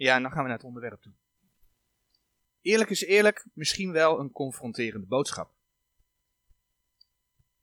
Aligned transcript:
Ja, 0.00 0.14
en 0.14 0.22
dan 0.22 0.30
gaan 0.30 0.42
we 0.42 0.48
naar 0.48 0.56
het 0.56 0.66
onderwerp 0.66 1.02
toe. 1.02 1.12
Eerlijk 2.60 2.90
is 2.90 3.04
eerlijk, 3.04 3.46
misschien 3.52 3.92
wel 3.92 4.20
een 4.20 4.32
confronterende 4.32 5.06
boodschap. 5.06 5.52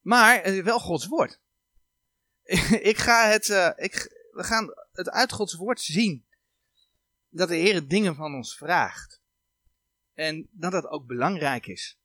Maar 0.02 0.44
het 0.44 0.54
is 0.54 0.62
wel 0.62 0.80
Gods 0.80 1.08
woord. 1.08 1.40
ik 2.92 2.98
ga 2.98 3.30
het, 3.30 3.48
uh, 3.48 3.72
ik, 3.76 3.94
we 4.32 4.44
gaan 4.44 4.74
het 4.92 5.10
uit 5.10 5.32
Gods 5.32 5.54
woord 5.54 5.82
zien 5.82 6.26
dat 7.30 7.48
de 7.48 7.56
Heer 7.56 7.88
dingen 7.88 8.16
van 8.16 8.36
ons 8.36 8.58
vraagt. 8.58 9.22
En 10.14 10.48
dat 10.52 10.72
dat 10.72 10.88
ook 10.88 11.06
belangrijk 11.06 11.68
is. 11.68 12.00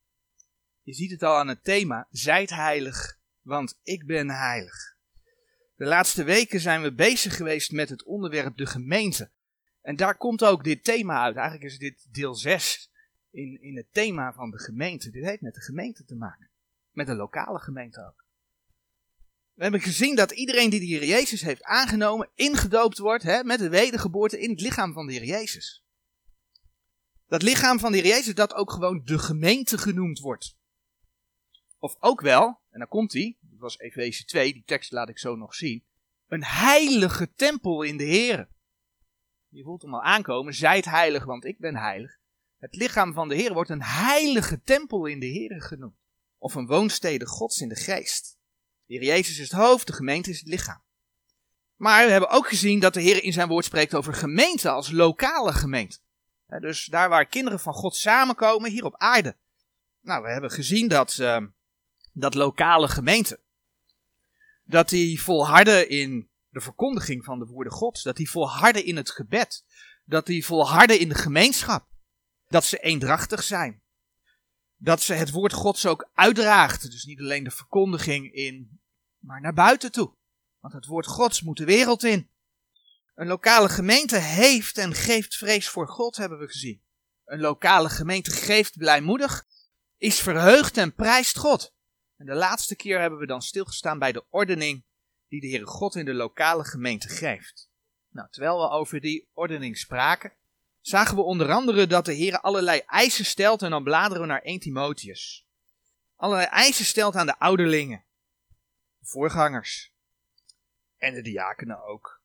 Je 0.81 0.93
ziet 0.93 1.11
het 1.11 1.23
al 1.23 1.37
aan 1.37 1.47
het 1.47 1.63
thema, 1.63 2.07
zijt 2.11 2.49
heilig, 2.49 3.19
want 3.41 3.79
ik 3.83 4.05
ben 4.05 4.29
heilig. 4.29 4.95
De 5.75 5.85
laatste 5.85 6.23
weken 6.23 6.59
zijn 6.59 6.81
we 6.81 6.93
bezig 6.93 7.35
geweest 7.35 7.71
met 7.71 7.89
het 7.89 8.03
onderwerp 8.03 8.57
de 8.57 8.65
gemeente. 8.65 9.31
En 9.83 9.95
daar 9.95 10.17
komt 10.17 10.43
ook 10.43 10.63
dit 10.63 10.83
thema 10.83 11.21
uit. 11.21 11.35
Eigenlijk 11.35 11.71
is 11.71 11.77
dit 11.77 12.07
deel 12.13 12.35
6 12.35 12.91
in, 13.31 13.61
in 13.61 13.77
het 13.77 13.87
thema 13.91 14.33
van 14.33 14.51
de 14.51 14.59
gemeente. 14.59 15.11
Dit 15.11 15.23
heeft 15.23 15.41
met 15.41 15.53
de 15.53 15.61
gemeente 15.61 16.05
te 16.05 16.15
maken. 16.15 16.49
Met 16.91 17.07
de 17.07 17.15
lokale 17.15 17.59
gemeente 17.59 18.05
ook. 18.05 18.25
We 19.53 19.63
hebben 19.63 19.81
gezien 19.81 20.15
dat 20.15 20.31
iedereen 20.31 20.69
die 20.69 20.79
de 20.79 20.85
Heer 20.85 21.05
Jezus 21.05 21.41
heeft 21.41 21.63
aangenomen, 21.63 22.29
ingedoopt 22.35 22.97
wordt 22.97 23.23
hè, 23.23 23.43
met 23.43 23.59
de 23.59 23.69
wedergeboorte 23.69 24.39
in 24.39 24.49
het 24.49 24.61
lichaam 24.61 24.93
van 24.93 25.07
de 25.07 25.13
Heer 25.13 25.25
Jezus. 25.25 25.83
Dat 27.27 27.41
lichaam 27.41 27.79
van 27.79 27.91
de 27.91 27.97
Heer 27.97 28.07
Jezus 28.07 28.35
dat 28.35 28.53
ook 28.53 28.71
gewoon 28.71 29.01
de 29.05 29.19
gemeente 29.19 29.77
genoemd 29.77 30.19
wordt. 30.19 30.55
Of 31.79 31.95
ook 31.99 32.21
wel, 32.21 32.59
en 32.69 32.79
dan 32.79 32.87
komt 32.87 33.13
hij, 33.13 33.37
dat 33.41 33.59
was 33.59 33.77
Efeze 33.77 34.25
2, 34.25 34.53
die 34.53 34.63
tekst 34.65 34.91
laat 34.91 35.09
ik 35.09 35.19
zo 35.19 35.35
nog 35.35 35.55
zien, 35.55 35.83
een 36.27 36.43
heilige 36.43 37.33
tempel 37.33 37.81
in 37.81 37.97
de 37.97 38.03
Heer. 38.03 38.47
Je 39.53 39.63
voelt 39.63 39.81
hem 39.81 39.93
al 39.93 40.01
aankomen, 40.01 40.53
zijt 40.53 40.85
heilig, 40.85 41.25
want 41.25 41.45
ik 41.45 41.59
ben 41.59 41.75
heilig. 41.75 42.17
Het 42.57 42.75
lichaam 42.75 43.13
van 43.13 43.29
de 43.29 43.35
Heer 43.35 43.53
wordt 43.53 43.69
een 43.69 43.83
heilige 43.83 44.61
tempel 44.61 45.05
in 45.05 45.19
de 45.19 45.25
Heer 45.25 45.61
genoemd. 45.61 45.95
Of 46.37 46.55
een 46.55 46.65
woonstede 46.65 47.25
Gods 47.25 47.61
in 47.61 47.69
de 47.69 47.75
geest. 47.75 48.37
De 48.85 48.93
Heer 48.93 49.03
Jezus 49.03 49.39
is 49.39 49.51
het 49.51 49.59
hoofd, 49.59 49.87
de 49.87 49.93
gemeente 49.93 50.29
is 50.29 50.39
het 50.39 50.47
lichaam. 50.47 50.81
Maar 51.75 52.05
we 52.05 52.11
hebben 52.11 52.29
ook 52.29 52.47
gezien 52.47 52.79
dat 52.79 52.93
de 52.93 53.01
Heer 53.01 53.23
in 53.23 53.33
zijn 53.33 53.47
woord 53.47 53.65
spreekt 53.65 53.95
over 53.95 54.13
gemeente 54.13 54.69
als 54.69 54.91
lokale 54.91 55.53
gemeente. 55.53 55.97
Dus 56.47 56.85
daar 56.85 57.09
waar 57.09 57.25
kinderen 57.25 57.59
van 57.59 57.73
God 57.73 57.95
samenkomen, 57.95 58.71
hier 58.71 58.85
op 58.85 58.97
aarde. 58.97 59.35
Nou, 60.01 60.23
we 60.23 60.29
hebben 60.29 60.51
gezien 60.51 60.87
dat, 60.87 61.17
uh, 61.21 61.41
dat 62.11 62.33
lokale 62.33 62.87
gemeente, 62.87 63.39
dat 64.63 64.89
die 64.89 65.21
volharden 65.21 65.89
in 65.89 66.29
de 66.53 66.61
verkondiging 66.61 67.23
van 67.23 67.39
de 67.39 67.45
woorden 67.45 67.73
Gods, 67.73 68.03
dat 68.03 68.15
die 68.15 68.29
volharden 68.29 68.85
in 68.85 68.95
het 68.95 69.11
gebed, 69.11 69.65
dat 70.05 70.25
die 70.25 70.45
volharden 70.45 70.99
in 70.99 71.09
de 71.09 71.15
gemeenschap, 71.15 71.87
dat 72.47 72.63
ze 72.63 72.77
eendrachtig 72.77 73.43
zijn, 73.43 73.81
dat 74.75 75.01
ze 75.01 75.13
het 75.13 75.31
woord 75.31 75.53
Gods 75.53 75.85
ook 75.85 76.09
uitdraagt. 76.13 76.91
Dus 76.91 77.03
niet 77.03 77.19
alleen 77.19 77.43
de 77.43 77.51
verkondiging 77.51 78.33
in, 78.33 78.81
maar 79.17 79.41
naar 79.41 79.53
buiten 79.53 79.91
toe. 79.91 80.15
Want 80.59 80.73
het 80.73 80.85
woord 80.85 81.07
Gods 81.07 81.41
moet 81.41 81.57
de 81.57 81.65
wereld 81.65 82.03
in. 82.03 82.29
Een 83.15 83.27
lokale 83.27 83.69
gemeente 83.69 84.17
heeft 84.17 84.77
en 84.77 84.93
geeft 84.93 85.35
vrees 85.35 85.69
voor 85.69 85.87
God, 85.87 86.15
hebben 86.15 86.39
we 86.39 86.47
gezien. 86.47 86.81
Een 87.25 87.39
lokale 87.39 87.89
gemeente 87.89 88.31
geeft 88.31 88.77
blijmoedig, 88.77 89.45
is 89.97 90.19
verheugd 90.19 90.77
en 90.77 90.93
prijst 90.93 91.37
God. 91.37 91.73
En 92.17 92.25
de 92.25 92.33
laatste 92.33 92.75
keer 92.75 92.99
hebben 92.99 93.19
we 93.19 93.25
dan 93.25 93.41
stilgestaan 93.41 93.99
bij 93.99 94.11
de 94.11 94.25
ordening 94.29 94.85
die 95.33 95.41
de 95.41 95.49
Heere 95.49 95.65
God 95.65 95.95
in 95.95 96.05
de 96.05 96.13
lokale 96.13 96.63
gemeente 96.63 97.09
geeft. 97.09 97.69
Nou, 98.09 98.27
terwijl 98.31 98.57
we 98.57 98.69
over 98.69 99.01
die 99.01 99.27
ordening 99.33 99.77
spraken, 99.77 100.31
zagen 100.81 101.15
we 101.15 101.21
onder 101.21 101.51
andere 101.51 101.87
dat 101.87 102.05
de 102.05 102.13
Heer 102.13 102.39
allerlei 102.39 102.81
eisen 102.87 103.25
stelt 103.25 103.61
en 103.61 103.69
dan 103.69 103.83
bladeren 103.83 104.21
we 104.21 104.27
naar 104.27 104.41
1 104.41 104.59
Timotheus. 104.59 105.45
Allerlei 106.15 106.47
eisen 106.47 106.85
stelt 106.85 107.15
aan 107.15 107.25
de 107.25 107.39
ouderlingen, 107.39 108.03
de 108.99 109.05
voorgangers 109.05 109.91
en 110.97 111.13
de 111.13 111.21
diakenen 111.21 111.83
ook. 111.83 112.21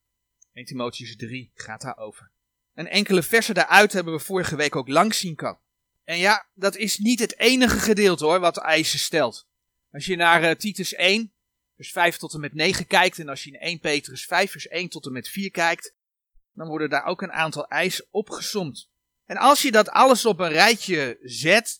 1 0.53 0.65
Timotheus 0.65 1.17
3 1.17 1.51
gaat 1.55 1.81
daarover. 1.81 2.31
En 2.75 2.87
enkele 2.87 3.23
versen 3.23 3.55
daaruit 3.55 3.93
hebben 3.93 4.13
we 4.13 4.21
vorige 4.21 4.57
week 4.57 4.77
ook 4.77 4.89
langs 4.89 5.19
zien 5.19 5.35
komen. 5.35 5.61
En 6.05 6.19
ja, 6.19 6.47
dat 6.55 6.77
is 6.77 6.99
niet 6.99 7.21
het 7.21 7.39
enige 7.39 7.79
gedeelte 7.79 8.25
hoor, 8.25 8.41
wat 8.41 8.57
eisen 8.57 8.99
stelt. 8.99 9.47
Als 9.93 10.07
je 10.07 10.17
naar 10.17 10.43
uh, 10.43 10.51
Titus 10.51 10.95
1, 10.95 11.33
vers 11.79 11.93
5 11.93 12.17
tot 12.17 12.35
en 12.35 12.41
met 12.41 12.55
9 12.55 12.87
kijkt, 12.87 13.19
en 13.19 13.29
als 13.29 13.45
je 13.45 13.51
in 13.51 13.59
1 13.59 13.79
Petrus 13.79 14.27
5, 14.27 14.51
vers 14.51 14.69
1 14.69 14.89
tot 14.89 15.07
en 15.07 15.13
met 15.13 15.29
4 15.29 15.51
kijkt, 15.51 15.95
dan 16.53 16.69
worden 16.69 16.91
daar 16.91 17.05
ook 17.05 17.23
een 17.23 17.33
aantal 17.33 17.69
eisen 17.69 18.07
opgesomd. 18.11 18.89
En 19.25 19.37
als 19.37 19.63
je 19.63 19.71
dat 19.71 19.91
alles 19.91 20.27
op 20.27 20.39
een 20.39 20.49
rijtje 20.49 21.19
zet, 21.23 21.79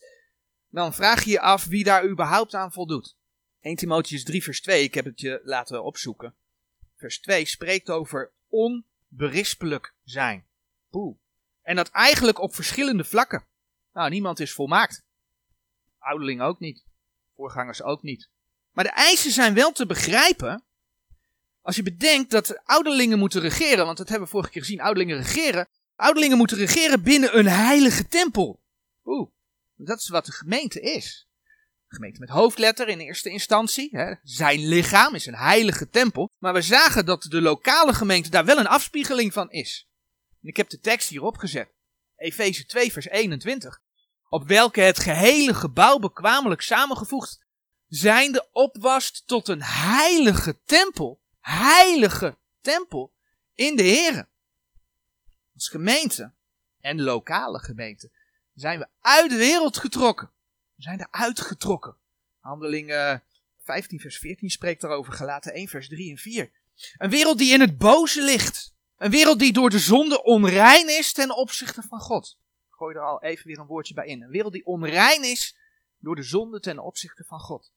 dan 0.69 0.95
vraag 0.95 1.25
je 1.25 1.31
je 1.31 1.41
af 1.41 1.65
wie 1.65 1.85
daar 1.85 2.09
überhaupt 2.09 2.55
aan 2.55 2.73
voldoet. 2.73 3.17
1 3.61 3.77
Timotheus 3.77 4.25
3 4.25 4.43
vers 4.43 4.61
2, 4.61 4.83
ik 4.83 4.95
heb 4.95 5.05
het 5.05 5.21
je 5.21 5.41
laten 5.45 5.85
opzoeken. 5.85 6.35
Vers 6.97 7.21
2 7.21 7.45
spreekt 7.45 7.91
over 7.91 8.33
onberispelijk 8.49 9.95
zijn. 10.05 10.47
Poeh. 10.91 11.17
En 11.63 11.77
dat 11.77 11.91
eigenlijk 11.91 12.39
op 12.39 12.55
verschillende 12.55 13.05
vlakken. 13.05 13.45
Nou, 13.93 14.11
niemand 14.11 14.41
is 14.41 14.53
volmaakt. 14.53 15.03
Ouderling 15.99 16.41
ook 16.41 16.59
niet. 16.59 16.85
Voorgangers 17.35 17.83
ook 17.83 18.03
niet. 18.03 18.29
Maar 18.79 18.87
de 18.87 18.93
eisen 18.93 19.31
zijn 19.31 19.55
wel 19.55 19.73
te 19.73 19.87
begrijpen 19.87 20.65
als 21.61 21.77
je 21.77 21.83
bedenkt 21.83 22.31
dat 22.31 22.65
ouderlingen 22.65 23.19
moeten 23.19 23.41
regeren, 23.41 23.85
want 23.85 23.97
dat 23.99 24.09
hebben 24.09 24.27
we 24.27 24.33
vorige 24.33 24.51
keer 24.51 24.63
gezien, 24.63 24.81
ouderlingen 24.81 25.17
regeren. 25.17 25.69
Ouderlingen 25.97 26.37
moeten 26.37 26.57
regeren 26.57 27.03
binnen 27.03 27.39
een 27.39 27.47
heilige 27.47 28.09
tempel. 28.09 28.63
Oeh, 29.05 29.31
dat 29.75 29.99
is 29.99 30.09
wat 30.09 30.27
de 30.27 30.33
gemeente 30.33 30.81
is. 30.81 31.29
Gemeente 31.89 32.21
met 32.21 32.29
hoofdletter 32.29 32.89
in 32.89 32.99
eerste 32.99 33.31
instantie. 33.31 33.89
Hè. 33.91 34.15
Zijn 34.23 34.69
lichaam 34.69 35.15
is 35.15 35.27
een 35.27 35.37
heilige 35.37 35.89
tempel. 35.89 36.31
Maar 36.39 36.53
we 36.53 36.63
zagen 36.63 37.07
dat 37.07 37.23
de 37.23 37.41
lokale 37.41 37.95
gemeente 37.95 38.31
daar 38.31 38.45
wel 38.45 38.59
een 38.59 38.67
afspiegeling 38.67 39.33
van 39.33 39.51
is. 39.51 39.89
Ik 40.43 40.57
heb 40.57 40.69
de 40.69 40.79
tekst 40.79 41.09
hierop 41.09 41.37
gezet. 41.37 41.69
Efeze 42.17 42.65
2 42.65 42.93
vers 42.93 43.09
21. 43.09 43.81
Op 44.29 44.49
welke 44.49 44.81
het 44.81 44.99
gehele 44.99 45.55
gebouw 45.55 45.99
bekwamelijk 45.99 46.61
samengevoegd 46.61 47.47
zijnde 47.89 48.49
opwast 48.53 49.27
tot 49.27 49.49
een 49.49 49.63
heilige 49.63 50.59
tempel 50.65 51.21
heilige 51.49 52.37
tempel 52.61 53.13
in 53.55 53.77
de 53.77 53.83
Here. 53.83 54.27
Als 55.55 55.69
gemeente 55.69 56.33
en 56.81 57.03
lokale 57.03 57.59
gemeente 57.59 58.11
zijn 58.55 58.79
we 58.79 58.87
uit 59.01 59.31
de 59.31 59.37
wereld 59.37 59.79
getrokken. 59.79 60.31
We 60.75 60.83
zijn 60.83 61.01
eruit 61.01 61.41
getrokken. 61.41 61.97
Handelingen 62.41 63.23
15 63.63 64.01
vers 64.01 64.19
14 64.19 64.51
spreekt 64.51 64.81
daarover, 64.81 65.13
gelaten 65.13 65.53
1 65.53 65.69
vers 65.69 65.89
3 65.89 66.11
en 66.11 66.17
4. 66.17 66.51
Een 66.99 67.11
wereld 67.11 67.39
die 67.39 67.53
in 67.53 67.61
het 67.61 67.79
boze 67.79 68.23
ligt. 68.23 68.75
Een 68.97 69.11
wereld 69.11 69.39
die 69.39 69.53
door 69.53 69.71
de 69.71 69.79
zonde 69.79 70.23
onrein 70.23 70.89
is 70.89 71.13
ten 71.13 71.37
opzichte 71.37 71.83
van 71.83 72.01
God. 72.01 72.39
Ik 72.69 72.75
gooi 72.75 72.95
er 72.95 73.03
al 73.03 73.23
even 73.23 73.47
weer 73.47 73.59
een 73.59 73.67
woordje 73.67 73.95
bij 73.95 74.07
in. 74.07 74.23
Een 74.23 74.31
wereld 74.31 74.53
die 74.53 74.67
onrein 74.67 75.25
is 75.25 75.57
door 75.99 76.17
de 76.17 76.23
zonde 76.23 76.61
ten 76.61 76.79
opzichte 76.79 77.25
van 77.25 77.41
God. 77.41 77.73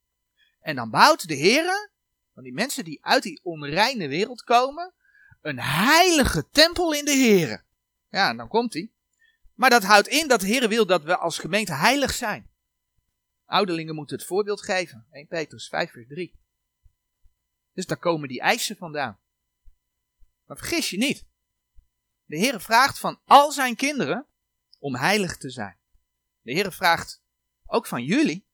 En 0.62 0.76
dan 0.76 0.90
bouwt 0.90 1.28
de 1.28 1.34
Heer 1.34 1.90
van 2.34 2.44
die 2.44 2.54
mensen 2.54 2.84
die 2.84 3.06
uit 3.06 3.24
die 3.24 3.40
onreine 3.44 4.08
wereld 4.08 4.44
komen, 4.44 4.94
een 5.42 5.60
heilige 5.60 6.50
tempel 6.50 6.94
in 6.94 7.06
de 7.06 7.16
Here. 7.16 7.64
Ja, 8.10 8.34
dan 8.34 8.48
komt 8.48 8.74
hij. 8.74 8.92
Maar 9.54 9.70
dat 9.70 9.84
houdt 9.84 10.08
in 10.08 10.28
dat 10.28 10.40
de 10.40 10.48
Heer 10.48 10.70
wil 10.70 10.86
dat 10.86 11.04
we 11.04 11.18
als 11.18 11.38
gemeente 11.38 11.74
heilig 11.74 12.14
zijn. 12.14 12.50
Ouderlingen 13.46 13.96
moeten 13.96 14.18
het 14.18 14.26
voorbeeld 14.26 14.62
geven. 14.62 15.08
1 15.12 15.28
Petrus 15.28 15.68
5 15.68 15.92
vers 15.92 16.08
3. 16.08 16.40
Dus 17.74 17.86
daar 17.86 17.98
komen 17.98 18.28
die 18.28 18.42
eisen 18.42 18.78
vandaan. 18.78 19.20
Maar 20.46 20.58
vergis 20.58 20.90
je 20.90 20.98
niet. 20.98 21.26
De 22.26 22.38
Heer 22.38 22.62
vraagt 22.62 23.00
van 23.00 23.20
al 23.26 23.52
zijn 23.52 23.76
kinderen 23.76 24.26
om 24.80 24.96
heilig 24.96 25.38
te 25.38 25.50
zijn. 25.50 25.78
De 26.42 26.52
Heer 26.52 26.72
vraagt 26.72 27.22
ook 27.66 27.88
van 27.88 28.04
jullie, 28.04 28.48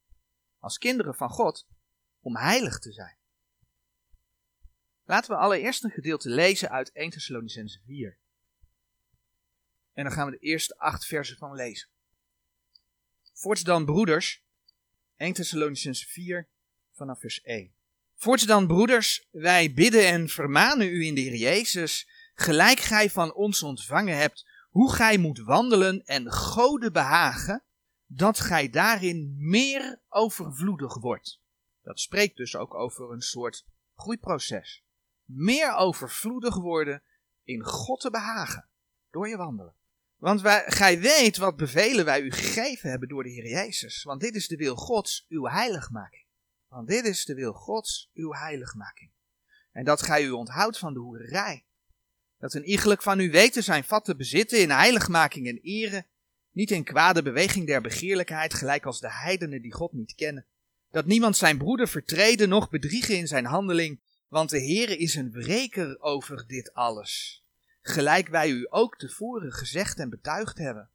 als 0.59 0.77
kinderen 0.77 1.15
van 1.15 1.29
God, 1.29 1.67
om 2.27 2.35
heilig 2.38 2.79
te 2.79 2.91
zijn. 2.91 3.15
Laten 5.03 5.31
we 5.31 5.38
allereerst 5.38 5.83
een 5.83 5.91
gedeelte 5.91 6.29
lezen 6.29 6.69
uit 6.69 6.91
1 6.91 7.09
Thessalonicense 7.09 7.79
4. 7.85 8.18
En 9.94 10.03
dan 10.03 10.13
gaan 10.13 10.25
we 10.25 10.31
de 10.31 10.45
eerste 10.45 10.77
acht 10.77 11.06
versen 11.06 11.38
van 11.38 11.56
lezen. 11.56 11.89
Voorts 13.33 13.63
dan, 13.63 13.85
broeders, 13.85 14.44
1 15.15 15.33
Thessalonicense 15.33 16.07
4 16.07 16.47
vanaf 16.91 17.19
vers 17.19 17.41
1. 17.41 17.74
Voorts 18.15 18.44
dan, 18.44 18.68
broeders, 18.68 19.27
wij 19.31 19.73
bidden 19.73 20.07
en 20.07 20.30
vermanen 20.30 20.88
u 20.88 21.06
in 21.06 21.15
de 21.15 21.21
Heer 21.21 21.35
Jezus, 21.35 22.09
gelijk 22.35 22.80
gij 22.80 23.09
van 23.09 23.33
ons 23.33 23.63
ontvangen 23.63 24.18
hebt, 24.18 24.47
hoe 24.69 24.94
gij 24.94 25.18
moet 25.18 25.39
wandelen 25.39 26.06
en 26.06 26.31
Gode 26.31 26.91
behagen, 26.91 27.63
dat 28.06 28.39
gij 28.39 28.69
daarin 28.69 29.35
meer 29.38 30.01
overvloedig 30.09 30.95
wordt. 30.95 31.45
Dat 31.87 31.99
spreekt 31.99 32.37
dus 32.37 32.55
ook 32.55 32.73
over 32.73 33.11
een 33.11 33.21
soort 33.21 33.65
groeiproces 33.95 34.83
meer 35.23 35.75
overvloedig 35.75 36.55
worden 36.55 37.03
in 37.43 37.63
God 37.63 37.99
te 37.99 38.09
behagen 38.09 38.69
door 39.11 39.27
je 39.27 39.37
wandelen. 39.37 39.75
Want 40.15 40.41
wij, 40.41 40.63
gij 40.67 40.99
weet 40.99 41.37
wat 41.37 41.55
bevelen 41.55 42.05
wij 42.05 42.21
u 42.21 42.31
gegeven 42.31 42.89
hebben 42.89 43.09
door 43.09 43.23
de 43.23 43.29
Heer 43.29 43.47
Jezus. 43.47 44.03
Want 44.03 44.21
dit 44.21 44.35
is 44.35 44.47
de 44.47 44.55
wil 44.55 44.75
Gods, 44.75 45.25
uw 45.29 45.45
heiligmaking. 45.45 46.25
Want 46.67 46.87
dit 46.87 47.05
is 47.05 47.25
de 47.25 47.33
wil 47.33 47.53
Gods, 47.53 48.09
uw 48.13 48.33
heiligmaking. 48.33 49.11
En 49.71 49.83
dat 49.83 50.01
gij 50.01 50.23
u 50.23 50.29
onthoudt 50.29 50.77
van 50.77 50.93
de 50.93 50.99
hoerij. 50.99 51.65
Dat 52.37 52.53
een 52.53 52.69
iegelijk 52.69 53.01
van 53.01 53.19
u 53.19 53.31
weten 53.31 53.63
zijn 53.63 53.83
vat 53.83 54.05
te 54.05 54.15
bezitten 54.15 54.61
in 54.61 54.69
heiligmaking 54.69 55.47
en 55.47 55.59
ere. 55.61 56.05
Niet 56.51 56.71
in 56.71 56.83
kwade 56.83 57.21
beweging 57.21 57.67
der 57.67 57.81
begeerlijkheid, 57.81 58.53
gelijk 58.53 58.85
als 58.85 58.99
de 58.99 59.11
heidenen 59.11 59.61
die 59.61 59.73
God 59.73 59.93
niet 59.93 60.15
kennen. 60.15 60.45
Dat 60.97 61.05
niemand 61.05 61.38
zijn 61.38 61.57
broeder 61.57 61.88
vertreden, 61.88 62.49
noch 62.49 62.69
bedriegen 62.69 63.15
in 63.17 63.27
zijn 63.27 63.45
handeling. 63.45 63.99
Want 64.27 64.49
de 64.49 64.59
Heere 64.59 64.97
is 64.97 65.15
een 65.15 65.31
wreker 65.31 65.99
over 65.99 66.47
dit 66.47 66.73
alles 66.73 67.45
gelijk 67.81 68.27
wij 68.27 68.49
u 68.49 68.67
ook 68.69 68.97
tevoren 68.97 69.51
gezegd 69.51 69.99
en 69.99 70.09
betuigd 70.09 70.57
hebben. 70.57 70.89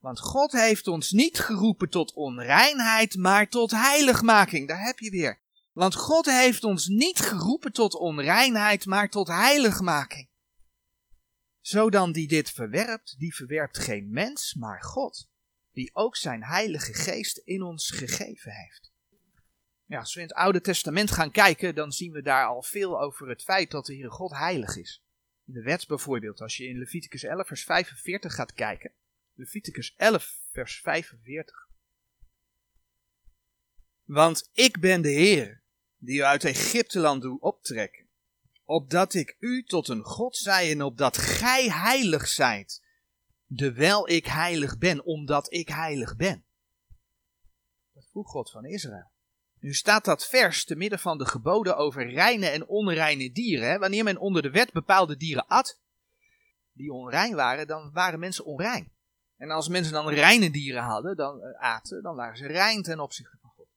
Want 0.00 0.20
God 0.20 0.52
heeft 0.52 0.86
ons 0.86 1.10
niet 1.10 1.38
geroepen 1.38 1.90
tot 1.90 2.14
onreinheid, 2.14 3.16
maar 3.16 3.48
tot 3.48 3.70
heiligmaking. 3.70 4.68
Daar 4.68 4.84
heb 4.84 4.98
je 4.98 5.10
weer. 5.10 5.40
Want 5.72 5.94
God 5.94 6.26
heeft 6.26 6.64
ons 6.64 6.86
niet 6.86 7.18
geroepen 7.18 7.72
tot 7.72 7.94
onreinheid, 7.94 8.86
maar 8.86 9.10
tot 9.10 9.28
heiligmaking. 9.28 10.28
Zo 11.60 11.90
dan 11.90 12.12
die 12.12 12.28
dit 12.28 12.50
verwerpt, 12.50 13.14
die 13.18 13.34
verwerpt 13.34 13.78
geen 13.78 14.10
mens, 14.10 14.54
maar 14.54 14.82
God, 14.82 15.28
die 15.72 15.94
ook 15.94 16.16
zijn 16.16 16.44
heilige 16.44 16.94
geest 16.94 17.36
in 17.36 17.62
ons 17.62 17.90
gegeven 17.90 18.52
heeft. 18.52 18.93
Als 19.98 20.14
we 20.14 20.20
in 20.20 20.26
het 20.26 20.36
Oude 20.36 20.60
Testament 20.60 21.10
gaan 21.10 21.30
kijken, 21.30 21.74
dan 21.74 21.92
zien 21.92 22.12
we 22.12 22.22
daar 22.22 22.46
al 22.46 22.62
veel 22.62 23.00
over 23.00 23.28
het 23.28 23.42
feit 23.42 23.70
dat 23.70 23.86
de 23.86 23.92
Heere 23.92 24.10
God 24.10 24.30
heilig 24.30 24.76
is. 24.76 25.02
In 25.46 25.52
de 25.52 25.62
wet 25.62 25.86
bijvoorbeeld, 25.86 26.40
als 26.40 26.56
je 26.56 26.66
in 26.66 26.78
Leviticus 26.78 27.22
11 27.22 27.46
vers 27.46 27.64
45 27.64 28.34
gaat 28.34 28.52
kijken. 28.52 28.92
Leviticus 29.34 29.94
11 29.96 30.40
vers 30.52 30.80
45. 30.80 31.68
Want 34.04 34.50
ik 34.52 34.80
ben 34.80 35.02
de 35.02 35.10
Heer, 35.10 35.62
die 35.98 36.18
u 36.18 36.22
uit 36.22 36.44
Egypteland 36.44 37.22
doe 37.22 37.40
optrekken, 37.40 38.06
opdat 38.64 39.14
ik 39.14 39.36
u 39.38 39.64
tot 39.64 39.88
een 39.88 40.02
God 40.02 40.36
zij 40.36 40.70
en 40.70 40.82
opdat 40.82 41.18
gij 41.18 41.70
heilig 41.70 42.28
zijt, 42.28 42.82
dewijl 43.46 44.08
ik 44.08 44.26
heilig 44.26 44.78
ben, 44.78 45.04
omdat 45.04 45.52
ik 45.52 45.68
heilig 45.68 46.16
ben. 46.16 46.44
Dat 47.92 48.08
vroeg 48.10 48.30
God 48.30 48.50
van 48.50 48.64
Israël. 48.64 49.12
Nu 49.64 49.74
staat 49.74 50.04
dat 50.04 50.26
vers 50.26 50.64
te 50.64 50.76
midden 50.76 50.98
van 50.98 51.18
de 51.18 51.26
geboden 51.26 51.76
over 51.76 52.10
reine 52.10 52.46
en 52.46 52.66
onreine 52.66 53.32
dieren. 53.32 53.68
Hè? 53.68 53.78
Wanneer 53.78 54.04
men 54.04 54.18
onder 54.18 54.42
de 54.42 54.50
wet 54.50 54.72
bepaalde 54.72 55.16
dieren 55.16 55.46
at, 55.46 55.80
die 56.72 56.92
onrein 56.92 57.34
waren, 57.34 57.66
dan 57.66 57.92
waren 57.92 58.18
mensen 58.18 58.44
onrein. 58.44 58.92
En 59.36 59.50
als 59.50 59.68
mensen 59.68 59.92
dan 59.92 60.08
reine 60.08 60.50
dieren 60.50 60.82
hadden, 60.82 61.16
dan 61.16 61.38
uh, 61.38 61.60
aten, 61.60 62.02
dan 62.02 62.16
waren 62.16 62.36
ze 62.36 62.46
rein 62.46 62.82
ten 62.82 63.00
opzichte 63.00 63.38
van 63.40 63.50
God. 63.50 63.68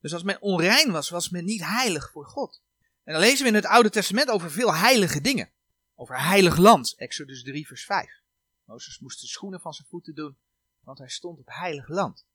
Dus 0.00 0.12
als 0.12 0.22
men 0.22 0.40
onrein 0.40 0.90
was, 0.90 1.08
was 1.08 1.28
men 1.28 1.44
niet 1.44 1.64
heilig 1.64 2.10
voor 2.10 2.26
God. 2.26 2.62
En 3.04 3.12
dan 3.12 3.22
lezen 3.22 3.42
we 3.42 3.48
in 3.48 3.54
het 3.54 3.66
Oude 3.66 3.90
Testament 3.90 4.28
over 4.28 4.50
veel 4.50 4.74
heilige 4.74 5.20
dingen. 5.20 5.50
Over 5.94 6.20
heilig 6.20 6.56
land, 6.56 6.94
Exodus 6.96 7.42
3 7.42 7.66
vers 7.66 7.84
5. 7.84 8.22
Mozes 8.64 8.98
moest 8.98 9.20
de 9.20 9.26
schoenen 9.26 9.60
van 9.60 9.72
zijn 9.72 9.88
voeten 9.88 10.14
doen, 10.14 10.38
want 10.80 10.98
hij 10.98 11.08
stond 11.08 11.38
op 11.38 11.48
heilig 11.48 11.88
land. 11.88 12.26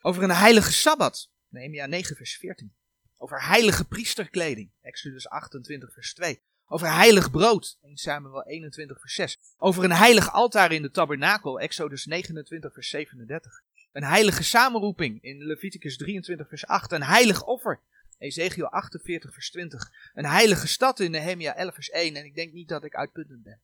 Over 0.00 0.22
een 0.22 0.30
heilige 0.30 0.72
Sabbat, 0.72 1.30
Nehemia 1.52 1.86
9 1.86 2.16
vers 2.16 2.36
14. 2.36 2.72
Over 3.16 3.42
heilige 3.42 3.84
priesterkleding. 3.84 4.70
Exodus 4.80 5.28
28 5.28 5.92
vers 5.92 6.14
2. 6.14 6.40
Over 6.66 6.94
heilig 6.94 7.30
brood. 7.30 7.78
1 7.82 7.96
Samuel 7.96 8.42
21 8.42 9.00
vers 9.00 9.14
6. 9.14 9.38
Over 9.58 9.84
een 9.84 9.92
heilig 9.92 10.32
altaar 10.32 10.72
in 10.72 10.82
de 10.82 10.90
tabernakel. 10.90 11.60
Exodus 11.60 12.06
29 12.06 12.72
vers 12.72 12.88
37. 12.88 13.62
Een 13.92 14.04
heilige 14.04 14.42
samenroeping 14.42 15.22
in 15.22 15.44
Leviticus 15.44 15.96
23 15.96 16.48
vers 16.48 16.66
8. 16.66 16.92
Een 16.92 17.02
heilig 17.02 17.44
offer. 17.44 17.80
Ezekiel 18.18 18.66
48 18.66 19.32
vers 19.32 19.50
20. 19.50 19.92
Een 20.14 20.26
heilige 20.26 20.66
stad 20.66 21.00
in 21.00 21.10
Nehemia 21.10 21.54
11 21.54 21.74
vers 21.74 21.90
1. 21.90 22.16
En 22.16 22.24
ik 22.24 22.34
denk 22.34 22.52
niet 22.52 22.68
dat 22.68 22.84
ik 22.84 22.94
uitputtend 22.94 23.42
ben. 23.42 23.60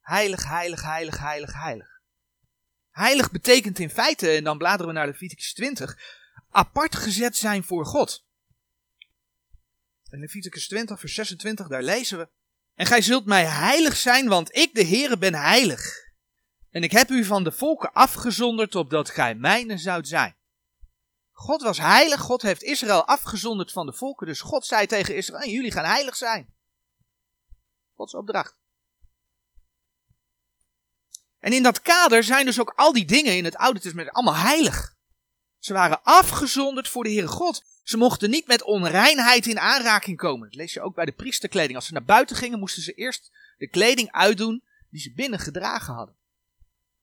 Heilig, 0.00 0.48
heilig, 0.48 0.82
heilig, 0.82 1.18
heilig, 1.18 1.52
heilig. 1.52 2.00
Heilig 2.90 3.30
betekent 3.30 3.78
in 3.78 3.90
feite, 3.90 4.30
en 4.30 4.44
dan 4.44 4.58
bladeren 4.58 4.86
we 4.86 4.92
naar 4.92 5.06
Leviticus 5.06 5.54
20, 5.54 5.98
apart 6.50 6.96
gezet 6.96 7.36
zijn 7.36 7.64
voor 7.64 7.86
God. 7.86 8.24
In 10.10 10.18
Leviticus 10.18 10.68
20, 10.68 11.00
vers 11.00 11.14
26, 11.14 11.68
daar 11.68 11.82
lezen 11.82 12.18
we. 12.18 12.28
En 12.74 12.86
gij 12.86 13.02
zult 13.02 13.24
mij 13.24 13.44
heilig 13.44 13.96
zijn, 13.96 14.28
want 14.28 14.56
ik, 14.56 14.74
de 14.74 14.84
Heere, 14.84 15.18
ben 15.18 15.34
heilig. 15.34 16.08
En 16.70 16.82
ik 16.82 16.90
heb 16.90 17.10
u 17.10 17.24
van 17.24 17.44
de 17.44 17.52
volken 17.52 17.92
afgezonderd, 17.92 18.74
opdat 18.74 19.10
gij 19.10 19.34
mijne 19.34 19.78
zoudt 19.78 20.08
zijn. 20.08 20.36
God 21.32 21.62
was 21.62 21.78
heilig, 21.78 22.20
God 22.20 22.42
heeft 22.42 22.62
Israël 22.62 23.06
afgezonderd 23.06 23.72
van 23.72 23.86
de 23.86 23.92
volken, 23.92 24.26
dus 24.26 24.40
God 24.40 24.66
zei 24.66 24.86
tegen 24.86 25.16
Israël, 25.16 25.50
jullie 25.50 25.72
gaan 25.72 25.84
heilig 25.84 26.16
zijn. 26.16 26.54
Gods 27.94 28.14
opdracht. 28.14 28.56
En 31.38 31.52
in 31.52 31.62
dat 31.62 31.82
kader 31.82 32.24
zijn 32.24 32.44
dus 32.44 32.60
ook 32.60 32.72
al 32.76 32.92
die 32.92 33.04
dingen 33.04 33.36
in 33.36 33.44
het 33.44 33.56
Oude 33.56 33.80
Testament 33.80 34.10
allemaal 34.10 34.36
heilig. 34.36 34.98
Ze 35.60 35.72
waren 35.72 36.02
afgezonderd 36.02 36.88
voor 36.88 37.04
de 37.04 37.10
Heere 37.10 37.26
God. 37.26 37.64
Ze 37.82 37.96
mochten 37.96 38.30
niet 38.30 38.46
met 38.46 38.62
onreinheid 38.62 39.46
in 39.46 39.58
aanraking 39.58 40.16
komen. 40.16 40.48
Dat 40.48 40.56
lees 40.56 40.72
je 40.72 40.80
ook 40.80 40.94
bij 40.94 41.04
de 41.04 41.12
priesterkleding. 41.12 41.74
Als 41.74 41.86
ze 41.86 41.92
naar 41.92 42.04
buiten 42.04 42.36
gingen, 42.36 42.58
moesten 42.58 42.82
ze 42.82 42.92
eerst 42.92 43.32
de 43.58 43.68
kleding 43.68 44.12
uitdoen 44.12 44.64
die 44.90 45.00
ze 45.00 45.12
binnen 45.12 45.38
gedragen 45.38 45.94
hadden. 45.94 46.16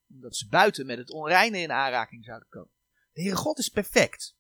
Omdat 0.09 0.36
ze 0.36 0.48
buiten 0.48 0.86
met 0.86 0.98
het 0.98 1.12
onreine 1.12 1.59
in 1.59 1.71
aanraking 1.71 2.25
zouden 2.25 2.48
komen. 2.50 2.71
De 3.13 3.21
Heere 3.21 3.36
God 3.36 3.59
is 3.59 3.69
perfect. 3.69 4.36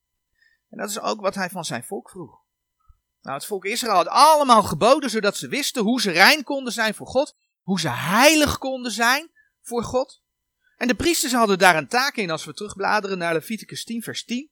En 0.69 0.77
dat 0.77 0.89
is 0.89 0.99
ook 0.99 1.21
wat 1.21 1.35
hij 1.35 1.49
van 1.49 1.65
zijn 1.65 1.83
volk 1.83 2.09
vroeg. 2.09 2.45
Nou, 3.21 3.35
het 3.35 3.45
volk 3.45 3.65
Israël 3.65 3.95
had 3.95 4.07
allemaal 4.07 4.63
geboden 4.63 5.09
zodat 5.09 5.37
ze 5.37 5.47
wisten 5.47 5.83
hoe 5.83 6.01
ze 6.01 6.11
rein 6.11 6.43
konden 6.43 6.73
zijn 6.73 6.93
voor 6.93 7.07
God. 7.07 7.35
Hoe 7.61 7.79
ze 7.79 7.89
heilig 7.89 8.57
konden 8.57 8.91
zijn 8.91 9.31
voor 9.61 9.83
God. 9.83 10.21
En 10.77 10.87
de 10.87 10.95
priesters 10.95 11.33
hadden 11.33 11.57
daar 11.57 11.75
een 11.75 11.87
taak 11.87 12.15
in 12.15 12.29
als 12.29 12.45
we 12.45 12.53
terugbladeren 12.53 13.17
naar 13.17 13.33
Leviticus 13.33 13.83
10 13.83 14.01
vers 14.03 14.23
10. 14.23 14.49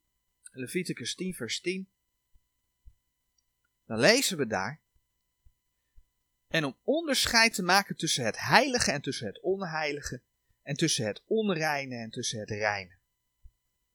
Leviticus 0.52 1.16
10 1.16 1.34
vers 1.34 1.60
10. 1.60 1.90
Dan 3.86 4.00
lezen 4.00 4.38
we 4.38 4.48
daar. 4.48 4.82
En 6.48 6.64
om 6.64 6.78
onderscheid 6.84 7.54
te 7.54 7.64
maken 7.64 7.96
tussen 7.96 8.26
het 8.26 8.40
heilige 8.40 8.92
en 8.92 9.02
tussen 9.02 9.28
het 9.28 9.42
onheilige. 9.42 10.22
En 10.62 10.76
tussen 10.76 11.06
het 11.06 11.22
onreine 11.26 11.96
en 11.96 12.10
tussen 12.10 12.40
het 12.40 12.50
reine. 12.50 12.98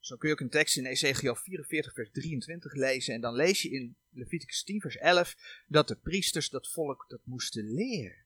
Zo 0.01 0.17
kun 0.17 0.29
je 0.29 0.35
ook 0.35 0.41
een 0.41 0.51
tekst 0.51 0.77
in 0.77 0.87
Ezekiel 0.87 1.35
44 1.35 1.93
vers 1.93 2.11
23 2.11 2.75
lezen. 2.75 3.15
En 3.15 3.21
dan 3.21 3.35
lees 3.35 3.63
je 3.63 3.71
in 3.71 3.97
Leviticus 4.11 4.63
10 4.63 4.81
vers 4.81 4.97
11 4.97 5.37
dat 5.67 5.89
de 5.89 5.97
priesters 5.97 6.49
dat 6.49 6.71
volk 6.71 7.05
dat 7.09 7.21
moesten 7.25 7.73
leren. 7.73 8.25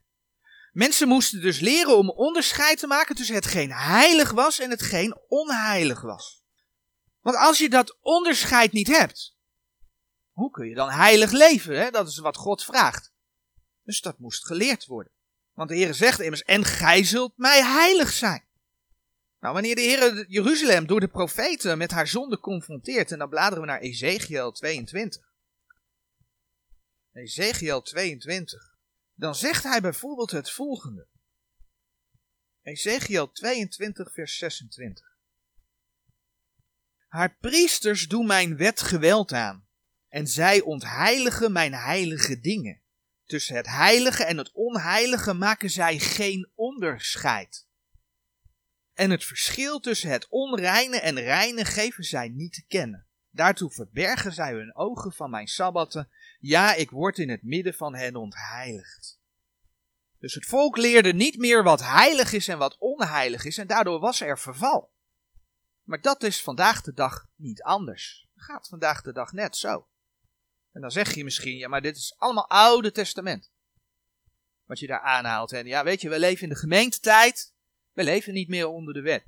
Mensen 0.75 1.09
moesten 1.09 1.41
dus 1.41 1.61
leren 1.61 1.97
om 1.97 2.11
onderscheid 2.11 2.79
te 2.79 2.87
maken 2.87 3.15
tussen 3.15 3.35
hetgeen 3.35 3.73
heilig 3.73 4.31
was 4.31 4.59
en 4.59 4.71
hetgeen 4.71 5.19
onheilig 5.29 6.01
was. 6.01 6.43
Want 7.21 7.37
als 7.37 7.59
je 7.59 7.69
dat 7.69 7.99
onderscheid 8.01 8.73
niet 8.73 8.87
hebt, 8.87 9.37
hoe 10.33 10.51
kun 10.51 10.69
je 10.69 10.75
dan 10.75 10.91
heilig 10.91 11.31
leven? 11.31 11.79
Hè? 11.79 11.91
Dat 11.91 12.09
is 12.09 12.19
wat 12.19 12.37
God 12.37 12.65
vraagt. 12.65 13.13
Dus 13.83 14.01
dat 14.01 14.19
moest 14.19 14.47
geleerd 14.47 14.87
worden. 14.87 15.13
Want 15.53 15.69
de 15.69 15.77
Heer 15.77 15.95
zegt 15.95 16.21
immers, 16.21 16.43
en 16.43 16.65
gij 16.65 17.05
zult 17.05 17.33
mij 17.37 17.63
heilig 17.63 18.13
zijn. 18.13 18.45
Nou, 19.41 19.55
wanneer 19.55 19.75
de 19.75 19.81
Heer 19.81 20.27
Jeruzalem 20.29 20.87
door 20.87 21.01
de 21.01 21.09
profeten 21.09 21.79
met 21.79 21.91
haar 21.91 22.09
zonde 22.09 22.41
confronteert, 22.41 23.13
en 23.13 23.19
dan 23.19 23.29
bladeren 23.29 23.61
we 23.61 23.67
naar 23.67 23.81
Ezekiel 23.81 24.53
22. 24.53 25.23
Ezekiel 27.13 27.83
22 27.83 28.74
dan 29.15 29.35
zegt 29.35 29.63
hij 29.63 29.81
bijvoorbeeld 29.81 30.31
het 30.31 30.51
volgende. 30.51 31.09
Ezekiel 32.63 33.31
22, 33.31 34.13
vers 34.13 34.39
26. 34.39 35.19
Haar 37.09 37.37
priesters 37.37 38.09
doen 38.09 38.27
mijn 38.27 38.57
wet 38.57 38.81
geweld 38.81 39.33
aan, 39.33 39.69
en 40.09 40.27
zij 40.27 40.61
ontheiligen 40.61 41.53
mijn 41.53 41.75
heilige 41.75 42.41
dingen. 42.41 42.83
Tussen 43.25 43.57
het 43.57 43.67
heilige 43.67 44.25
en 44.25 44.39
het 44.39 44.53
onheilige 44.53 45.33
maken 45.33 45.71
zij 45.71 45.99
geen 45.99 46.51
onderscheid. 46.55 47.67
En 48.93 49.11
het 49.11 49.25
verschil 49.25 49.81
tussen 49.81 50.11
het 50.11 50.29
onreine 50.29 51.01
en 51.01 51.21
reine 51.21 51.65
geven 51.65 52.05
zij 52.05 52.29
niet 52.29 52.53
te 52.53 52.65
kennen. 52.67 53.04
Daartoe 53.35 53.71
verbergen 53.71 54.33
zij 54.33 54.53
hun 54.53 54.75
ogen 54.75 55.13
van 55.13 55.31
mijn 55.31 55.47
sabbatten 55.47 56.11
ja, 56.39 56.75
ik 56.75 56.91
word 56.91 57.19
in 57.19 57.31
het 57.31 57.43
midden 57.43 57.75
van 57.75 57.95
hen 57.95 58.17
ontheiligd. 58.17 59.21
Dus 60.19 60.35
het 60.35 60.47
volk 60.47 60.77
leerde 60.77 61.13
niet 61.13 61.39
meer 61.39 61.63
wat 61.63 61.81
heilig 61.81 62.33
is 62.33 62.49
en 62.49 62.59
wat 62.59 62.79
onheilig 62.79 63.45
is 63.45 63.59
en 63.59 63.67
daardoor 63.67 64.01
was 64.01 64.21
er 64.21 64.39
verval. 64.39 64.93
Maar 65.83 66.01
dat 66.01 66.23
is 66.23 66.43
vandaag 66.43 66.81
de 66.81 66.93
dag 66.93 67.27
niet 67.37 67.63
anders. 67.63 68.29
Dat 68.35 68.45
gaat 68.45 68.69
vandaag 68.69 69.03
de 69.03 69.13
dag 69.13 69.33
net 69.33 69.57
zo. 69.57 69.89
En 70.73 70.81
dan 70.81 70.91
zeg 70.91 71.15
je 71.15 71.25
misschien, 71.25 71.57
ja, 71.57 71.69
maar 71.69 71.83
dit 71.83 71.97
is 71.97 72.15
allemaal 72.19 72.51
Oude 72.51 72.93
Testament. 72.93 73.53
Wat 74.65 74.79
je 74.79 74.87
daar 74.87 75.01
aanhaalt. 75.01 75.53
En 75.53 75.67
ja, 75.67 75.85
weet 75.85 76.01
je, 76.01 76.09
we 76.09 76.19
leven 76.19 76.43
in 76.43 76.49
de 76.49 76.59
gemeentetijd. 76.59 77.55
We 77.93 78.05
leven 78.05 78.33
niet 78.33 78.49
meer 78.49 78.67
onder 78.67 78.95
de 78.95 79.03
wet. 79.03 79.27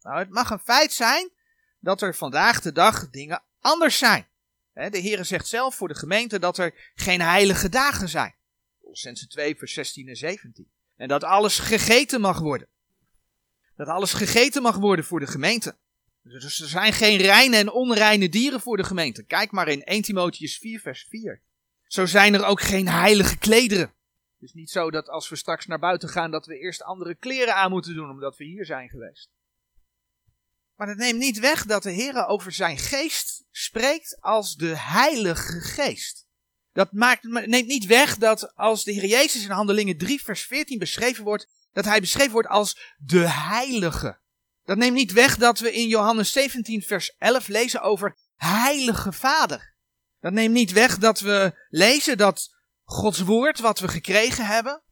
Nou, 0.00 0.18
het 0.18 0.30
mag 0.30 0.50
een 0.50 0.58
feit 0.58 0.92
zijn 0.92 1.34
dat 1.86 2.02
er 2.02 2.14
vandaag 2.14 2.60
de 2.60 2.72
dag 2.72 3.10
dingen 3.10 3.42
anders 3.60 3.98
zijn. 3.98 4.26
De 4.72 4.98
Heer 4.98 5.24
zegt 5.24 5.46
zelf 5.46 5.74
voor 5.74 5.88
de 5.88 5.94
gemeente 5.94 6.38
dat 6.38 6.58
er 6.58 6.74
geen 6.94 7.20
heilige 7.20 7.68
dagen 7.68 8.08
zijn. 8.08 8.34
Colossense 8.80 9.26
2, 9.26 9.56
vers 9.56 9.72
16 9.72 10.08
en 10.08 10.16
17. 10.16 10.70
En 10.96 11.08
dat 11.08 11.24
alles 11.24 11.58
gegeten 11.58 12.20
mag 12.20 12.38
worden. 12.38 12.68
Dat 13.76 13.88
alles 13.88 14.12
gegeten 14.12 14.62
mag 14.62 14.76
worden 14.76 15.04
voor 15.04 15.20
de 15.20 15.26
gemeente. 15.26 15.76
Dus 16.22 16.60
er 16.60 16.68
zijn 16.68 16.92
geen 16.92 17.18
reine 17.18 17.56
en 17.56 17.70
onreine 17.70 18.28
dieren 18.28 18.60
voor 18.60 18.76
de 18.76 18.84
gemeente. 18.84 19.22
Kijk 19.22 19.50
maar 19.50 19.68
in 19.68 19.84
1 19.84 20.02
Timotheus 20.02 20.58
4, 20.58 20.80
vers 20.80 21.06
4. 21.08 21.40
Zo 21.86 22.06
zijn 22.06 22.34
er 22.34 22.44
ook 22.44 22.60
geen 22.60 22.88
heilige 22.88 23.38
klederen. 23.38 23.92
Het 24.38 24.48
is 24.48 24.52
niet 24.52 24.70
zo 24.70 24.90
dat 24.90 25.08
als 25.08 25.28
we 25.28 25.36
straks 25.36 25.66
naar 25.66 25.78
buiten 25.78 26.08
gaan, 26.08 26.30
dat 26.30 26.46
we 26.46 26.58
eerst 26.58 26.82
andere 26.82 27.14
kleren 27.14 27.54
aan 27.54 27.70
moeten 27.70 27.94
doen, 27.94 28.10
omdat 28.10 28.36
we 28.36 28.44
hier 28.44 28.64
zijn 28.64 28.88
geweest. 28.88 29.30
Maar 30.76 30.86
dat 30.86 30.96
neemt 30.96 31.18
niet 31.18 31.38
weg 31.38 31.66
dat 31.66 31.82
de 31.82 31.90
Heer 31.90 32.26
over 32.26 32.52
zijn 32.52 32.78
geest 32.78 33.44
spreekt 33.50 34.20
als 34.20 34.54
de 34.54 34.78
Heilige 34.78 35.60
Geest. 35.60 36.26
Dat 36.72 36.92
maakt, 36.92 37.22
neemt 37.22 37.66
niet 37.66 37.86
weg 37.86 38.18
dat 38.18 38.54
als 38.54 38.84
de 38.84 38.92
Heer 38.92 39.06
Jezus 39.06 39.44
in 39.44 39.50
Handelingen 39.50 39.98
3, 39.98 40.22
vers 40.22 40.42
14 40.42 40.78
beschreven 40.78 41.24
wordt, 41.24 41.48
dat 41.72 41.84
hij 41.84 42.00
beschreven 42.00 42.32
wordt 42.32 42.48
als 42.48 42.94
de 42.96 43.28
Heilige. 43.28 44.20
Dat 44.64 44.76
neemt 44.76 44.94
niet 44.94 45.12
weg 45.12 45.36
dat 45.36 45.58
we 45.58 45.72
in 45.72 45.88
Johannes 45.88 46.32
17, 46.32 46.82
vers 46.82 47.14
11 47.18 47.48
lezen 47.48 47.82
over 47.82 48.16
Heilige 48.34 49.12
Vader. 49.12 49.74
Dat 50.20 50.32
neemt 50.32 50.54
niet 50.54 50.72
weg 50.72 50.98
dat 50.98 51.20
we 51.20 51.66
lezen 51.68 52.18
dat 52.18 52.54
Gods 52.84 53.20
woord, 53.20 53.58
wat 53.58 53.78
we 53.78 53.88
gekregen 53.88 54.46
hebben, 54.46 54.82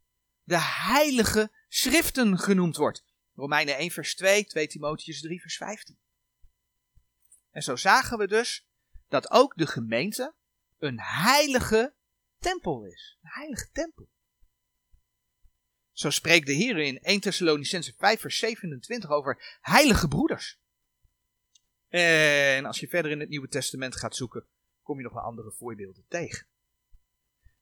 de 0.43 0.61
Heilige 0.61 1.53
Schriften 1.69 2.39
genoemd 2.39 2.77
wordt. 2.77 3.05
Romeinen 3.35 3.77
1, 3.77 3.91
vers 3.91 4.15
2, 4.15 4.45
2 4.45 4.67
Timotheus 4.67 5.21
3, 5.21 5.41
vers 5.41 5.57
15. 5.57 5.99
En 7.51 7.63
zo 7.63 7.77
zagen 7.77 8.19
we 8.19 8.27
dus 8.27 8.67
dat 9.09 9.31
ook 9.31 9.57
de 9.57 9.67
gemeente 9.67 10.35
een 10.79 11.01
heilige 11.01 11.95
tempel 12.39 12.85
is. 12.85 13.19
Een 13.23 13.31
heilige 13.33 13.69
tempel. 13.73 14.09
Zo 15.93 16.11
spreekt 16.11 16.47
de 16.47 16.53
Heer 16.53 16.79
in 16.79 16.99
1 16.99 17.21
Thessalonicense 17.21 17.95
5 17.99 18.21
vers 18.21 18.39
27 18.39 19.11
over 19.11 19.59
heilige 19.61 20.09
broeders. 20.09 20.59
En 21.89 22.65
als 22.65 22.81
je 22.81 22.89
verder 22.89 23.11
in 23.11 23.21
het 23.21 23.29
Nieuwe 23.29 23.49
Testament 23.49 23.97
gaat 23.97 24.17
zoeken, 24.17 24.47
kom 24.83 24.97
je 24.97 25.03
nog 25.03 25.13
wel 25.13 25.23
andere 25.23 25.53
voorbeelden 25.53 26.05
tegen. 26.09 26.47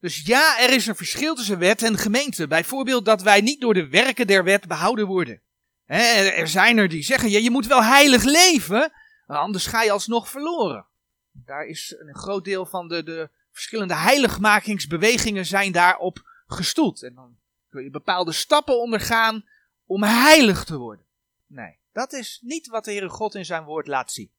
Dus 0.00 0.22
ja, 0.26 0.60
er 0.60 0.74
is 0.74 0.86
een 0.86 0.96
verschil 0.96 1.34
tussen 1.34 1.58
wet 1.58 1.82
en 1.82 1.98
gemeente. 1.98 2.46
Bijvoorbeeld 2.46 3.04
dat 3.04 3.22
wij 3.22 3.40
niet 3.40 3.60
door 3.60 3.74
de 3.74 3.88
werken 3.88 4.26
der 4.26 4.44
wet 4.44 4.66
behouden 4.66 5.06
worden. 5.06 5.42
Er 5.86 6.48
zijn 6.48 6.78
er 6.78 6.88
die 6.88 7.02
zeggen, 7.02 7.30
ja, 7.30 7.38
je 7.38 7.50
moet 7.50 7.66
wel 7.66 7.82
heilig 7.82 8.22
leven, 8.22 8.92
anders 9.26 9.66
ga 9.66 9.82
je 9.82 9.90
alsnog 9.90 10.28
verloren. 10.28 10.86
Daar 11.32 11.66
is 11.66 11.94
een 11.98 12.14
groot 12.14 12.44
deel 12.44 12.66
van 12.66 12.88
de, 12.88 13.02
de 13.02 13.30
verschillende 13.50 13.94
heiligmakingsbewegingen 13.94 15.46
zijn 15.46 15.72
daarop 15.72 16.22
gestoeld. 16.46 17.02
En 17.02 17.14
dan 17.14 17.36
kun 17.70 17.82
je 17.82 17.90
bepaalde 17.90 18.32
stappen 18.32 18.80
ondergaan 18.80 19.44
om 19.86 20.02
heilig 20.02 20.64
te 20.64 20.76
worden. 20.76 21.06
Nee, 21.46 21.78
dat 21.92 22.12
is 22.12 22.38
niet 22.42 22.66
wat 22.66 22.84
de 22.84 22.90
Heere 22.90 23.08
God 23.08 23.34
in 23.34 23.44
zijn 23.44 23.64
woord 23.64 23.86
laat 23.86 24.12
zien. 24.12 24.30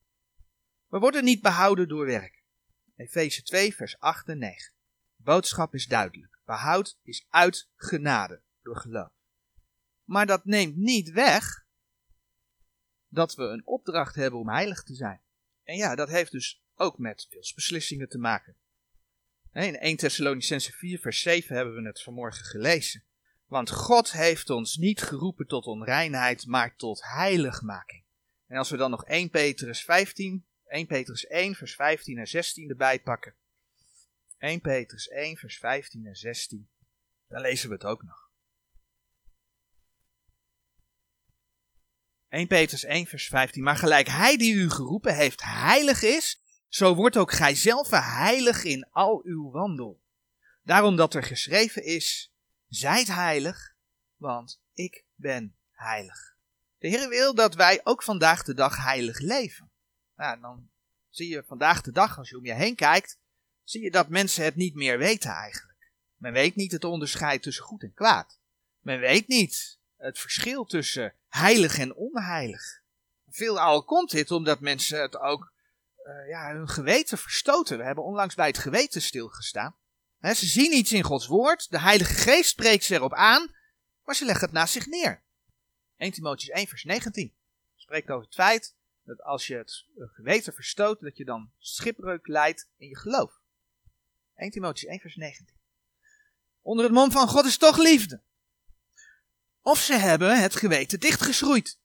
We 0.88 0.98
worden 0.98 1.24
niet 1.24 1.42
behouden 1.42 1.88
door 1.88 2.06
werk. 2.06 2.42
Efeze 2.96 3.42
2, 3.42 3.74
vers 3.74 3.98
8 3.98 4.28
en 4.28 4.38
9. 4.38 4.72
De 5.16 5.22
boodschap 5.22 5.74
is 5.74 5.86
duidelijk. 5.86 6.38
Behoud 6.44 6.98
is 7.02 7.26
uit 7.30 7.68
genade, 7.76 8.40
door 8.62 8.76
geloof. 8.76 9.10
Maar 10.04 10.26
dat 10.26 10.44
neemt 10.44 10.76
niet 10.76 11.10
weg 11.10 11.64
dat 13.08 13.34
we 13.34 13.42
een 13.42 13.66
opdracht 13.66 14.14
hebben 14.14 14.40
om 14.40 14.48
heilig 14.48 14.82
te 14.82 14.94
zijn. 14.94 15.20
En 15.62 15.76
ja, 15.76 15.94
dat 15.94 16.08
heeft 16.08 16.32
dus 16.32 16.62
ook 16.74 16.98
met 16.98 17.26
wilsbeslissingen 17.30 18.08
te 18.08 18.18
maken. 18.18 18.56
In 19.52 19.76
1 19.76 19.96
Thessalonicense 19.96 20.72
4, 20.72 20.98
vers 20.98 21.20
7 21.20 21.56
hebben 21.56 21.74
we 21.74 21.86
het 21.86 22.02
vanmorgen 22.02 22.44
gelezen. 22.44 23.04
Want 23.46 23.70
God 23.70 24.12
heeft 24.12 24.50
ons 24.50 24.76
niet 24.76 25.02
geroepen 25.02 25.46
tot 25.46 25.66
onreinheid, 25.66 26.46
maar 26.46 26.76
tot 26.76 27.02
heiligmaking. 27.02 28.04
En 28.46 28.56
als 28.56 28.70
we 28.70 28.76
dan 28.76 28.90
nog 28.90 29.04
1 29.04 29.30
Petrus 29.30 29.84
15, 29.84 30.46
1 30.66 30.86
Petrus 30.86 31.26
1, 31.26 31.54
vers 31.54 31.74
15 31.74 32.18
en 32.18 32.26
16 32.26 32.68
erbij 32.68 33.00
pakken. 33.00 33.34
1 34.38 34.60
Petrus 34.60 35.08
1, 35.08 35.36
vers 35.36 35.58
15 35.58 36.06
en 36.06 36.16
16. 36.16 36.68
Dan 37.28 37.40
lezen 37.40 37.68
we 37.68 37.74
het 37.74 37.84
ook 37.84 38.02
nog. 38.02 38.23
1 42.34 42.46
Petrus 42.46 42.84
1, 42.84 43.06
vers 43.06 43.28
15. 43.28 43.62
Maar 43.62 43.76
gelijk 43.76 44.06
hij 44.06 44.36
die 44.36 44.54
u 44.54 44.70
geroepen 44.70 45.14
heeft 45.14 45.42
heilig 45.42 46.02
is, 46.02 46.42
zo 46.68 46.94
wordt 46.94 47.16
ook 47.16 47.32
gij 47.32 47.54
zelf 47.54 47.90
heilig 47.90 48.64
in 48.64 48.88
al 48.90 49.20
uw 49.24 49.50
wandel. 49.50 50.02
Daarom 50.62 50.96
dat 50.96 51.14
er 51.14 51.22
geschreven 51.22 51.84
is, 51.84 52.34
zijt 52.68 53.06
heilig, 53.06 53.74
want 54.16 54.62
ik 54.72 55.04
ben 55.14 55.56
heilig. 55.72 56.36
De 56.78 56.88
Heer 56.88 57.08
wil 57.08 57.34
dat 57.34 57.54
wij 57.54 57.80
ook 57.84 58.02
vandaag 58.02 58.42
de 58.42 58.54
dag 58.54 58.76
heilig 58.76 59.18
leven. 59.18 59.70
Nou, 60.16 60.40
dan 60.40 60.70
zie 61.10 61.28
je 61.28 61.44
vandaag 61.46 61.80
de 61.80 61.92
dag, 61.92 62.18
als 62.18 62.28
je 62.28 62.38
om 62.38 62.46
je 62.46 62.54
heen 62.54 62.74
kijkt, 62.74 63.18
zie 63.62 63.82
je 63.82 63.90
dat 63.90 64.08
mensen 64.08 64.44
het 64.44 64.56
niet 64.56 64.74
meer 64.74 64.98
weten 64.98 65.30
eigenlijk. 65.30 65.92
Men 66.16 66.32
weet 66.32 66.54
niet 66.54 66.72
het 66.72 66.84
onderscheid 66.84 67.42
tussen 67.42 67.64
goed 67.64 67.82
en 67.82 67.94
kwaad. 67.94 68.38
Men 68.80 69.00
weet 69.00 69.28
niet 69.28 69.78
het 70.04 70.18
verschil 70.18 70.64
tussen 70.64 71.14
heilig 71.28 71.78
en 71.78 71.94
onheilig. 71.94 72.82
Veelal 73.28 73.84
komt 73.84 74.10
dit 74.10 74.30
omdat 74.30 74.60
mensen 74.60 75.00
het 75.00 75.16
ook 75.16 75.52
uh, 76.06 76.28
ja, 76.28 76.52
hun 76.52 76.68
geweten 76.68 77.18
verstoten. 77.18 77.78
We 77.78 77.84
hebben 77.84 78.04
onlangs 78.04 78.34
bij 78.34 78.46
het 78.46 78.58
geweten 78.58 79.02
stilgestaan. 79.02 79.76
ze 80.20 80.46
zien 80.46 80.72
iets 80.72 80.92
in 80.92 81.02
Gods 81.02 81.26
woord, 81.26 81.70
de 81.70 81.80
Heilige 81.80 82.14
Geest 82.14 82.50
spreekt 82.50 82.84
ze 82.84 82.94
erop 82.94 83.14
aan, 83.14 83.54
maar 84.04 84.14
ze 84.14 84.24
leggen 84.24 84.44
het 84.44 84.54
naast 84.54 84.72
zich 84.72 84.86
neer. 84.86 85.22
1 85.96 86.12
Timotheüs 86.12 86.52
1 86.52 86.66
vers 86.66 86.84
19 86.84 87.34
spreekt 87.76 88.10
over 88.10 88.24
het 88.24 88.34
feit 88.34 88.74
dat 89.04 89.22
als 89.22 89.46
je 89.46 89.56
het 89.56 89.86
geweten 89.96 90.52
verstoot, 90.52 91.00
dat 91.00 91.16
je 91.16 91.24
dan 91.24 91.50
schipbreuk 91.58 92.26
leidt 92.26 92.68
in 92.76 92.88
je 92.88 92.96
geloof. 92.96 93.40
1 94.34 94.50
Timotheüs 94.50 94.88
1 94.88 95.00
vers 95.00 95.16
19. 95.16 95.56
Onder 96.60 96.84
het 96.84 96.94
mom 96.94 97.10
van 97.10 97.28
God 97.28 97.44
is 97.44 97.56
toch 97.56 97.78
liefde. 97.78 98.22
Of 99.64 99.80
ze 99.80 99.94
hebben 99.94 100.40
het 100.40 100.56
geweten 100.56 101.00
dichtgeschroeid. 101.00 101.78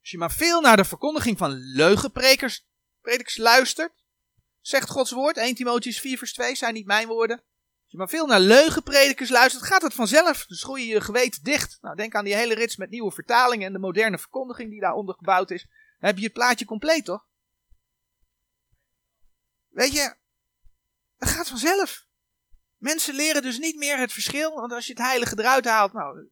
Als 0.00 0.10
je 0.10 0.18
maar 0.18 0.32
veel 0.32 0.60
naar 0.60 0.76
de 0.76 0.84
verkondiging 0.84 1.38
van 1.38 1.50
leugenprekers 1.50 2.66
prediks 3.00 3.36
luistert, 3.36 3.92
zegt 4.60 4.88
Gods 4.88 5.10
woord, 5.10 5.36
1 5.36 5.54
Timotheus 5.54 6.00
4 6.00 6.18
vers 6.18 6.32
2, 6.32 6.54
zijn 6.54 6.74
niet 6.74 6.86
mijn 6.86 7.08
woorden. 7.08 7.36
Als 7.36 7.90
je 7.90 7.96
maar 7.96 8.08
veel 8.08 8.26
naar 8.26 8.40
leugenpredikers 8.40 9.30
luistert, 9.30 9.64
gaat 9.64 9.82
het 9.82 9.94
vanzelf. 9.94 10.46
Dus 10.46 10.62
groei 10.62 10.82
je 10.82 10.94
je 10.94 11.00
geweten 11.00 11.42
dicht. 11.42 11.78
Nou, 11.80 11.96
denk 11.96 12.14
aan 12.14 12.24
die 12.24 12.34
hele 12.34 12.54
rits 12.54 12.76
met 12.76 12.90
nieuwe 12.90 13.12
vertalingen 13.12 13.66
en 13.66 13.72
de 13.72 13.78
moderne 13.78 14.18
verkondiging 14.18 14.70
die 14.70 14.80
daaronder 14.80 15.14
gebouwd 15.14 15.50
is. 15.50 15.62
Dan 15.98 16.08
heb 16.08 16.18
je 16.18 16.24
het 16.24 16.32
plaatje 16.32 16.64
compleet, 16.64 17.04
toch? 17.04 17.26
Weet 19.68 19.92
je, 19.92 20.14
dat 21.18 21.28
gaat 21.28 21.48
vanzelf. 21.48 22.06
Mensen 22.76 23.14
leren 23.14 23.42
dus 23.42 23.58
niet 23.58 23.76
meer 23.76 23.98
het 23.98 24.12
verschil, 24.12 24.54
want 24.54 24.72
als 24.72 24.86
je 24.86 24.92
het 24.92 25.02
heilige 25.02 25.38
eruit 25.38 25.64
haalt, 25.64 25.92
nou, 25.92 26.28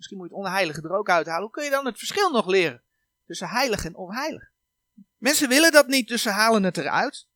misschien 0.00 0.18
moet 0.18 0.28
je 0.28 0.34
het 0.34 0.44
onheilige 0.44 0.82
er 0.82 0.96
ook 0.96 1.10
uithalen. 1.10 1.42
Hoe 1.42 1.50
kun 1.50 1.64
je 1.64 1.70
dan 1.70 1.86
het 1.86 1.98
verschil 1.98 2.30
nog 2.30 2.46
leren 2.46 2.82
tussen 3.26 3.48
heilig 3.48 3.84
en 3.84 3.96
onheilig? 3.96 4.50
Mensen 5.16 5.48
willen 5.48 5.72
dat 5.72 5.86
niet, 5.86 6.08
dus 6.08 6.22
ze 6.22 6.30
halen 6.30 6.62
het 6.62 6.76
eruit. 6.76 7.28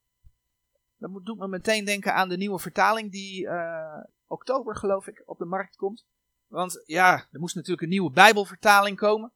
Dat 0.97 1.25
doet 1.25 1.39
me 1.39 1.49
meteen 1.49 1.85
denken 1.85 2.15
aan 2.15 2.29
de 2.29 2.37
nieuwe 2.37 2.59
vertaling 2.59 3.11
die 3.11 3.45
uh, 3.45 4.05
oktober, 4.27 4.77
geloof 4.77 5.07
ik, 5.07 5.23
op 5.27 5.39
de 5.39 5.45
markt 5.45 5.77
komt. 5.77 6.07
Want 6.47 6.83
ja, 6.87 7.29
er 7.33 7.41
moest 7.41 7.55
natuurlijk 7.55 7.83
een 7.83 7.89
nieuwe 7.89 8.11
Bijbelvertaling 8.11 8.97
komen. 8.97 9.33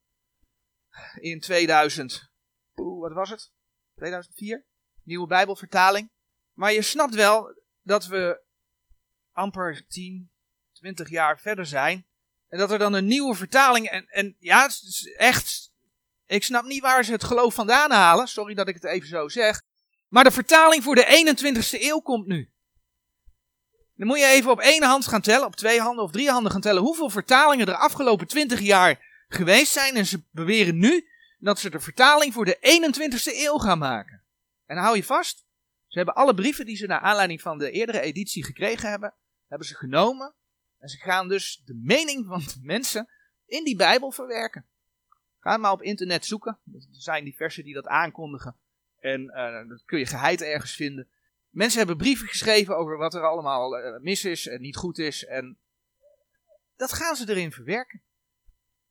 In 1.14 1.40
2000, 1.40 2.30
wat 2.74 3.12
was 3.12 3.30
het? 3.30 3.50
2004? 3.94 4.64
Nieuwe 5.02 5.26
Bijbelvertaling. 5.26 6.10
Maar 6.52 6.72
je 6.72 6.82
snapt 6.82 7.14
wel 7.14 7.62
dat 7.82 8.06
we 8.06 8.40
amper 9.32 9.86
10, 9.88 10.30
20 10.72 11.10
jaar 11.10 11.40
verder 11.40 11.66
zijn. 11.66 12.06
En 12.48 12.58
dat 12.58 12.70
er 12.70 12.78
dan 12.78 12.92
een 12.92 13.06
nieuwe 13.06 13.34
vertaling. 13.34 13.86
En, 13.86 14.06
en 14.08 14.36
ja, 14.38 14.62
het 14.62 14.82
is 14.88 15.14
echt 15.16 15.68
ik 16.28 16.44
snap 16.44 16.64
niet 16.64 16.82
waar 16.82 17.04
ze 17.04 17.12
het 17.12 17.24
geloof 17.24 17.54
vandaan 17.54 17.90
halen. 17.90 18.28
Sorry 18.28 18.54
dat 18.54 18.68
ik 18.68 18.74
het 18.74 18.84
even 18.84 19.08
zo 19.08 19.28
zeg. 19.28 19.62
Maar 20.08 20.24
de 20.24 20.30
vertaling 20.30 20.82
voor 20.82 20.94
de 20.94 21.36
21ste 21.36 21.80
eeuw 21.82 22.00
komt 22.00 22.26
nu. 22.26 22.50
Dan 23.94 24.06
moet 24.06 24.18
je 24.18 24.26
even 24.26 24.50
op 24.50 24.60
één 24.60 24.82
hand 24.82 25.06
gaan 25.06 25.20
tellen, 25.20 25.46
op 25.46 25.56
twee 25.56 25.80
handen 25.80 26.04
of 26.04 26.10
drie 26.10 26.30
handen 26.30 26.52
gaan 26.52 26.60
tellen 26.60 26.82
hoeveel 26.82 27.10
vertalingen 27.10 27.66
er 27.66 27.74
afgelopen 27.74 28.26
20 28.26 28.60
jaar 28.60 29.24
geweest 29.28 29.72
zijn. 29.72 29.96
En 29.96 30.06
ze 30.06 30.22
beweren 30.30 30.78
nu 30.78 31.08
dat 31.38 31.58
ze 31.58 31.70
de 31.70 31.80
vertaling 31.80 32.32
voor 32.32 32.44
de 32.44 32.56
21ste 32.56 33.36
eeuw 33.36 33.58
gaan 33.58 33.78
maken. 33.78 34.22
En 34.66 34.76
hou 34.76 34.96
je 34.96 35.04
vast, 35.04 35.46
ze 35.86 35.96
hebben 35.96 36.14
alle 36.14 36.34
brieven 36.34 36.66
die 36.66 36.76
ze 36.76 36.86
naar 36.86 37.00
aanleiding 37.00 37.40
van 37.40 37.58
de 37.58 37.70
eerdere 37.70 38.00
editie 38.00 38.44
gekregen 38.44 38.90
hebben, 38.90 39.14
hebben 39.46 39.68
ze 39.68 39.74
genomen. 39.74 40.34
En 40.78 40.88
ze 40.88 40.96
gaan 40.96 41.28
dus 41.28 41.62
de 41.64 41.74
mening 41.74 42.26
van 42.26 42.40
de 42.40 42.58
mensen 42.62 43.08
in 43.46 43.64
die 43.64 43.76
Bijbel 43.76 44.10
verwerken. 44.10 44.66
Ga 45.40 45.56
maar 45.56 45.72
op 45.72 45.82
internet 45.82 46.26
zoeken. 46.26 46.58
Er 46.72 46.80
zijn 46.90 47.24
diverse 47.24 47.62
die 47.62 47.74
dat 47.74 47.86
aankondigen. 47.86 48.56
En 49.00 49.22
uh, 49.22 49.68
dat 49.68 49.84
kun 49.84 49.98
je 49.98 50.06
geheid 50.06 50.42
ergens 50.42 50.74
vinden. 50.74 51.08
Mensen 51.50 51.78
hebben 51.78 51.96
brieven 51.96 52.28
geschreven 52.28 52.76
over 52.76 52.96
wat 52.96 53.14
er 53.14 53.22
allemaal 53.22 53.78
uh, 53.78 54.00
mis 54.00 54.24
is 54.24 54.46
en 54.46 54.60
niet 54.60 54.76
goed 54.76 54.98
is. 54.98 55.24
En 55.24 55.58
dat 56.76 56.92
gaan 56.92 57.16
ze 57.16 57.28
erin 57.28 57.52
verwerken. 57.52 58.02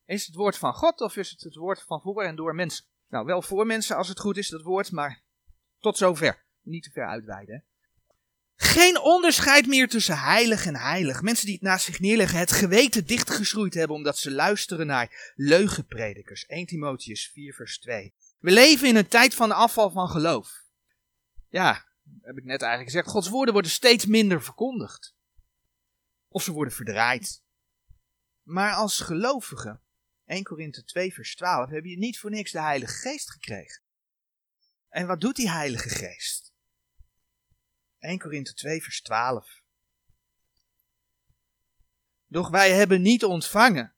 Is 0.05 0.25
het 0.25 0.35
woord 0.35 0.57
van 0.57 0.73
God 0.73 1.01
of 1.01 1.15
is 1.15 1.29
het 1.29 1.41
het 1.41 1.55
woord 1.55 1.81
van 1.81 2.01
voor 2.01 2.23
en 2.23 2.35
door 2.35 2.55
mensen? 2.55 2.85
Nou, 3.07 3.25
wel 3.25 3.41
voor 3.41 3.65
mensen 3.65 3.95
als 3.95 4.07
het 4.07 4.19
goed 4.19 4.37
is, 4.37 4.49
dat 4.49 4.61
woord, 4.61 4.91
maar 4.91 5.21
tot 5.79 5.97
zover. 5.97 6.43
Niet 6.61 6.83
te 6.83 6.91
ver 6.91 7.07
uitweiden. 7.07 7.63
Geen 8.59 8.99
onderscheid 8.99 9.67
meer 9.67 9.87
tussen 9.87 10.19
heilig 10.19 10.65
en 10.65 10.75
heilig. 10.75 11.21
Mensen 11.21 11.45
die 11.45 11.55
het 11.55 11.63
naast 11.63 11.85
zich 11.85 11.99
neerleggen, 11.99 12.39
het 12.39 12.51
geweten 12.51 13.05
dichtgeschroeid 13.05 13.73
hebben 13.73 13.95
omdat 13.95 14.17
ze 14.17 14.31
luisteren 14.31 14.87
naar 14.87 15.33
leugenpredikers. 15.35 16.45
1 16.45 16.65
Timotheus 16.65 17.29
4 17.33 17.53
vers 17.53 17.79
2. 17.79 18.13
We 18.39 18.51
leven 18.51 18.87
in 18.87 18.95
een 18.95 19.07
tijd 19.07 19.35
van 19.35 19.51
afval 19.51 19.91
van 19.91 20.09
geloof. 20.09 20.63
Ja, 21.49 21.85
heb 22.21 22.37
ik 22.37 22.43
net 22.43 22.61
eigenlijk 22.61 22.91
gezegd. 22.91 23.07
Gods 23.07 23.29
woorden 23.29 23.53
worden 23.53 23.71
steeds 23.71 24.05
minder 24.05 24.43
verkondigd. 24.43 25.15
Of 26.27 26.43
ze 26.43 26.51
worden 26.51 26.73
verdraaid. 26.73 27.43
Maar 28.43 28.73
als 28.73 28.99
gelovige, 28.99 29.79
1 30.25 30.43
Korinthe 30.43 30.83
2 30.83 31.13
vers 31.13 31.35
12, 31.35 31.69
heb 31.69 31.85
je 31.85 31.97
niet 31.97 32.19
voor 32.19 32.29
niks 32.29 32.51
de 32.51 32.61
Heilige 32.61 32.93
Geest 32.93 33.31
gekregen. 33.31 33.81
En 34.89 35.07
wat 35.07 35.21
doet 35.21 35.35
die 35.35 35.49
Heilige 35.49 35.89
Geest? 35.89 36.46
1 37.99 38.19
Korinthe 38.19 38.53
2 38.53 38.83
vers 38.83 39.01
12. 39.01 39.61
Doch 42.27 42.49
wij 42.49 42.71
hebben 42.71 43.01
niet 43.01 43.23
ontvangen. 43.23 43.95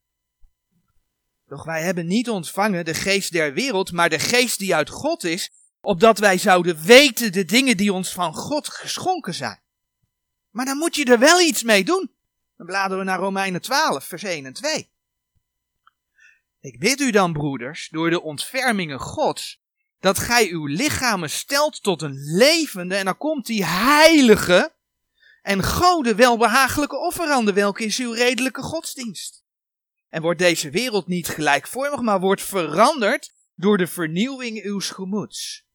Doch 1.46 1.66
wij 1.66 1.82
hebben 1.82 2.08
niet 2.08 2.30
ontvangen 2.30 2.86
de 2.86 2.94
geest 2.94 3.32
der 3.32 3.54
wereld, 3.54 3.92
maar 3.92 4.10
de 4.10 4.20
geest 4.20 4.60
die 4.60 4.76
uit 4.76 4.90
God 4.90 5.24
is, 5.24 5.52
opdat 5.82 6.20
wij 6.20 6.38
zouden 6.38 6.84
weten 6.84 7.32
de 7.32 7.46
dingen 7.46 7.78
die 7.78 7.94
ons 7.94 8.14
van 8.14 8.34
God 8.34 8.68
geschonken 8.68 9.34
zijn. 9.34 9.62
Maar 10.50 10.66
dan 10.66 10.78
moet 10.78 10.96
je 10.96 11.06
er 11.06 11.20
wel 11.20 11.40
iets 11.40 11.64
mee 11.64 11.84
doen. 11.84 12.14
Dan 12.56 12.66
bladeren 12.66 12.98
we 12.98 13.04
naar 13.04 13.20
Romeinen 13.20 13.62
12, 13.62 14.04
vers 14.04 14.24
1 14.24 14.46
en 14.46 14.54
2. 14.54 14.92
Ik 16.60 16.80
bid 16.80 17.00
u 17.00 17.12
dan, 17.12 17.34
broeders, 17.34 17.90
door 17.90 18.10
de 18.10 18.22
ontfermingen 18.22 19.00
Gods, 19.00 19.62
dat 20.00 20.20
gij 20.20 20.50
uw 20.50 20.66
lichamen 20.66 21.30
stelt 21.30 21.84
tot 21.84 22.02
een 22.02 22.36
levende, 22.36 22.96
en 22.96 23.06
dan 23.06 23.18
komt 23.18 23.46
die 23.46 23.66
heilige 23.66 24.74
en 25.42 25.64
gode 25.64 26.16
welbehagelijke 26.16 26.98
offerande, 26.98 27.54
welke 27.54 27.84
is 27.84 28.00
uw 28.00 28.12
redelijke 28.12 28.62
godsdienst. 28.62 29.44
En 30.10 30.22
wordt 30.22 30.40
deze 30.40 30.70
wereld 30.70 31.08
niet 31.08 31.28
gelijkvormig, 31.28 32.02
maar 32.02 32.20
wordt 32.20 32.42
veranderd 32.42 33.34
door 33.56 33.78
de 33.78 33.88
vernieuwing 33.88 34.64
uws 34.64 34.90
gemoeds. 34.90 35.68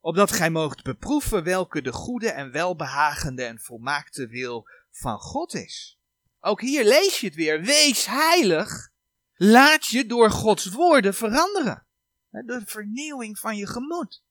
Opdat 0.00 0.32
gij 0.32 0.50
moogt 0.50 0.82
beproeven 0.82 1.44
welke 1.44 1.82
de 1.82 1.92
goede 1.92 2.30
en 2.30 2.52
welbehagende 2.52 3.44
en 3.44 3.58
volmaakte 3.58 4.28
wil 4.28 4.68
van 4.90 5.18
God 5.18 5.54
is. 5.54 5.98
Ook 6.40 6.60
hier 6.60 6.84
lees 6.84 7.20
je 7.20 7.26
het 7.26 7.34
weer. 7.34 7.62
Wees 7.62 8.06
heilig. 8.06 8.90
Laat 9.34 9.86
je 9.86 10.06
door 10.06 10.30
Gods 10.30 10.66
woorden 10.66 11.14
veranderen. 11.14 11.85
De 12.44 12.62
vernieuwing 12.64 13.38
van 13.38 13.56
je 13.56 13.66
gemoed. 13.66 14.22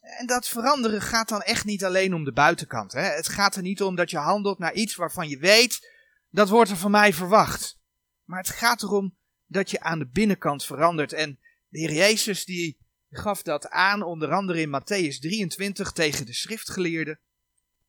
En 0.00 0.26
dat 0.26 0.48
veranderen 0.48 1.02
gaat 1.02 1.28
dan 1.28 1.42
echt 1.42 1.64
niet 1.64 1.84
alleen 1.84 2.14
om 2.14 2.24
de 2.24 2.32
buitenkant. 2.32 2.92
Hè? 2.92 3.02
Het 3.02 3.28
gaat 3.28 3.56
er 3.56 3.62
niet 3.62 3.82
om 3.82 3.94
dat 3.94 4.10
je 4.10 4.16
handelt 4.16 4.58
naar 4.58 4.74
iets 4.74 4.94
waarvan 4.94 5.28
je 5.28 5.38
weet, 5.38 5.92
dat 6.30 6.48
wordt 6.48 6.70
er 6.70 6.76
van 6.76 6.90
mij 6.90 7.12
verwacht. 7.12 7.78
Maar 8.24 8.38
het 8.38 8.48
gaat 8.48 8.82
erom 8.82 9.16
dat 9.46 9.70
je 9.70 9.80
aan 9.80 9.98
de 9.98 10.06
binnenkant 10.06 10.64
verandert. 10.64 11.12
En 11.12 11.38
de 11.68 11.78
Heer 11.78 11.92
Jezus 11.92 12.44
die 12.44 12.78
gaf 13.10 13.42
dat 13.42 13.68
aan, 13.68 14.02
onder 14.02 14.32
andere 14.32 14.60
in 14.60 14.80
Matthäus 14.80 15.18
23 15.18 15.92
tegen 15.92 16.26
de 16.26 16.34
schriftgeleerden, 16.34 17.18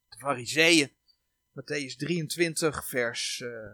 de 0.10 0.18
fariseeën. 0.18 0.92
Matthäus 1.52 1.96
23 1.98 2.88
vers 2.88 3.40
uh, 3.40 3.50
eh, 3.50 3.72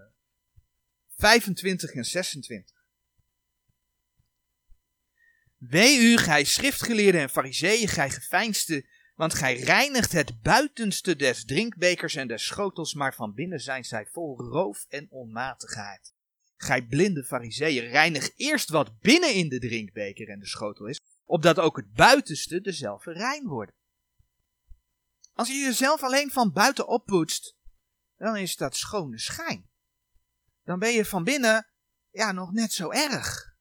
25 1.18 1.92
en 1.92 2.06
26. 2.06 2.75
Wee 5.58 6.00
u, 6.00 6.18
gij 6.18 6.44
schriftgeleerden 6.44 7.22
en 7.22 7.30
fariseeën, 7.30 7.88
gij 7.88 8.10
geveinsde, 8.10 8.90
want 9.16 9.34
gij 9.34 9.60
reinigt 9.60 10.12
het 10.12 10.42
buitenste 10.42 11.16
des 11.16 11.46
drinkbekers 11.46 12.16
en 12.16 12.28
des 12.28 12.46
schotels, 12.46 12.94
maar 12.94 13.16
van 13.16 13.34
binnen 13.34 13.60
zijn 13.60 13.84
zij 13.84 14.06
vol 14.06 14.38
roof 14.40 14.86
en 14.90 15.08
onmatigheid. 15.10 16.14
Gij 16.58 16.86
blinde 16.86 17.24
fariseeën, 17.24 17.90
reinig 17.90 18.32
eerst 18.36 18.70
wat 18.70 19.00
binnen 19.00 19.34
in 19.34 19.50
de 19.50 19.60
drinkbeker 19.60 20.30
en 20.30 20.40
de 20.40 20.48
schotel 20.48 20.86
is, 20.86 21.00
opdat 21.24 21.60
ook 21.60 21.76
het 21.76 21.94
buitenste 21.94 22.62
dezelfde 22.62 23.12
rein 23.14 23.48
wordt. 23.48 23.72
Als 25.34 25.48
je 25.48 25.54
jezelf 25.54 26.04
alleen 26.04 26.32
van 26.32 26.52
buiten 26.52 26.88
oppoetst, 26.88 27.56
dan 28.18 28.38
is 28.38 28.56
dat 28.56 28.76
schone 28.76 29.20
schijn. 29.20 29.70
Dan 30.64 30.80
ben 30.80 30.92
je 30.92 31.06
van 31.06 31.24
binnen, 31.24 31.68
ja, 32.10 32.32
nog 32.32 32.52
net 32.52 32.74
zo 32.74 32.92
erg. 32.92 33.55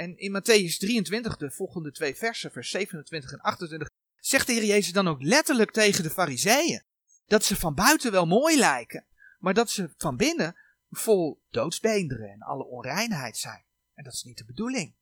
En 0.00 0.18
in 0.18 0.32
Matthäus 0.32 0.78
23, 0.78 1.36
de 1.36 1.50
volgende 1.50 1.92
twee 1.92 2.14
versen, 2.14 2.52
vers 2.52 2.70
27 2.70 3.32
en 3.32 3.40
28, 3.40 3.88
zegt 4.16 4.46
de 4.46 4.52
Heer 4.52 4.64
Jezus 4.64 4.92
dan 4.92 5.08
ook 5.08 5.22
letterlijk 5.22 5.70
tegen 5.70 6.02
de 6.02 6.10
fariseeën. 6.10 6.82
Dat 7.26 7.44
ze 7.44 7.56
van 7.56 7.74
buiten 7.74 8.12
wel 8.12 8.26
mooi 8.26 8.58
lijken, 8.58 9.06
maar 9.38 9.54
dat 9.54 9.70
ze 9.70 9.90
van 9.96 10.16
binnen 10.16 10.56
vol 10.90 11.42
doodsbeenderen 11.50 12.30
en 12.30 12.40
alle 12.40 12.64
onreinheid 12.64 13.36
zijn. 13.36 13.64
En 13.94 14.04
dat 14.04 14.12
is 14.12 14.22
niet 14.22 14.38
de 14.38 14.44
bedoeling. 14.44 14.94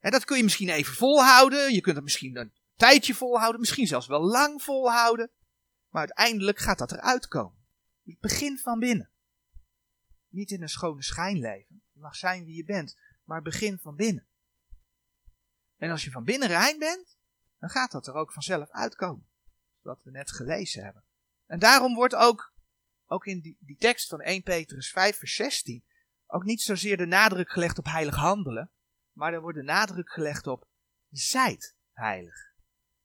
En 0.00 0.10
dat 0.10 0.24
kun 0.24 0.36
je 0.36 0.42
misschien 0.42 0.68
even 0.68 0.94
volhouden, 0.94 1.74
je 1.74 1.80
kunt 1.80 1.96
het 1.96 2.04
misschien 2.04 2.36
een 2.36 2.52
tijdje 2.76 3.14
volhouden, 3.14 3.60
misschien 3.60 3.86
zelfs 3.86 4.06
wel 4.06 4.22
lang 4.22 4.62
volhouden. 4.62 5.30
Maar 5.88 6.00
uiteindelijk 6.00 6.58
gaat 6.58 6.78
dat 6.78 6.92
eruit 6.92 7.28
komen. 7.28 7.58
Dus 8.02 8.16
begin 8.20 8.58
van 8.58 8.78
binnen. 8.78 9.10
Niet 10.28 10.50
in 10.50 10.62
een 10.62 10.68
schone 10.68 11.02
schijn 11.02 11.38
leven. 11.38 11.82
Je 11.92 12.00
mag 12.00 12.16
zijn 12.16 12.44
wie 12.44 12.56
je 12.56 12.64
bent 12.64 12.96
maar 13.28 13.42
begin 13.42 13.78
van 13.78 13.96
binnen. 13.96 14.26
En 15.78 15.90
als 15.90 16.04
je 16.04 16.10
van 16.10 16.24
binnen 16.24 16.48
rein 16.48 16.78
bent, 16.78 17.16
dan 17.58 17.68
gaat 17.68 17.90
dat 17.90 18.06
er 18.06 18.14
ook 18.14 18.32
vanzelf 18.32 18.70
uitkomen. 18.70 19.28
Wat 19.80 20.02
we 20.02 20.10
net 20.10 20.30
gelezen 20.30 20.84
hebben. 20.84 21.04
En 21.46 21.58
daarom 21.58 21.94
wordt 21.94 22.14
ook, 22.14 22.52
ook 23.06 23.26
in 23.26 23.40
die, 23.40 23.56
die 23.60 23.76
tekst 23.76 24.08
van 24.08 24.20
1 24.20 24.42
Petrus 24.42 24.90
5 24.90 25.18
vers 25.18 25.34
16, 25.34 25.84
ook 26.26 26.44
niet 26.44 26.60
zozeer 26.60 26.96
de 26.96 27.06
nadruk 27.06 27.50
gelegd 27.50 27.78
op 27.78 27.84
heilig 27.84 28.14
handelen, 28.14 28.70
maar 29.12 29.32
er 29.32 29.40
wordt 29.40 29.58
de 29.58 29.64
nadruk 29.64 30.10
gelegd 30.10 30.46
op 30.46 30.68
zijt 31.10 31.76
heilig. 31.92 32.52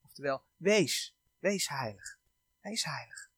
Oftewel, 0.01 0.43
wees, 0.55 1.15
wees 1.39 1.67
heilig. 1.67 2.17
Wees 2.59 2.83
heilig. 2.83 3.31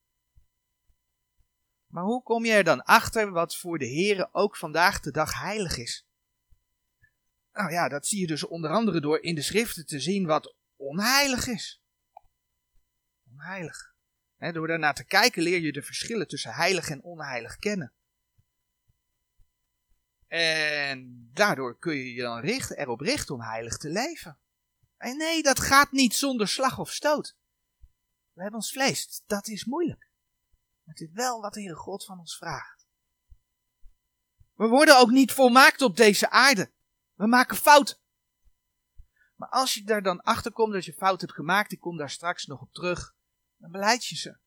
Maar 1.88 2.04
hoe 2.04 2.24
kom 2.24 2.46
je 2.46 2.54
er 2.54 2.64
dan 2.64 2.84
achter 2.84 3.32
wat 3.32 3.58
voor 3.58 3.78
de 3.78 3.88
Here 3.88 4.30
ook 4.32 4.58
vandaag 4.58 5.00
de 5.00 5.12
dag 5.12 5.40
heilig 5.40 5.78
is? 5.78 6.08
Nou 7.56 7.72
ja, 7.72 7.90
dat 7.90 8.08
zie 8.08 8.20
je 8.20 8.28
dus 8.28 8.44
onder 8.44 8.72
andere 8.72 9.02
door 9.02 9.22
in 9.22 9.36
de 9.36 9.42
schriften 9.42 9.86
te 9.86 10.00
zien 10.00 10.26
wat 10.26 10.56
onheilig 10.76 11.48
is. 11.48 11.82
Onheilig. 13.32 13.94
He, 14.36 14.52
door 14.52 14.68
daarnaar 14.68 14.94
te 14.94 15.06
kijken 15.06 15.44
leer 15.44 15.60
je 15.60 15.72
de 15.72 15.82
verschillen 15.82 16.28
tussen 16.28 16.54
heilig 16.54 16.90
en 16.90 17.04
onheilig 17.04 17.58
kennen. 17.58 17.94
En 20.28 21.30
daardoor 21.34 21.80
kun 21.80 21.96
je 21.96 22.14
je 22.14 22.22
dan 22.22 22.40
richten, 22.40 22.78
erop 22.78 23.00
richten 23.00 23.36
om 23.36 23.42
heilig 23.42 23.78
te 23.78 23.90
leven. 23.90 24.40
En 24.98 25.18
nee, 25.18 25.44
dat 25.44 25.60
gaat 25.60 25.92
niet 25.92 26.16
zonder 26.16 26.48
slag 26.48 26.80
of 26.80 26.92
stoot. 26.92 27.36
We 28.34 28.42
hebben 28.42 28.60
ons 28.60 28.72
vlees, 28.72 29.24
dat 29.26 29.48
is 29.48 29.66
moeilijk. 29.66 30.10
Maar 30.84 30.96
het 30.96 31.08
is 31.08 31.14
wel 31.14 31.42
wat 31.42 31.54
de 31.54 31.60
Heere 31.60 31.76
God 31.76 32.06
van 32.06 32.20
ons 32.20 32.38
vraagt. 32.38 32.86
We 34.54 34.68
worden 34.68 34.98
ook 35.00 35.10
niet 35.10 35.32
volmaakt 35.32 35.82
op 35.82 35.98
deze 35.98 36.30
aarde. 36.30 36.74
We 37.16 37.28
maken 37.28 37.56
fouten. 37.56 37.98
Maar 39.36 39.50
als 39.50 39.74
je 39.74 39.84
daar 39.84 40.02
dan 40.02 40.22
achter 40.22 40.52
komt 40.52 40.74
dat 40.74 40.86
je 40.86 40.94
fout 40.94 41.22
hebt 41.22 41.34
gemaakt, 41.34 41.72
ik 41.72 41.80
kom 41.80 41.98
daar 41.98 42.10
straks 42.10 42.46
nog 42.46 42.62
op 42.62 42.74
terug, 42.74 43.16
dan 43.58 43.72
beleid 43.72 44.06
je 44.06 44.16
ze. 44.16 44.38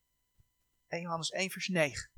1 0.87 1.01
Johannes 1.01 1.29
1 1.29 1.49
vers 1.49 1.67
9. 1.67 2.09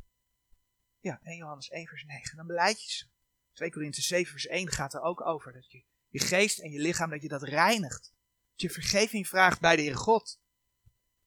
Ja, 1.00 1.20
1 1.24 1.38
Johannes 1.38 1.70
1 1.70 1.88
vers 1.88 2.04
9. 2.04 2.38
Dan 2.38 2.48
beleid 2.48 2.84
je 2.84 2.92
ze. 2.92 3.06
2 3.54 3.72
Korinthe 3.72 4.02
7 4.02 4.32
vers 4.32 4.48
1 4.48 4.68
gaat 4.72 4.94
er 4.94 5.02
ook 5.02 5.26
over. 5.26 5.54
Dat 5.54 5.72
je 5.72 5.84
je 6.08 6.20
geest 6.20 6.60
en 6.60 6.72
je 6.72 6.80
lichaam, 6.80 7.10
dat 7.10 7.22
je 7.22 7.28
dat 7.28 7.44
reinigt. 7.44 8.14
Dat 8.52 8.62
je 8.62 8.70
vergeving 8.70 9.28
vraagt 9.28 9.60
bij 9.60 9.76
de 9.76 9.82
Heere 9.82 9.98
God. 9.98 10.40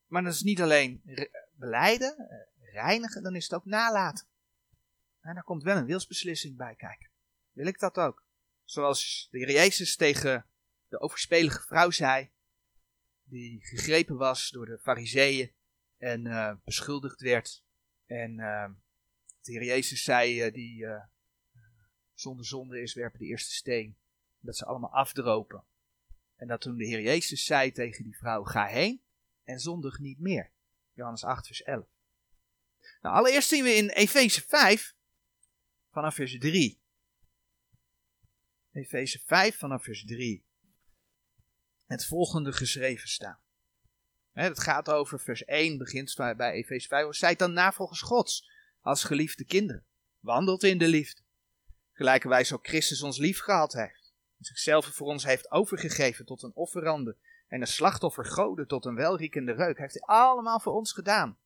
Maar 0.07 0.23
dat 0.23 0.35
is 0.35 0.43
niet 0.43 0.63
alleen 0.63 1.03
beleiden, 1.53 2.17
eh, 2.17 2.73
reinigen, 2.73 3.23
dan 3.23 3.35
is 3.35 3.45
het 3.45 3.55
ook 3.55 3.65
nalaten. 3.65 4.27
En 5.21 5.35
daar 5.35 5.45
komt 5.45 5.63
wel 5.63 5.77
een 5.77 5.87
wilsbeslissing 5.87 6.57
bij 6.57 6.75
kijken. 6.75 7.11
Wil 7.53 7.67
ik 7.67 7.79
dat 7.79 7.97
ook? 7.97 8.24
Zoals 8.65 9.29
de 9.31 9.39
Heer 9.39 9.51
Jezus 9.51 9.97
tegen 9.97 10.47
de 10.89 11.01
overspelige 11.01 11.63
vrouw 11.63 11.91
zei, 11.91 12.31
die 13.25 13.65
gegrepen 13.65 14.17
was 14.17 14.51
door 14.51 14.67
de 14.67 14.79
fariseeën 14.79 15.53
en 15.99 16.27
uh, 16.27 16.53
beschuldigd 16.65 17.21
werd. 17.21 17.65
En 18.07 18.39
uh, 18.39 18.71
de 19.41 19.53
Heer 19.53 19.65
Jezus 19.65 20.03
zei, 20.03 20.47
uh, 20.47 20.53
die 20.53 20.87
zonder 22.15 22.47
zonde 22.47 22.81
is, 22.81 22.95
werpen 22.95 23.19
de 23.19 23.27
eerste 23.27 23.55
steen. 23.55 23.97
Dat 24.41 24.57
ze 24.57 24.65
allemaal 24.65 24.93
afdropen. 24.93 25.65
En 26.37 26.47
dat 26.47 26.61
toen 26.61 26.77
de 26.77 26.87
Heer 26.87 27.01
Jezus 27.01 27.45
zei 27.45 27.73
tegen 27.73 28.05
die 28.05 28.17
vrouw: 28.17 28.43
Ga 28.43 28.67
heen 28.67 29.03
en 29.45 29.59
zondig 29.59 29.99
niet 29.99 30.19
meer. 30.19 30.51
Johannes 30.93 31.25
8, 31.25 31.47
vers 31.47 31.63
11. 31.63 31.87
Nou, 33.01 33.17
allereerst 33.17 33.49
zien 33.49 33.65
we 33.65 33.75
in 33.75 33.89
Efeze 33.89 34.41
5, 34.41 34.95
vanaf 35.91 36.15
vers 36.15 36.39
3. 36.39 36.83
Efeze 38.75 39.21
5, 39.25 39.59
vanaf 39.59 39.83
vers 39.83 40.05
3. 40.05 40.45
Het 41.87 42.07
volgende 42.07 42.53
geschreven 42.53 43.09
staan. 43.09 43.39
Het 44.33 44.61
gaat 44.61 44.91
over 44.91 45.21
vers 45.21 45.45
1, 45.45 45.79
begint 45.79 46.15
bij 46.17 46.53
Efeze 46.53 46.89
5. 46.89 47.15
Zijt 47.15 47.39
dan 47.39 47.53
navolgers 47.53 48.01
Gods, 48.01 48.51
als 48.81 49.05
geliefde 49.05 49.45
kinderen. 49.45 49.85
Wandelt 50.21 50.63
in 50.63 50.79
de 50.79 50.89
liefde. 50.89 51.21
Gelijkerwijs 51.93 52.53
ook 52.53 52.67
Christus 52.67 53.03
ons 53.03 53.19
lief 53.19 53.41
gehad 53.41 53.73
heeft. 53.73 54.15
Zichzelf 54.39 54.87
voor 54.87 55.07
ons 55.07 55.25
heeft 55.25 55.51
overgegeven 55.51 56.25
tot 56.25 56.43
een 56.43 56.55
offerande. 56.55 57.17
En 57.49 57.61
een 57.61 57.67
slachtoffer 57.67 58.25
goden 58.25 58.67
tot 58.67 58.85
een 58.85 58.95
welriekende 58.95 59.53
reuk. 59.53 59.79
Heeft 59.79 59.95
hij 59.95 60.17
allemaal 60.17 60.61
voor 60.61 60.73
ons 60.73 60.93
gedaan. 60.93 61.39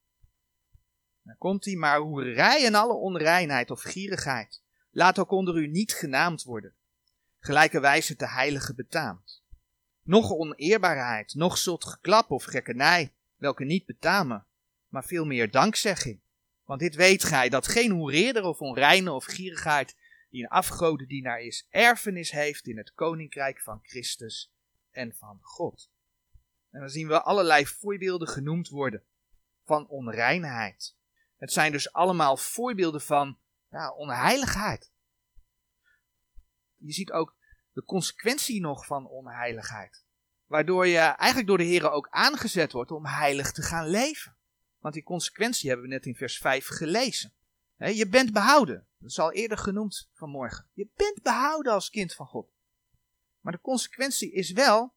Dan 1.23 1.37
komt 1.39 1.65
hij, 1.65 1.75
maar 1.75 1.99
hoerij 1.99 2.65
en 2.65 2.75
alle 2.75 2.95
onreinheid 2.95 3.71
of 3.71 3.83
gierigheid. 3.83 4.63
Laat 4.91 5.19
ook 5.19 5.31
onder 5.31 5.57
u 5.57 5.67
niet 5.67 5.93
genaamd 5.93 6.43
worden. 6.43 6.77
Gelijkerwijs 7.39 8.09
het 8.09 8.19
de 8.19 8.29
heilige 8.29 8.75
betaamt. 8.75 9.43
Nog 10.03 10.33
oneerbaarheid, 10.33 11.35
nog 11.35 11.59
zult 11.59 11.85
geklap 11.85 12.31
of 12.31 12.45
gekkenij, 12.45 13.13
welke 13.37 13.65
niet 13.65 13.87
betamen, 13.87 14.47
maar 14.89 15.05
veel 15.05 15.25
meer 15.25 15.51
dankzegging. 15.51 16.21
Want 16.65 16.81
dit 16.81 16.95
weet 16.95 17.25
gij, 17.25 17.49
dat 17.49 17.69
geen 17.69 17.91
hoereerder 17.91 18.43
of 18.43 18.61
onreine 18.61 19.13
of 19.13 19.25
gierigheid, 19.25 19.97
die 20.31 20.43
een 20.43 20.49
afgodendienaar 20.49 21.41
is, 21.41 21.67
erfenis 21.71 22.31
heeft 22.31 22.67
in 22.67 22.77
het 22.77 22.95
koninkrijk 22.95 23.61
van 23.61 23.81
Christus 23.83 24.53
en 24.91 25.15
van 25.15 25.39
God. 25.43 25.91
En 26.71 26.81
dan 26.81 26.89
zien 26.89 27.09
we 27.09 27.23
allerlei 27.23 27.67
voorbeelden 27.67 28.29
genoemd 28.29 28.69
worden 28.69 29.03
van 29.65 29.89
onreinheid. 29.89 30.97
Het 31.37 31.53
zijn 31.53 31.73
dus 31.73 31.93
allemaal 31.93 32.37
voorbeelden 32.37 33.01
van 33.01 33.39
ja, 33.71 33.93
onheiligheid. 33.93 34.93
Je 36.79 36.93
ziet 36.93 37.13
ook 37.13 37.37
de 37.73 37.85
consequentie 37.85 38.61
nog 38.61 38.87
van 38.87 39.09
onheiligheid. 39.09 40.05
Waardoor 40.47 40.87
je 40.87 40.99
eigenlijk 40.99 41.47
door 41.47 41.59
de 41.59 41.65
Heer 41.65 41.91
ook 41.91 42.09
aangezet 42.11 42.73
wordt 42.73 42.91
om 42.91 43.07
heilig 43.07 43.53
te 43.53 43.63
gaan 43.63 43.89
leven. 43.89 44.37
Want 44.79 44.95
die 44.95 45.03
consequentie 45.03 45.69
hebben 45.69 45.89
we 45.89 45.95
net 45.95 46.07
in 46.07 46.15
vers 46.15 46.39
5 46.39 46.67
gelezen. 46.67 47.33
je 47.77 48.09
bent 48.09 48.33
behouden. 48.33 48.87
Dat 48.99 49.11
is 49.11 49.19
al 49.19 49.33
eerder 49.33 49.59
genoemd 49.59 50.11
vanmorgen. 50.15 50.69
Je 50.73 50.89
bent 50.97 51.23
behouden 51.23 51.73
als 51.73 51.91
kind 51.91 52.15
van 52.15 52.27
God. 52.27 52.51
Maar 53.41 53.53
de 53.53 53.61
consequentie 53.61 54.33
is 54.33 54.53
wel 54.53 54.93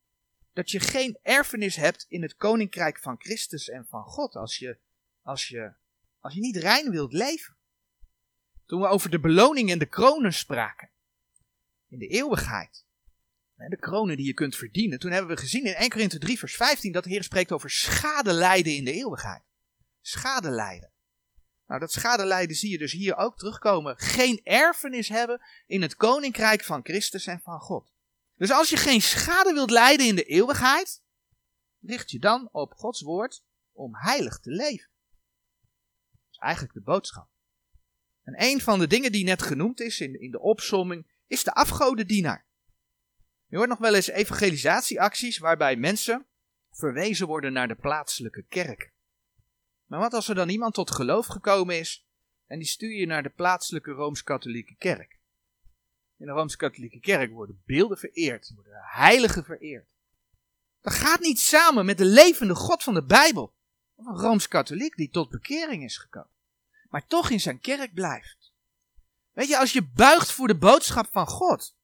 dat 0.53 0.71
je 0.71 0.79
geen 0.79 1.17
erfenis 1.21 1.75
hebt 1.75 2.05
in 2.09 2.21
het 2.21 2.35
koninkrijk 2.35 2.99
van 2.99 3.15
Christus 3.19 3.69
en 3.69 3.85
van 3.87 4.03
God. 4.03 4.35
Als 4.35 4.57
je, 4.57 4.77
als 5.21 5.47
je, 5.47 5.73
als 6.19 6.33
je 6.33 6.39
niet 6.39 6.57
rein 6.57 6.91
wilt 6.91 7.13
leven. 7.13 7.55
Toen 8.65 8.81
we 8.81 8.87
over 8.87 9.09
de 9.09 9.19
beloning 9.19 9.71
en 9.71 9.79
de 9.79 9.85
kronen 9.85 10.33
spraken. 10.33 10.89
In 11.91 11.99
de 11.99 12.07
eeuwigheid. 12.07 12.85
De 13.55 13.77
kronen 13.77 14.17
die 14.17 14.25
je 14.25 14.33
kunt 14.33 14.55
verdienen. 14.55 14.99
Toen 14.99 15.11
hebben 15.11 15.35
we 15.35 15.41
gezien 15.41 15.65
in 15.65 15.73
1 15.73 15.89
Korinthe 15.89 16.17
3 16.17 16.39
vers 16.39 16.55
15 16.55 16.91
dat 16.91 17.03
de 17.03 17.09
Heer 17.09 17.23
spreekt 17.23 17.51
over 17.51 17.69
schade 17.69 18.33
lijden 18.33 18.75
in 18.75 18.85
de 18.85 18.91
eeuwigheid. 18.93 19.43
Schade 20.01 20.49
lijden. 20.49 20.91
Nou, 21.67 21.79
dat 21.79 21.91
schade 21.91 22.25
lijden 22.25 22.55
zie 22.55 22.71
je 22.71 22.77
dus 22.77 22.91
hier 22.91 23.15
ook 23.15 23.37
terugkomen. 23.37 23.97
Geen 23.97 24.41
erfenis 24.43 25.09
hebben 25.09 25.41
in 25.65 25.81
het 25.81 25.95
koninkrijk 25.95 26.63
van 26.63 26.83
Christus 26.83 27.27
en 27.27 27.39
van 27.39 27.59
God. 27.59 27.93
Dus 28.35 28.51
als 28.51 28.69
je 28.69 28.77
geen 28.77 29.01
schade 29.01 29.53
wilt 29.53 29.69
lijden 29.69 30.07
in 30.07 30.15
de 30.15 30.23
eeuwigheid, 30.23 31.03
richt 31.81 32.11
je 32.11 32.19
dan 32.19 32.49
op 32.51 32.73
Gods 32.73 33.01
woord 33.01 33.43
om 33.71 33.95
heilig 33.95 34.39
te 34.39 34.49
leven. 34.49 34.89
Dat 36.11 36.31
is 36.31 36.37
eigenlijk 36.37 36.73
de 36.73 36.81
boodschap. 36.81 37.29
En 38.23 38.43
een 38.43 38.61
van 38.61 38.79
de 38.79 38.87
dingen 38.87 39.11
die 39.11 39.23
net 39.23 39.41
genoemd 39.41 39.79
is 39.79 39.99
in, 39.99 40.21
in 40.21 40.31
de 40.31 40.39
opsomming, 40.39 41.10
is 41.31 41.43
de 41.43 41.53
afgodendienaar. 41.53 42.45
Je 43.47 43.57
hoort 43.57 43.69
nog 43.69 43.77
wel 43.77 43.95
eens 43.95 44.07
evangelisatieacties 44.07 45.37
waarbij 45.37 45.75
mensen 45.75 46.25
verwezen 46.71 47.27
worden 47.27 47.53
naar 47.53 47.67
de 47.67 47.75
plaatselijke 47.75 48.45
kerk. 48.49 48.91
Maar 49.85 49.99
wat 49.99 50.13
als 50.13 50.27
er 50.27 50.35
dan 50.35 50.49
iemand 50.49 50.73
tot 50.73 50.91
geloof 50.91 51.25
gekomen 51.25 51.79
is 51.79 52.05
en 52.47 52.59
die 52.59 52.67
stuur 52.67 52.91
je 52.91 53.05
naar 53.05 53.23
de 53.23 53.29
plaatselijke 53.29 53.91
Rooms-Katholieke 53.91 54.75
kerk? 54.75 55.19
In 56.17 56.25
de 56.25 56.31
Rooms-Katholieke 56.31 56.99
kerk 56.99 57.31
worden 57.31 57.61
beelden 57.65 57.97
vereerd, 57.97 58.51
worden 58.55 58.81
heiligen 58.85 59.43
vereerd. 59.43 59.89
Dat 60.81 60.93
gaat 60.93 61.19
niet 61.19 61.39
samen 61.39 61.85
met 61.85 61.97
de 61.97 62.05
levende 62.05 62.55
God 62.55 62.83
van 62.83 62.93
de 62.93 63.03
Bijbel. 63.03 63.53
Of 63.95 64.05
een 64.05 64.17
Rooms-Katholiek 64.17 64.95
die 64.95 65.09
tot 65.09 65.29
bekering 65.29 65.83
is 65.83 65.97
gekomen. 65.97 66.35
Maar 66.89 67.07
toch 67.07 67.29
in 67.29 67.39
zijn 67.39 67.59
kerk 67.59 67.93
blijft. 67.93 68.40
Weet 69.33 69.47
je, 69.47 69.57
als 69.57 69.73
je 69.73 69.87
buigt 69.87 70.31
voor 70.31 70.47
de 70.47 70.57
boodschap 70.57 71.07
van 71.11 71.27
God. 71.27 71.75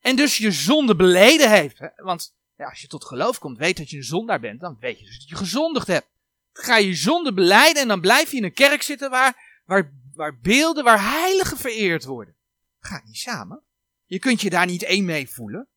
En 0.00 0.16
dus 0.16 0.36
je 0.36 0.52
zonde 0.52 0.96
beleden 0.96 1.50
heeft. 1.50 1.78
Want 1.96 2.34
ja, 2.56 2.68
als 2.68 2.80
je 2.80 2.86
tot 2.86 3.04
geloof 3.04 3.38
komt, 3.38 3.58
weet 3.58 3.76
dat 3.76 3.90
je 3.90 3.96
een 3.96 4.02
zondaar 4.02 4.40
bent. 4.40 4.60
Dan 4.60 4.76
weet 4.80 4.98
je 4.98 5.04
dus 5.04 5.18
dat 5.18 5.28
je 5.28 5.36
gezondigd 5.36 5.86
hebt. 5.86 6.08
Ga 6.52 6.76
je 6.76 6.94
zonde 6.94 7.34
beleiden 7.34 7.82
en 7.82 7.88
dan 7.88 8.00
blijf 8.00 8.30
je 8.30 8.36
in 8.36 8.44
een 8.44 8.52
kerk 8.52 8.82
zitten 8.82 9.10
waar, 9.10 9.60
waar, 9.64 9.92
waar 10.12 10.38
beelden, 10.38 10.84
waar 10.84 11.10
heiligen 11.10 11.56
vereerd 11.56 12.04
worden. 12.04 12.36
Gaat 12.80 13.04
niet 13.04 13.16
samen. 13.16 13.62
Je 14.04 14.18
kunt 14.18 14.40
je 14.40 14.50
daar 14.50 14.66
niet 14.66 14.82
één 14.82 15.04
mee 15.04 15.30
voelen. 15.30 15.68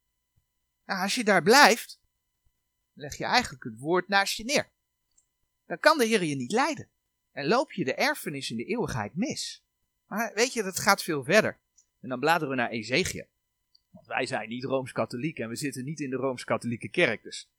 Nou, 0.86 1.02
als 1.02 1.16
je 1.16 1.24
daar 1.24 1.44
blijft, 1.44 2.00
leg 2.94 3.18
je 3.18 3.26
eigenlijk 3.26 3.64
het 3.64 3.78
woord 3.78 4.08
naast 4.08 4.38
je 4.38 4.44
neer. 4.44 4.72
Dan 5.66 5.80
kan 5.80 5.98
de 5.98 6.06
Heer 6.06 6.24
je 6.24 6.36
niet 6.36 6.52
leiden. 6.52 6.90
En 7.32 7.48
loop 7.48 7.72
je 7.72 7.86
de 7.86 7.94
erfenis 7.94 8.50
in 8.50 8.58
de 8.58 8.66
eeuwigheid 8.66 9.16
mis. 9.16 9.63
Maar 10.14 10.32
weet 10.34 10.54
je, 10.54 10.64
dat 10.64 10.80
gaat 10.80 11.04
veel 11.04 11.24
verder. 11.24 11.58
En 12.02 12.10
dan 12.10 12.20
bladeren 12.20 12.50
we 12.50 12.56
naar 12.56 12.70
Ezekiel. 12.70 13.26
Want 13.90 14.08
wij 14.08 14.26
zijn 14.26 14.50
niet 14.50 14.64
Rooms-Katholiek 14.64 15.40
en 15.40 15.50
we 15.50 15.56
zitten 15.56 15.84
niet 15.84 16.00
in 16.00 16.10
de 16.10 16.16
Rooms-Katholieke 16.16 16.90
kerk. 16.90 17.24
Dus 17.24 17.50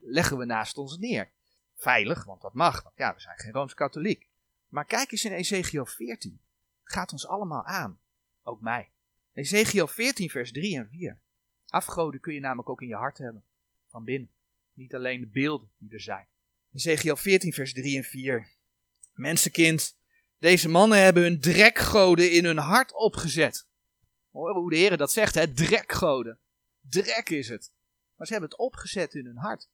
leggen 0.00 0.38
we 0.38 0.44
naast 0.44 0.78
ons 0.78 0.98
neer. 0.98 1.30
Veilig, 1.76 2.24
want 2.24 2.42
dat 2.42 2.54
mag. 2.54 2.82
Want 2.82 2.96
ja, 2.96 3.14
we 3.14 3.20
zijn 3.20 3.38
geen 3.38 3.52
Rooms-Katholiek. 3.52 4.28
Maar 4.68 4.84
kijk 4.84 5.12
eens 5.12 5.24
in 5.24 5.32
Ezekiel 5.32 5.86
14. 5.86 6.40
Het 6.82 6.92
gaat 6.92 7.12
ons 7.12 7.26
allemaal 7.26 7.64
aan. 7.64 8.00
Ook 8.42 8.60
mij. 8.60 8.90
Ezekiel 9.32 9.86
14, 9.86 10.30
vers 10.30 10.52
3 10.52 10.76
en 10.76 10.88
4. 10.88 11.18
Afgoden 11.68 12.20
kun 12.20 12.34
je 12.34 12.40
namelijk 12.40 12.68
ook 12.68 12.82
in 12.82 12.88
je 12.88 12.94
hart 12.94 13.18
hebben. 13.18 13.44
Van 13.88 14.04
binnen. 14.04 14.30
Niet 14.72 14.94
alleen 14.94 15.20
de 15.20 15.26
beelden 15.26 15.70
die 15.78 15.92
er 15.92 16.00
zijn. 16.00 16.26
Ezekiel 16.72 17.16
14, 17.16 17.52
vers 17.52 17.72
3 17.72 17.96
en 17.96 18.04
4. 18.04 18.48
Mensenkind, 19.12 20.00
deze 20.42 20.68
mannen 20.68 21.02
hebben 21.02 21.22
hun 21.22 21.40
drekgoden 21.40 22.30
in 22.30 22.44
hun 22.44 22.58
hart 22.58 22.94
opgezet. 22.94 23.66
Hoor 24.30 24.54
hoe 24.54 24.70
de 24.70 24.76
Heer 24.76 24.96
dat 24.96 25.12
zegt, 25.12 25.34
hè? 25.34 25.52
Drekgoden. 25.52 26.38
Drek 26.80 27.30
is 27.30 27.48
het. 27.48 27.72
Maar 28.16 28.26
ze 28.26 28.32
hebben 28.32 28.50
het 28.50 28.58
opgezet 28.58 29.14
in 29.14 29.24
hun 29.24 29.36
hart. 29.36 29.68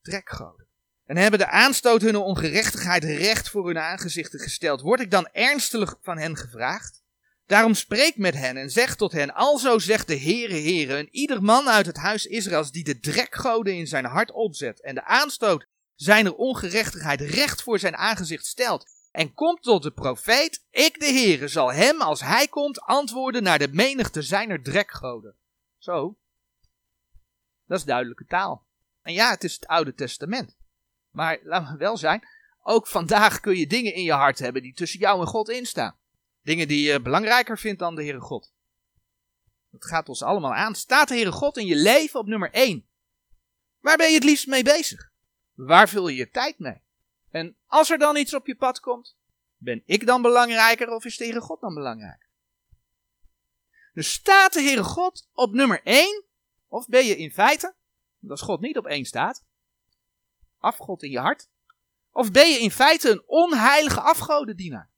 Drekgoden. 0.00 0.66
En 1.04 1.16
hebben 1.16 1.38
de 1.38 1.48
aanstoot 1.48 2.02
hun 2.02 2.16
ongerechtigheid 2.16 3.04
recht 3.04 3.50
voor 3.50 3.66
hun 3.66 3.78
aangezichten 3.78 4.40
gesteld. 4.40 4.80
Word 4.80 5.00
ik 5.00 5.10
dan 5.10 5.28
ernstig 5.32 5.98
van 6.02 6.18
hen 6.18 6.36
gevraagd? 6.36 7.02
Daarom 7.46 7.74
spreek 7.74 8.16
met 8.16 8.34
hen 8.34 8.56
en 8.56 8.70
zeg 8.70 8.96
tot 8.96 9.12
hen, 9.12 9.34
alzo 9.34 9.78
zegt 9.78 10.06
de 10.06 10.18
Heere 10.18 10.60
Heere, 10.60 10.96
en 10.96 11.08
ieder 11.10 11.42
man 11.42 11.68
uit 11.68 11.86
het 11.86 11.96
huis 11.96 12.26
Israëls 12.26 12.70
die 12.70 12.84
de 12.84 12.98
drekgoden 12.98 13.74
in 13.74 13.86
zijn 13.86 14.04
hart 14.04 14.32
opzet 14.32 14.82
en 14.82 14.94
de 14.94 15.04
aanstoot 15.04 15.66
zijner 15.94 16.34
ongerechtigheid 16.34 17.20
recht 17.20 17.62
voor 17.62 17.78
zijn 17.78 17.96
aangezicht 17.96 18.46
stelt 18.46 18.94
en 19.16 19.34
komt 19.34 19.62
tot 19.62 19.82
de 19.82 19.90
profeet, 19.90 20.64
ik 20.70 21.00
de 21.00 21.06
Heere 21.06 21.48
zal 21.48 21.72
hem 21.72 22.00
als 22.00 22.20
hij 22.20 22.48
komt 22.48 22.80
antwoorden 22.80 23.42
naar 23.42 23.58
de 23.58 23.68
menigte 23.68 24.22
zijner 24.22 24.62
drekgoden. 24.62 25.36
Zo. 25.78 26.18
Dat 27.66 27.78
is 27.78 27.84
duidelijke 27.84 28.26
taal. 28.26 28.66
En 29.02 29.12
ja, 29.12 29.30
het 29.30 29.44
is 29.44 29.54
het 29.54 29.66
Oude 29.66 29.94
Testament. 29.94 30.56
Maar 31.10 31.38
laten 31.42 31.72
we 31.72 31.78
wel 31.78 31.96
zijn, 31.96 32.28
ook 32.62 32.86
vandaag 32.86 33.40
kun 33.40 33.56
je 33.56 33.66
dingen 33.66 33.94
in 33.94 34.02
je 34.02 34.12
hart 34.12 34.38
hebben 34.38 34.62
die 34.62 34.74
tussen 34.74 35.00
jou 35.00 35.20
en 35.20 35.26
God 35.26 35.48
instaan. 35.48 35.96
Dingen 36.42 36.68
die 36.68 36.88
je 36.88 37.00
belangrijker 37.00 37.58
vindt 37.58 37.78
dan 37.78 37.94
de 37.94 38.02
Heere 38.02 38.20
God. 38.20 38.52
Dat 39.70 39.84
gaat 39.84 40.08
ons 40.08 40.22
allemaal 40.22 40.54
aan. 40.54 40.74
Staat 40.74 41.08
de 41.08 41.14
Heere 41.14 41.32
God 41.32 41.56
in 41.56 41.66
je 41.66 41.76
leven 41.76 42.20
op 42.20 42.26
nummer 42.26 42.50
1? 42.52 42.88
Waar 43.80 43.96
ben 43.96 44.08
je 44.08 44.14
het 44.14 44.24
liefst 44.24 44.46
mee 44.46 44.64
bezig? 44.64 45.10
Waar 45.54 45.88
vul 45.88 46.08
je 46.08 46.16
je 46.16 46.30
tijd 46.30 46.58
mee? 46.58 46.84
En 47.36 47.56
als 47.66 47.90
er 47.90 47.98
dan 47.98 48.16
iets 48.16 48.34
op 48.34 48.46
je 48.46 48.56
pad 48.56 48.80
komt, 48.80 49.16
ben 49.56 49.82
ik 49.84 50.06
dan 50.06 50.22
belangrijker 50.22 50.88
of 50.88 51.04
is 51.04 51.16
de 51.16 51.24
Heere 51.24 51.40
God 51.40 51.60
dan 51.60 51.74
belangrijker? 51.74 52.28
Dus 53.92 54.12
staat 54.12 54.52
de 54.52 54.62
Heere 54.62 54.82
God 54.82 55.28
op 55.32 55.52
nummer 55.52 55.82
1? 55.82 56.24
Of 56.66 56.86
ben 56.86 57.06
je 57.06 57.16
in 57.16 57.32
feite, 57.32 57.74
als 58.28 58.42
God 58.42 58.60
niet 58.60 58.78
op 58.78 58.86
1 58.86 59.04
staat, 59.04 59.44
afgod 60.58 61.02
in 61.02 61.10
je 61.10 61.18
hart? 61.18 61.48
Of 62.10 62.30
ben 62.30 62.50
je 62.50 62.58
in 62.58 62.70
feite 62.70 63.10
een 63.10 63.22
onheilige 63.26 64.00
afgodendienaar? 64.00 64.90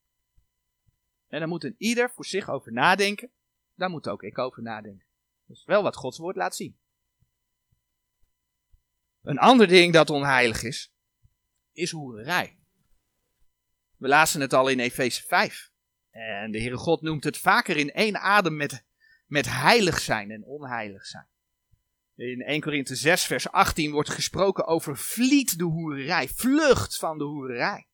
En 1.28 1.38
daar 1.38 1.48
moet 1.48 1.64
een 1.64 1.74
ieder 1.78 2.10
voor 2.10 2.24
zich 2.24 2.50
over 2.50 2.72
nadenken. 2.72 3.30
Daar 3.74 3.90
moet 3.90 4.08
ook 4.08 4.22
ik 4.22 4.38
over 4.38 4.62
nadenken. 4.62 5.06
Dat 5.46 5.56
is 5.56 5.64
wel 5.64 5.82
wat 5.82 5.96
Gods 5.96 6.18
woord 6.18 6.36
laat 6.36 6.56
zien. 6.56 6.78
Een 9.22 9.38
ander 9.38 9.66
ding 9.66 9.92
dat 9.92 10.10
onheilig 10.10 10.62
is, 10.62 10.92
is 11.78 11.90
hoererij. 11.90 12.58
We 13.96 14.08
lazen 14.08 14.40
het 14.40 14.52
al 14.52 14.68
in 14.68 14.78
Efeze 14.78 15.22
5. 15.22 15.70
En 16.10 16.50
de 16.50 16.58
Heere 16.58 16.76
God 16.76 17.02
noemt 17.02 17.24
het 17.24 17.38
vaker 17.38 17.76
in 17.76 17.90
één 17.90 18.20
adem 18.20 18.56
met, 18.56 18.84
met 19.26 19.46
heilig 19.46 19.98
zijn 19.98 20.30
en 20.30 20.44
onheilig 20.44 21.06
zijn. 21.06 21.28
In 22.14 22.42
1 22.42 22.60
Korinthe 22.60 22.94
6 22.94 23.24
vers 23.24 23.50
18 23.50 23.90
wordt 23.90 24.10
gesproken 24.10 24.66
over 24.66 24.96
vliet 24.96 25.58
de 25.58 25.64
hoererij, 25.64 26.28
vlucht 26.28 26.96
van 26.96 27.18
de 27.18 27.24
hoererij. 27.24 27.88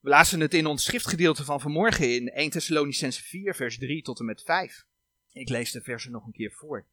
We 0.00 0.08
lazen 0.08 0.40
het 0.40 0.54
in 0.54 0.66
ons 0.66 0.84
schriftgedeelte 0.84 1.44
van 1.44 1.60
vanmorgen 1.60 2.14
in 2.14 2.28
1 2.28 2.50
Thessalonicense 2.50 3.22
4 3.22 3.54
vers 3.54 3.78
3 3.78 4.02
tot 4.02 4.18
en 4.18 4.24
met 4.24 4.42
5. 4.42 4.84
Ik 5.32 5.48
lees 5.48 5.72
de 5.72 5.80
versen 5.80 6.12
nog 6.12 6.26
een 6.26 6.32
keer 6.32 6.52
voor. 6.52 6.86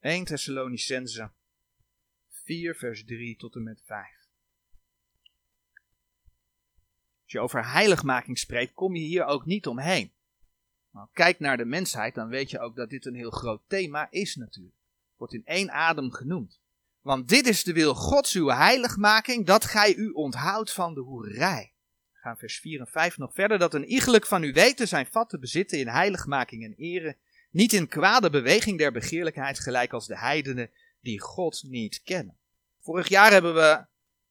1 0.00 0.24
Thessalonicense 0.24 1.32
4 2.28 2.74
vers 2.74 3.04
3 3.04 3.36
tot 3.36 3.54
en 3.54 3.62
met 3.62 3.82
5. 3.84 4.25
Als 7.26 7.34
je 7.34 7.40
over 7.40 7.72
heiligmaking 7.72 8.38
spreekt, 8.38 8.74
kom 8.74 8.94
je 8.94 9.02
hier 9.02 9.24
ook 9.24 9.46
niet 9.46 9.66
omheen. 9.66 10.12
Nou, 10.92 11.08
kijk 11.12 11.38
naar 11.38 11.56
de 11.56 11.64
mensheid, 11.64 12.14
dan 12.14 12.28
weet 12.28 12.50
je 12.50 12.60
ook 12.60 12.76
dat 12.76 12.90
dit 12.90 13.06
een 13.06 13.14
heel 13.14 13.30
groot 13.30 13.62
thema 13.66 14.06
is 14.10 14.34
natuurlijk. 14.36 14.76
Wordt 15.16 15.34
in 15.34 15.44
één 15.44 15.70
adem 15.70 16.12
genoemd. 16.12 16.60
Want 17.00 17.28
dit 17.28 17.46
is 17.46 17.64
de 17.64 17.72
wil 17.72 17.94
Gods 17.94 18.34
uw 18.34 18.48
heiligmaking, 18.48 19.46
dat 19.46 19.64
gij 19.64 19.94
u 19.94 20.10
onthoudt 20.10 20.72
van 20.72 20.94
de 20.94 21.00
hoerij. 21.00 21.74
We 22.12 22.18
gaan 22.18 22.38
vers 22.38 22.58
4 22.58 22.80
en 22.80 22.86
5 22.86 23.18
nog 23.18 23.34
verder, 23.34 23.58
dat 23.58 23.74
een 23.74 23.84
iegelijk 23.84 24.26
van 24.26 24.42
u 24.42 24.52
weten 24.52 24.88
zijn 24.88 25.06
vat 25.06 25.28
te 25.28 25.38
bezitten 25.38 25.78
in 25.78 25.88
heiligmaking 25.88 26.64
en 26.64 26.74
ere, 26.76 27.16
niet 27.50 27.72
in 27.72 27.88
kwade 27.88 28.30
beweging 28.30 28.78
der 28.78 28.92
begeerlijkheid, 28.92 29.58
gelijk 29.58 29.92
als 29.92 30.06
de 30.06 30.18
heidenen 30.18 30.70
die 31.00 31.20
God 31.20 31.62
niet 31.62 32.02
kennen. 32.02 32.36
Vorig 32.80 33.08
jaar 33.08 33.30
hebben 33.30 33.54
we 33.54 33.86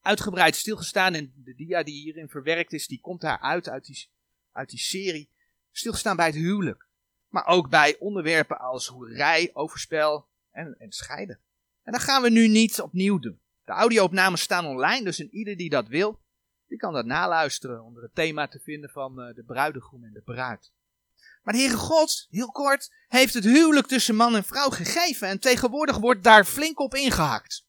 uitgebreid 0.06 0.56
stilgestaan 0.56 1.14
en 1.14 1.34
de 1.36 1.56
dia 1.56 1.84
die 1.84 2.02
hierin 2.02 2.30
verwerkt 2.30 2.74
is, 2.74 2.88
die 2.88 3.02
komt 3.02 3.22
daar 3.22 3.40
uit, 3.40 3.86
die, 3.86 4.10
uit 4.52 4.70
die 4.70 4.80
serie. 4.80 5.30
Stilgestaan 5.72 6.16
bij 6.16 6.26
het 6.26 6.36
huwelijk. 6.36 6.88
Maar 7.30 7.46
ook 7.46 7.70
bij 7.70 7.98
onderwerpen 8.00 8.60
als 8.60 8.88
hoerij, 8.88 9.50
overspel 9.54 10.28
en, 10.52 10.76
en 10.78 10.92
scheiden. 10.92 11.40
En 11.84 11.92
dat 11.92 12.02
gaan 12.02 12.22
we 12.22 12.30
nu 12.30 12.48
niet 12.48 12.82
opnieuw 12.82 13.20
doen. 13.20 13.40
De 13.64 13.72
audioopnames 13.72 14.42
staan 14.42 14.66
online, 14.66 15.04
dus 15.04 15.20
in 15.20 15.34
ieder 15.34 15.58
die 15.58 15.70
dat 15.70 15.88
wil, 15.88 16.22
die 16.68 16.78
kan 16.78 16.94
dat 16.94 17.06
naluisteren 17.06 17.84
onder 17.84 18.04
het 18.04 18.16
thema 18.16 18.48
te 18.48 18.60
vinden 18.60 18.90
van 18.90 19.20
uh, 19.20 19.36
de 19.36 19.44
bruidegom 19.44 20.04
en 20.04 20.14
de 20.14 20.22
bruid. 20.22 20.72
Maar 21.44 21.54
de 21.54 21.60
Heere 21.60 21.78
God, 21.78 22.28
heel 22.30 22.52
kort, 22.52 22.96
heeft 23.08 23.34
het 23.34 23.44
huwelijk 23.44 23.88
tussen 23.88 24.16
man 24.16 24.36
en 24.36 24.44
vrouw 24.44 24.70
gegeven 24.70 25.28
en 25.28 25.40
tegenwoordig 25.40 25.98
wordt 25.98 26.24
daar 26.24 26.46
flink 26.46 26.80
op 26.80 26.94
ingehakt. 26.94 27.66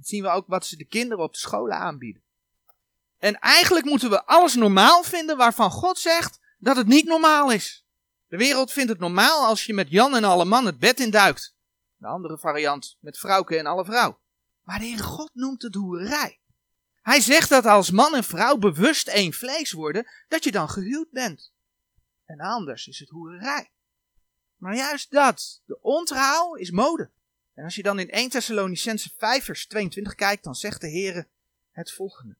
Zien 0.00 0.22
we 0.22 0.28
ook 0.28 0.46
wat 0.46 0.66
ze 0.66 0.76
de 0.76 0.84
kinderen 0.84 1.24
op 1.24 1.32
de 1.32 1.38
scholen 1.38 1.76
aanbieden. 1.76 2.22
En 3.18 3.38
eigenlijk 3.38 3.84
moeten 3.84 4.10
we 4.10 4.24
alles 4.24 4.54
normaal 4.54 5.02
vinden 5.02 5.36
waarvan 5.36 5.70
God 5.70 5.98
zegt 5.98 6.40
dat 6.58 6.76
het 6.76 6.86
niet 6.86 7.04
normaal 7.04 7.52
is. 7.52 7.84
De 8.28 8.36
wereld 8.36 8.72
vindt 8.72 8.90
het 8.90 8.98
normaal 8.98 9.46
als 9.46 9.66
je 9.66 9.74
met 9.74 9.90
Jan 9.90 10.16
en 10.16 10.24
alle 10.24 10.44
man 10.44 10.66
het 10.66 10.78
bed 10.78 11.00
induikt. 11.00 11.54
De 11.96 12.06
andere 12.06 12.38
variant 12.38 12.96
met 13.00 13.18
vrouwke 13.18 13.56
en 13.56 13.66
alle 13.66 13.84
vrouw. 13.84 14.20
Maar 14.62 14.78
de 14.78 14.84
Heere 14.84 15.02
God 15.02 15.30
noemt 15.34 15.62
het 15.62 15.74
hoerij. 15.74 16.40
Hij 17.02 17.20
zegt 17.20 17.48
dat 17.48 17.66
als 17.66 17.90
man 17.90 18.14
en 18.14 18.24
vrouw 18.24 18.56
bewust 18.56 19.08
één 19.08 19.32
vlees 19.32 19.72
worden, 19.72 20.06
dat 20.28 20.44
je 20.44 20.52
dan 20.52 20.68
gehuwd 20.68 21.10
bent. 21.10 21.52
En 22.24 22.40
anders 22.40 22.86
is 22.86 22.98
het 22.98 23.08
hoerij. 23.08 23.70
Maar 24.56 24.76
juist 24.76 25.10
dat, 25.10 25.62
de 25.64 25.80
ontrouw, 25.80 26.54
is 26.54 26.70
mode. 26.70 27.10
En 27.54 27.64
als 27.64 27.74
je 27.74 27.82
dan 27.82 27.98
in 27.98 28.10
1 28.10 28.30
Thessalonicense 28.30 29.10
5 29.16 29.44
vers 29.44 29.66
22 29.66 30.14
kijkt, 30.14 30.44
dan 30.44 30.54
zegt 30.54 30.80
de 30.80 30.88
Heer 30.88 31.28
het 31.70 31.92
volgende. 31.92 32.36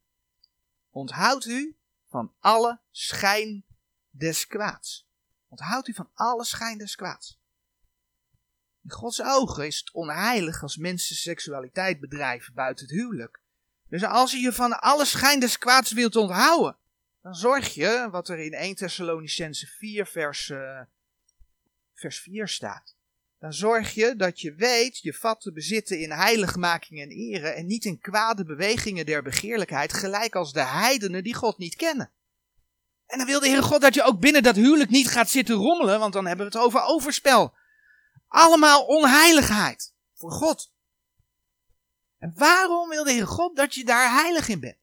Onthoud 0.91 1.45
u 1.45 1.77
van 2.09 2.33
alle 2.39 2.81
schijn 2.91 3.65
des 4.11 4.47
kwaads. 4.47 5.09
Onthoud 5.49 5.89
u 5.89 5.93
van 5.93 6.11
alle 6.15 6.45
schijn 6.45 6.79
des 6.79 6.97
kwaads. 6.97 7.39
In 8.83 8.91
Gods 8.91 9.23
ogen 9.23 9.67
is 9.67 9.79
het 9.79 9.91
onheilig 9.91 10.63
als 10.63 10.77
mensen 10.77 11.17
seksualiteit 11.17 12.01
bedrijven 12.01 12.55
buiten 12.55 12.87
het 12.87 12.95
huwelijk. 12.95 13.41
Dus 13.89 14.05
als 14.05 14.33
je 14.33 14.39
je 14.39 14.53
van 14.53 14.81
alle 14.81 15.05
schijn 15.05 15.41
des 15.41 15.59
kwaads 15.59 15.93
wilt 15.93 16.17
onthouden, 16.17 16.77
dan 17.23 17.35
zorg 17.35 17.75
je, 17.75 18.09
wat 18.11 18.29
er 18.29 18.39
in 18.39 18.53
1 18.53 18.75
Thessalonicense 18.75 19.67
4 19.67 20.07
vers, 20.07 20.49
uh, 20.49 20.81
vers 21.95 22.21
4 22.21 22.49
staat, 22.49 22.97
dan 23.41 23.53
zorg 23.53 23.95
je 23.95 24.17
dat 24.17 24.41
je 24.41 24.55
weet 24.55 24.99
je 24.99 25.15
vat 25.15 25.41
te 25.41 25.53
bezitten 25.53 26.01
in 26.01 26.11
heiligmaking 26.11 27.01
en 27.01 27.09
ere 27.09 27.49
en 27.49 27.67
niet 27.67 27.85
in 27.85 27.99
kwade 27.99 28.45
bewegingen 28.45 29.07
der 29.07 29.23
begeerlijkheid, 29.23 29.93
gelijk 29.93 30.35
als 30.35 30.53
de 30.53 30.65
heidenen 30.65 31.25
die 31.25 31.35
God 31.35 31.59
niet 31.59 31.77
kennen. 31.77 32.11
En 33.07 33.19
dan 33.19 33.27
wil 33.27 33.41
de 33.41 33.47
Heere 33.47 33.63
God 33.63 33.81
dat 33.81 33.95
je 33.95 34.03
ook 34.03 34.21
binnen 34.21 34.43
dat 34.43 34.57
huwelijk 34.57 34.91
niet 34.91 35.09
gaat 35.09 35.31
zitten 35.31 35.55
rommelen, 35.55 35.99
want 35.99 36.13
dan 36.13 36.27
hebben 36.27 36.47
we 36.47 36.53
het 36.57 36.63
over 36.65 36.83
overspel. 36.83 37.55
Allemaal 38.29 38.85
onheiligheid 38.85 39.95
voor 40.15 40.31
God. 40.31 40.73
En 42.19 42.33
waarom 42.37 42.89
wil 42.89 43.05
de 43.05 43.11
Heere 43.11 43.27
God 43.27 43.57
dat 43.57 43.75
je 43.75 43.85
daar 43.85 44.13
heilig 44.13 44.49
in 44.49 44.61
bent? 44.61 44.79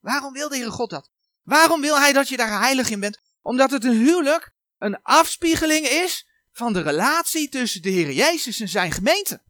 Waarom 0.00 0.32
wil 0.32 0.48
de 0.48 0.56
Heere 0.56 0.70
God 0.70 0.90
dat? 0.90 1.10
Waarom 1.42 1.80
wil 1.80 1.98
Hij 1.98 2.12
dat 2.12 2.28
je 2.28 2.36
daar 2.36 2.60
heilig 2.60 2.90
in 2.90 3.00
bent? 3.00 3.20
Omdat 3.42 3.70
het 3.70 3.84
een 3.84 4.04
huwelijk 4.04 4.54
een 4.78 5.02
afspiegeling 5.02 5.86
is 5.86 6.28
van 6.52 6.72
de 6.72 6.80
relatie 6.80 7.48
tussen 7.48 7.82
de 7.82 7.90
Heer 7.90 8.12
Jezus 8.12 8.60
en 8.60 8.68
zijn 8.68 8.92
gemeente. 8.92 9.42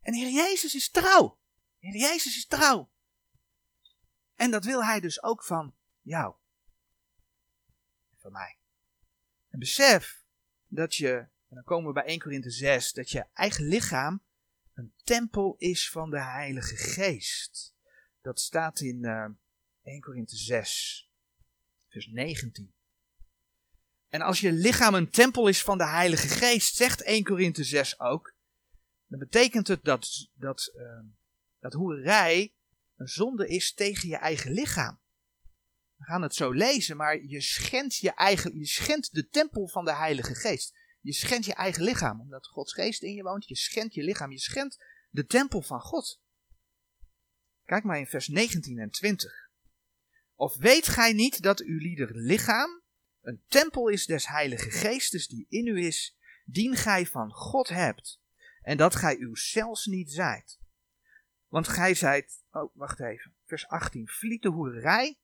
En 0.00 0.12
de 0.12 0.18
Heer 0.18 0.30
Jezus 0.30 0.74
is 0.74 0.90
trouw. 0.90 1.38
De 1.78 1.86
Heer 1.86 2.00
Jezus 2.00 2.36
is 2.36 2.46
trouw. 2.46 2.90
En 4.34 4.50
dat 4.50 4.64
wil 4.64 4.84
Hij 4.84 5.00
dus 5.00 5.22
ook 5.22 5.44
van 5.44 5.74
jou. 6.00 6.34
En 8.10 8.18
van 8.18 8.32
mij. 8.32 8.58
En 9.48 9.58
besef 9.58 10.24
dat 10.66 10.94
je, 10.94 11.12
en 11.18 11.30
dan 11.48 11.64
komen 11.64 11.86
we 11.86 11.92
bij 11.92 12.04
1 12.04 12.18
Korinthe 12.18 12.50
6, 12.50 12.92
dat 12.92 13.10
je 13.10 13.26
eigen 13.32 13.64
lichaam 13.64 14.22
een 14.74 14.94
tempel 15.04 15.54
is 15.58 15.90
van 15.90 16.10
de 16.10 16.22
Heilige 16.22 16.76
Geest. 16.76 17.74
Dat 18.20 18.40
staat 18.40 18.80
in 18.80 19.04
uh, 19.04 19.24
eh, 19.24 19.30
1 19.82 20.00
Korinthe 20.00 20.36
6, 20.36 21.10
vers 21.88 22.06
19. 22.06 22.73
En 24.14 24.22
als 24.22 24.40
je 24.40 24.52
lichaam 24.52 24.94
een 24.94 25.10
tempel 25.10 25.48
is 25.48 25.62
van 25.62 25.78
de 25.78 25.86
Heilige 25.86 26.28
Geest, 26.28 26.76
zegt 26.76 27.02
1 27.02 27.24
Korinthe 27.24 27.64
6 27.64 28.00
ook, 28.00 28.34
dan 29.06 29.18
betekent 29.18 29.68
het 29.68 29.84
dat, 29.84 30.30
dat, 30.34 30.72
uh, 30.76 30.84
dat 31.58 31.72
hoerij 31.72 32.54
een 32.96 33.08
zonde 33.08 33.48
is 33.48 33.72
tegen 33.72 34.08
je 34.08 34.16
eigen 34.16 34.52
lichaam. 34.52 35.00
We 35.96 36.04
gaan 36.04 36.22
het 36.22 36.34
zo 36.34 36.50
lezen, 36.50 36.96
maar 36.96 37.22
je 37.22 37.40
schendt 37.40 37.96
je 37.96 38.14
eigen, 38.14 38.58
je 38.58 38.66
schendt 38.66 39.14
de 39.14 39.28
tempel 39.28 39.68
van 39.68 39.84
de 39.84 39.94
Heilige 39.94 40.34
Geest. 40.34 40.74
Je 41.00 41.12
schendt 41.12 41.46
je 41.46 41.54
eigen 41.54 41.82
lichaam, 41.82 42.20
omdat 42.20 42.46
Gods 42.46 42.72
geest 42.72 43.02
in 43.02 43.14
je 43.14 43.22
woont. 43.22 43.48
Je 43.48 43.56
schendt 43.56 43.94
je 43.94 44.02
lichaam, 44.02 44.30
je 44.30 44.40
schendt 44.40 44.84
de 45.10 45.24
tempel 45.24 45.62
van 45.62 45.80
God. 45.80 46.20
Kijk 47.64 47.84
maar 47.84 47.98
in 47.98 48.06
vers 48.06 48.28
19 48.28 48.78
en 48.78 48.90
20. 48.90 49.32
Of 50.34 50.56
weet 50.56 50.88
gij 50.88 51.12
niet 51.12 51.42
dat 51.42 51.60
uw 51.60 51.78
lieder 51.78 52.10
lichaam 52.16 52.82
een 53.24 53.42
tempel 53.48 53.88
is 53.88 54.06
des 54.06 54.26
heilige 54.26 54.70
geestes 54.70 55.28
die 55.28 55.46
in 55.48 55.66
u 55.66 55.86
is, 55.86 56.16
dien 56.44 56.76
gij 56.76 57.06
van 57.06 57.32
God 57.32 57.68
hebt, 57.68 58.20
en 58.62 58.76
dat 58.76 58.94
gij 58.94 59.16
uw 59.16 59.34
zelfs 59.34 59.86
niet 59.86 60.12
zijt. 60.12 60.58
Want 61.48 61.68
gij 61.68 61.94
zijt, 61.94 62.44
oh 62.50 62.74
wacht 62.74 63.00
even, 63.00 63.34
vers 63.44 63.68
18, 63.68 64.08
vliet 64.08 64.42
de 64.42 64.48
hoerij. 64.48 65.18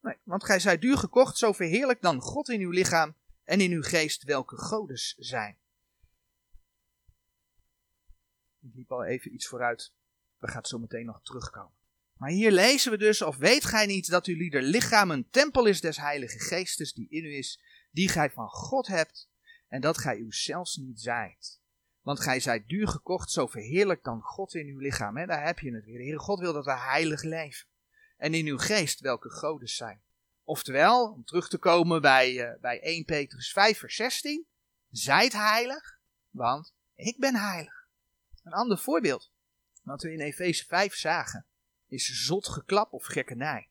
Nee, 0.00 0.16
want 0.22 0.44
gij 0.44 0.60
zijt 0.60 0.80
duur 0.80 0.98
gekocht, 0.98 1.36
zo 1.36 1.52
verheerlijk 1.52 2.00
dan 2.00 2.20
God 2.20 2.48
in 2.48 2.60
uw 2.60 2.70
lichaam 2.70 3.16
en 3.44 3.60
in 3.60 3.70
uw 3.70 3.82
geest, 3.82 4.24
welke 4.24 4.56
godes 4.56 5.14
zijn. 5.18 5.58
Ik 8.60 8.74
liep 8.74 8.92
al 8.92 9.04
even 9.04 9.34
iets 9.34 9.46
vooruit, 9.46 9.92
we 10.38 10.48
gaan 10.48 10.64
zo 10.64 10.78
meteen 10.78 11.06
nog 11.06 11.22
terugkomen. 11.22 11.79
Maar 12.20 12.30
hier 12.30 12.50
lezen 12.50 12.90
we 12.90 12.98
dus, 12.98 13.22
of 13.22 13.36
weet 13.36 13.64
gij 13.64 13.86
niet 13.86 14.10
dat 14.10 14.26
uw 14.26 14.36
lieder 14.36 14.62
lichaam 14.62 15.10
een 15.10 15.30
tempel 15.30 15.66
is 15.66 15.80
des 15.80 15.96
heilige 15.96 16.38
geestes 16.38 16.92
die 16.92 17.08
in 17.08 17.24
u 17.24 17.36
is, 17.36 17.60
die 17.90 18.08
gij 18.08 18.30
van 18.30 18.48
God 18.48 18.86
hebt, 18.86 19.30
en 19.68 19.80
dat 19.80 19.98
gij 19.98 20.16
uw 20.16 20.30
zelfs 20.30 20.76
niet 20.76 21.00
zijt. 21.00 21.60
Want 22.00 22.20
gij 22.20 22.40
zijt 22.40 22.68
duur 22.68 22.88
gekocht, 22.88 23.30
zo 23.30 23.46
verheerlijk 23.46 24.04
dan 24.04 24.22
God 24.22 24.54
in 24.54 24.66
uw 24.66 24.78
lichaam. 24.78 25.26
Daar 25.26 25.46
heb 25.46 25.58
je 25.58 25.74
het 25.74 25.84
weer. 25.84 25.96
De 25.96 26.02
Heere 26.02 26.18
God 26.18 26.38
wil 26.38 26.52
dat 26.52 26.64
we 26.64 26.76
heilig 26.76 27.22
leven. 27.22 27.66
En 28.16 28.34
in 28.34 28.46
uw 28.46 28.58
geest 28.58 29.00
welke 29.00 29.30
godes 29.30 29.76
zijn. 29.76 30.02
Oftewel, 30.44 31.12
om 31.12 31.24
terug 31.24 31.48
te 31.48 31.58
komen 31.58 32.00
bij, 32.00 32.32
uh, 32.32 32.60
bij 32.60 32.80
1 32.80 33.04
Petrus 33.04 33.52
5 33.52 33.78
vers 33.78 33.96
16. 33.96 34.46
Zijt 34.90 35.32
heilig, 35.32 35.98
want 36.30 36.74
ik 36.94 37.18
ben 37.18 37.36
heilig. 37.36 37.88
Een 38.42 38.52
ander 38.52 38.78
voorbeeld, 38.78 39.32
wat 39.82 40.02
we 40.02 40.12
in 40.12 40.20
Efeze 40.20 40.64
5 40.66 40.94
zagen 40.94 41.44
is 41.92 42.24
zot 42.24 42.48
geklap 42.48 42.92
of 42.92 43.04
gekkenij. 43.04 43.68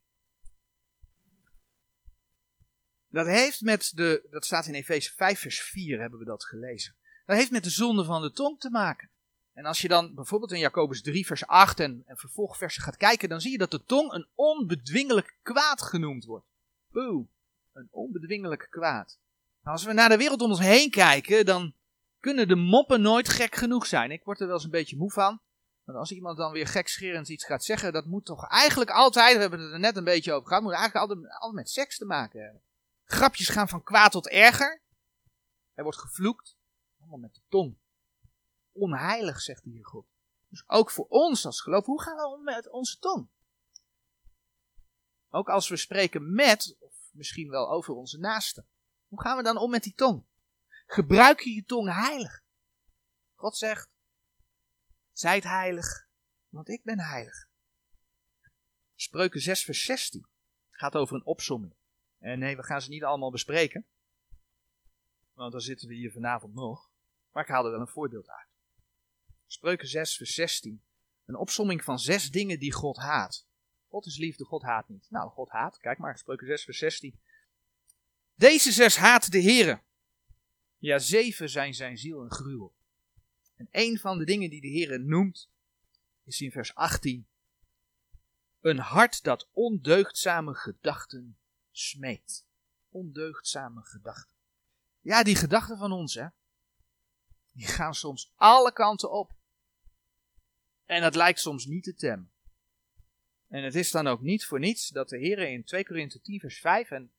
Dat 3.10 3.26
heeft 3.26 3.62
met 3.62 3.92
de, 3.96 4.28
dat 4.30 4.46
staat 4.46 4.66
in 4.66 4.74
Efeze 4.74 5.14
5 5.14 5.40
vers 5.40 5.62
4 5.62 6.00
hebben 6.00 6.20
we 6.20 6.26
dat 6.26 6.46
gelezen. 6.46 6.96
Dat 7.26 7.38
heeft 7.38 7.52
met 7.52 7.64
de 7.64 7.70
zonde 7.70 8.04
van 8.04 8.22
de 8.22 8.32
tong 8.32 8.60
te 8.60 8.70
maken. 8.70 9.10
En 9.54 9.66
als 9.66 9.82
je 9.82 9.88
dan 9.88 10.16
bijvoorbeeld 10.16 10.52
in 10.52 10.60
Jacobus 10.60 11.02
3 11.02 11.26
vers 11.26 11.48
8 11.48 11.80
en, 11.80 12.04
en 12.06 12.18
vervolgversen 12.18 12.84
gaat 12.84 12.98
kijken, 12.98 13.30
dan 13.30 13.42
zie 13.42 13.52
je 13.52 13.58
dat 13.58 13.72
de 13.72 13.84
tong 13.84 14.12
een 14.14 14.28
onbedwingelijk 14.36 15.38
kwaad 15.42 15.82
genoemd 15.82 16.26
wordt. 16.26 16.46
Boe, 16.92 17.26
een 17.74 17.88
onbedwingelijk 17.92 18.68
kwaad. 18.70 19.20
Als 19.64 19.84
we 19.84 19.94
naar 19.94 20.10
de 20.10 20.18
wereld 20.18 20.42
om 20.42 20.50
ons 20.50 20.60
heen 20.60 20.90
kijken, 20.90 21.46
dan 21.46 21.74
kunnen 22.20 22.48
de 22.48 22.56
moppen 22.56 23.02
nooit 23.02 23.30
gek 23.30 23.56
genoeg 23.56 23.86
zijn. 23.86 24.12
Ik 24.12 24.24
word 24.24 24.40
er 24.40 24.46
wel 24.46 24.56
eens 24.56 24.64
een 24.64 24.70
beetje 24.70 24.98
moe 24.98 25.12
van. 25.12 25.42
Want 25.90 26.02
als 26.02 26.12
iemand 26.12 26.38
dan 26.38 26.52
weer 26.52 26.68
gekscherend 26.68 27.30
iets 27.30 27.46
gaat 27.46 27.64
zeggen, 27.64 27.94
dat 27.94 28.06
moet 28.06 28.26
toch 28.26 28.48
eigenlijk 28.48 28.90
altijd, 28.90 29.36
we 29.36 29.42
hebben 29.42 29.60
het 29.60 29.72
er 29.72 29.80
net 29.80 29.96
een 29.96 30.04
beetje 30.04 30.34
over 30.34 30.48
gehad, 30.48 30.64
moet 30.64 30.74
eigenlijk 30.74 31.10
altijd, 31.10 31.32
altijd 31.32 31.54
met 31.54 31.70
seks 31.70 31.98
te 31.98 32.06
maken 32.06 32.44
hebben. 32.44 32.62
Grapjes 33.04 33.50
gaan 33.50 33.70
van 33.70 33.84
kwaad 33.84 34.12
tot 34.12 34.28
erger. 34.28 34.82
Er 35.74 35.84
wordt 35.84 36.00
gevloekt. 36.00 36.58
Allemaal 37.00 37.18
met 37.18 37.34
de 37.34 37.42
tong. 37.48 37.78
Onheilig, 38.72 39.42
zegt 39.42 39.64
de 39.64 39.70
Heer 39.70 39.86
God. 39.86 40.06
Dus 40.48 40.64
ook 40.68 40.92
voor 40.92 41.06
ons 41.08 41.46
als 41.46 41.62
geloof, 41.62 41.86
hoe 41.86 42.02
gaan 42.02 42.16
we 42.16 42.28
om 42.28 42.44
met 42.44 42.70
onze 42.70 43.00
tong? 43.00 43.30
Ook 45.30 45.50
als 45.50 45.70
we 45.70 45.78
spreken 45.78 46.34
met, 46.34 46.76
of 46.80 47.10
misschien 47.12 47.50
wel 47.50 47.72
over 47.72 47.94
onze 47.94 48.18
naasten. 48.18 48.68
Hoe 49.08 49.22
gaan 49.22 49.38
we 49.38 49.44
dan 49.44 49.58
om 49.58 49.70
met 49.70 49.84
die 49.84 49.94
tong? 49.94 50.26
Gebruik 50.86 51.40
je 51.40 51.54
je 51.54 51.66
tong 51.66 51.94
heilig? 51.94 52.42
God 53.36 53.58
zegt, 53.58 53.89
zijt 55.20 55.44
heilig, 55.44 56.08
want 56.50 56.70
ik 56.70 56.84
ben 56.84 57.00
heilig. 57.00 57.48
Spreuken 58.96 59.42
6 59.42 59.64
vers 59.64 59.84
16 59.84 60.28
gaat 60.70 60.96
over 60.96 61.16
een 61.16 61.26
opsomming. 61.26 61.74
En 62.20 62.40
nee, 62.40 62.56
we 62.56 62.64
gaan 62.64 62.82
ze 62.82 62.90
niet 62.90 63.04
allemaal 63.04 63.32
bespreken. 63.32 63.86
Want 65.34 65.52
dan 65.52 65.62
zitten 65.62 65.88
we 65.88 65.94
hier 65.94 66.12
vanavond 66.12 66.54
nog. 66.54 66.92
Maar 67.32 67.44
ik 67.44 67.50
haal 67.50 67.66
er 67.66 67.72
wel 67.72 67.80
een 67.80 67.88
voorbeeld 67.88 68.30
uit. 68.30 68.48
Spreuken 69.48 69.88
6 69.88 70.18
vers 70.18 70.34
16. 70.34 70.84
Een 71.26 71.36
opsomming 71.36 71.84
van 71.84 72.00
zes 72.00 72.32
dingen 72.32 72.60
die 72.60 72.74
God 72.74 72.98
haat. 72.98 73.48
God 73.88 74.06
is 74.06 74.18
liefde, 74.18 74.46
God 74.46 74.62
haat 74.62 74.90
niet. 74.90 75.06
Nou, 75.10 75.30
God 75.30 75.50
haat. 75.50 75.78
Kijk 75.78 75.98
maar, 75.98 76.18
Spreuken 76.18 76.48
6 76.48 76.64
vers 76.64 76.78
16. 76.78 77.20
Deze 78.36 78.72
zes 78.72 78.96
haat 78.96 79.32
de 79.32 79.42
Heere. 79.42 79.82
Ja, 80.78 81.00
zeven 81.00 81.50
zijn 81.50 81.74
zijn 81.74 81.98
ziel 81.98 82.22
een 82.22 82.32
gruwel. 82.32 82.78
En 83.60 83.68
een 83.72 84.00
van 84.00 84.18
de 84.18 84.26
dingen 84.26 84.50
die 84.50 84.62
de 84.62 84.68
Heere 84.68 84.98
noemt, 84.98 85.50
is 86.24 86.42
in 86.42 86.52
vers 86.52 86.76
18. 86.76 87.28
Een 88.62 88.80
hart 88.80 89.24
dat 89.24 89.50
ondeugdzame 89.52 90.54
gedachten 90.54 91.38
smeet. 91.72 92.46
Ondeugdzame 92.90 93.82
gedachten. 93.82 94.32
Ja, 95.02 95.24
die 95.24 95.36
gedachten 95.36 95.78
van 95.78 95.92
ons, 95.92 96.14
hè. 96.14 96.28
Die 97.52 97.68
gaan 97.68 97.96
soms 97.96 98.32
alle 98.36 98.74
kanten 98.74 99.12
op. 99.12 99.36
En 100.86 101.02
dat 101.02 101.16
lijkt 101.16 101.40
soms 101.40 101.66
niet 101.66 101.84
te 101.84 101.96
temmen. 101.96 102.32
En 103.48 103.64
het 103.64 103.76
is 103.76 103.92
dan 103.92 104.08
ook 104.08 104.22
niet 104.22 104.46
voor 104.46 104.60
niets 104.60 104.88
dat 104.88 105.10
de 105.10 105.18
Heer 105.18 105.40
in 105.40 105.64
2 105.64 105.86
Korinthe 105.86 106.22
10 106.22 106.40
vers 106.40 106.60
5, 106.60 106.92
en 106.92 107.12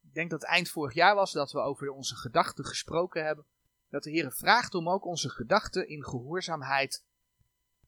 ik 0.00 0.14
denk 0.14 0.30
dat 0.30 0.40
het 0.40 0.50
eind 0.50 0.68
vorig 0.68 0.94
jaar 0.94 1.14
was 1.14 1.32
dat 1.32 1.52
we 1.52 1.58
over 1.58 1.90
onze 1.90 2.16
gedachten 2.16 2.64
gesproken 2.64 3.24
hebben, 3.24 3.46
dat 3.92 4.02
de 4.02 4.10
Heer 4.10 4.32
vraagt 4.32 4.74
om 4.74 4.88
ook 4.88 5.04
onze 5.04 5.28
gedachten 5.28 5.88
in 5.88 6.04
gehoorzaamheid, 6.04 7.04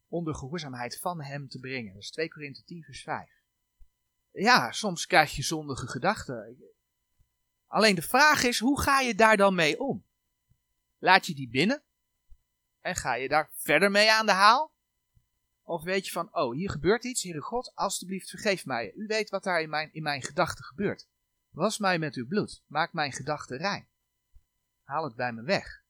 onder 0.08 0.34
gehoorzaamheid 0.34 0.98
van 0.98 1.22
Hem 1.22 1.48
te 1.48 1.58
brengen. 1.58 1.92
Dat 1.92 2.02
is 2.02 2.10
2 2.10 2.28
Korinthe 2.28 2.64
10 2.64 2.82
vers 2.82 3.02
5. 3.02 3.30
Ja, 4.30 4.72
soms 4.72 5.06
krijg 5.06 5.36
je 5.36 5.42
zondige 5.42 5.86
gedachten. 5.86 6.58
Alleen 7.66 7.94
de 7.94 8.02
vraag 8.02 8.42
is, 8.42 8.58
hoe 8.58 8.80
ga 8.80 9.00
je 9.00 9.14
daar 9.14 9.36
dan 9.36 9.54
mee 9.54 9.80
om? 9.80 10.06
Laat 10.98 11.26
je 11.26 11.34
die 11.34 11.48
binnen? 11.48 11.82
En 12.80 12.96
ga 12.96 13.14
je 13.14 13.28
daar 13.28 13.50
verder 13.54 13.90
mee 13.90 14.12
aan 14.12 14.26
de 14.26 14.32
haal? 14.32 14.72
Of 15.62 15.82
weet 15.82 16.06
je 16.06 16.12
van, 16.12 16.34
oh, 16.34 16.54
hier 16.54 16.70
gebeurt 16.70 17.04
iets, 17.04 17.22
Heere 17.22 17.40
God, 17.40 17.74
alstublieft 17.74 18.30
vergeef 18.30 18.66
mij. 18.66 18.92
U 18.94 19.06
weet 19.06 19.30
wat 19.30 19.42
daar 19.42 19.60
in 19.60 19.70
mijn, 19.70 19.92
in 19.92 20.02
mijn 20.02 20.22
gedachten 20.22 20.64
gebeurt. 20.64 21.08
Was 21.50 21.78
mij 21.78 21.98
met 21.98 22.14
uw 22.14 22.26
bloed, 22.26 22.62
maak 22.66 22.92
mijn 22.92 23.12
gedachten 23.12 23.58
rein. 23.58 23.88
Haal 24.82 25.04
het 25.04 25.14
bij 25.14 25.32
me 25.32 25.42
weg. 25.42 25.83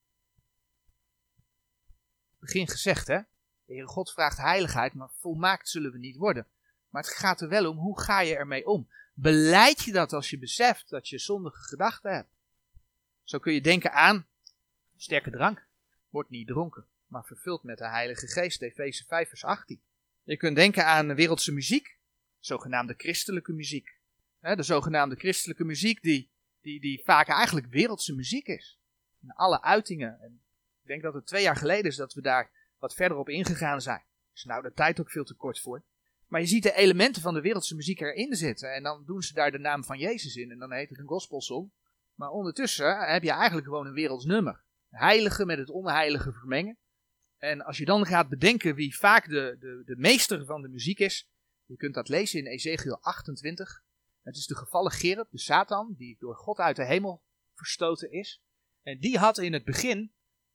Begin 2.44 2.68
gezegd, 2.68 3.06
hè? 3.06 3.18
De 3.64 3.72
Heere 3.72 3.86
God 3.86 4.12
vraagt 4.12 4.36
heiligheid, 4.36 4.94
maar 4.94 5.10
volmaakt 5.18 5.68
zullen 5.68 5.92
we 5.92 5.98
niet 5.98 6.16
worden. 6.16 6.46
Maar 6.88 7.02
het 7.02 7.12
gaat 7.12 7.40
er 7.40 7.48
wel 7.48 7.70
om, 7.70 7.76
hoe 7.76 8.00
ga 8.00 8.20
je 8.20 8.36
ermee 8.36 8.66
om? 8.66 8.88
Beleid 9.14 9.84
je 9.84 9.92
dat 9.92 10.12
als 10.12 10.30
je 10.30 10.38
beseft 10.38 10.90
dat 10.90 11.08
je 11.08 11.18
zondige 11.18 11.62
gedachten 11.62 12.14
hebt? 12.14 12.28
Zo 13.22 13.38
kun 13.38 13.52
je 13.52 13.60
denken 13.60 13.92
aan 13.92 14.26
sterke 14.96 15.30
drank. 15.30 15.66
Wordt 16.08 16.30
niet 16.30 16.46
dronken, 16.46 16.86
maar 17.06 17.24
vervuld 17.24 17.62
met 17.62 17.78
de 17.78 17.88
Heilige 17.88 18.26
Geest. 18.26 18.62
Efeze 18.62 19.04
5 19.04 19.28
vers 19.28 19.44
18. 19.44 19.80
Je 20.22 20.36
kunt 20.36 20.56
denken 20.56 20.86
aan 20.86 21.14
wereldse 21.14 21.52
muziek. 21.52 21.98
Zogenaamde 22.38 22.94
christelijke 22.96 23.52
muziek. 23.52 23.98
De 24.40 24.62
zogenaamde 24.62 25.16
christelijke 25.16 25.64
muziek 25.64 26.02
die, 26.02 26.30
die, 26.60 26.80
die 26.80 27.02
vaak 27.04 27.28
eigenlijk 27.28 27.66
wereldse 27.66 28.14
muziek 28.14 28.46
is. 28.46 28.78
In 29.22 29.32
alle 29.32 29.62
uitingen. 29.62 30.20
En 30.20 30.43
ik 30.84 30.90
denk 30.90 31.02
dat 31.02 31.14
het 31.14 31.26
twee 31.26 31.42
jaar 31.42 31.56
geleden 31.56 31.90
is 31.90 31.96
dat 31.96 32.14
we 32.14 32.20
daar 32.20 32.50
wat 32.78 32.94
verder 32.94 33.16
op 33.18 33.28
ingegaan 33.28 33.80
zijn. 33.80 34.04
Is 34.34 34.44
nou 34.44 34.62
de 34.62 34.72
tijd 34.72 35.00
ook 35.00 35.10
veel 35.10 35.24
te 35.24 35.34
kort 35.34 35.60
voor. 35.60 35.84
Maar 36.28 36.40
je 36.40 36.46
ziet 36.46 36.62
de 36.62 36.74
elementen 36.74 37.22
van 37.22 37.34
de 37.34 37.40
wereldse 37.40 37.74
muziek 37.74 38.00
erin 38.00 38.34
zitten. 38.34 38.74
En 38.74 38.82
dan 38.82 39.04
doen 39.06 39.22
ze 39.22 39.34
daar 39.34 39.50
de 39.50 39.58
naam 39.58 39.84
van 39.84 39.98
Jezus 39.98 40.36
in. 40.36 40.50
En 40.50 40.58
dan 40.58 40.72
heet 40.72 40.88
het 40.88 40.98
een 40.98 41.06
gospelsong. 41.06 41.70
Maar 42.14 42.30
ondertussen 42.30 42.98
heb 42.98 43.22
je 43.22 43.30
eigenlijk 43.30 43.66
gewoon 43.66 43.86
een 43.86 43.92
werelds 43.92 44.24
nummer. 44.24 44.64
Heilige 44.88 45.46
met 45.46 45.58
het 45.58 45.70
onheilige 45.70 46.32
vermengen. 46.32 46.78
En 47.38 47.60
als 47.60 47.78
je 47.78 47.84
dan 47.84 48.06
gaat 48.06 48.28
bedenken 48.28 48.74
wie 48.74 48.96
vaak 48.96 49.28
de, 49.28 49.56
de, 49.60 49.82
de 49.84 49.96
meester 49.96 50.44
van 50.44 50.62
de 50.62 50.68
muziek 50.68 50.98
is. 50.98 51.30
Je 51.64 51.76
kunt 51.76 51.94
dat 51.94 52.08
lezen 52.08 52.38
in 52.38 52.46
Ezekiel 52.46 52.98
28. 53.00 53.82
Het 54.22 54.36
is 54.36 54.46
de 54.46 54.56
gevallen 54.56 54.92
Gerub, 54.92 55.30
de 55.30 55.38
Satan, 55.38 55.94
die 55.96 56.16
door 56.18 56.36
God 56.36 56.58
uit 56.58 56.76
de 56.76 56.84
hemel 56.84 57.22
verstoten 57.54 58.10
is. 58.10 58.42
En 58.82 58.98
die 58.98 59.18
had 59.18 59.38
in 59.38 59.52
het 59.52 59.64
begin, 59.64 60.12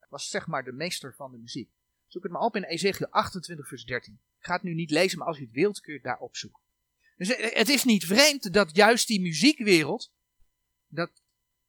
was 0.10 0.30
zeg 0.30 0.48
maar 0.48 0.64
de 0.64 0.72
meester 0.72 1.16
van 1.16 1.32
de 1.32 1.38
muziek. 1.38 1.70
Zoek 2.08 2.24
het 2.24 2.32
maar 2.32 2.42
op 2.42 2.56
in 2.56 2.64
Ezekiel 2.64 3.08
28 3.08 3.68
vers 3.68 3.86
13. 3.86 4.14
Ik 4.14 4.46
ga 4.46 4.54
het 4.54 4.64
nu 4.64 4.74
niet 4.74 4.92
lezen, 4.92 5.18
maar 5.18 5.28
als 5.28 5.38
je 5.38 5.44
het 5.44 5.54
wilt, 5.54 5.80
kun 5.80 5.94
je 5.94 6.00
het 6.00 6.08
daar 6.08 6.20
opzoeken. 6.20 6.62
Dus 7.18 7.36
eh, 7.36 7.56
het 7.58 7.70
is 7.70 7.84
niet 7.84 8.06
vreemd 8.06 8.54
dat 8.54 8.76
juist 8.76 9.08
die 9.08 9.22
muziekwereld, 9.22 10.12
dat 10.88 11.12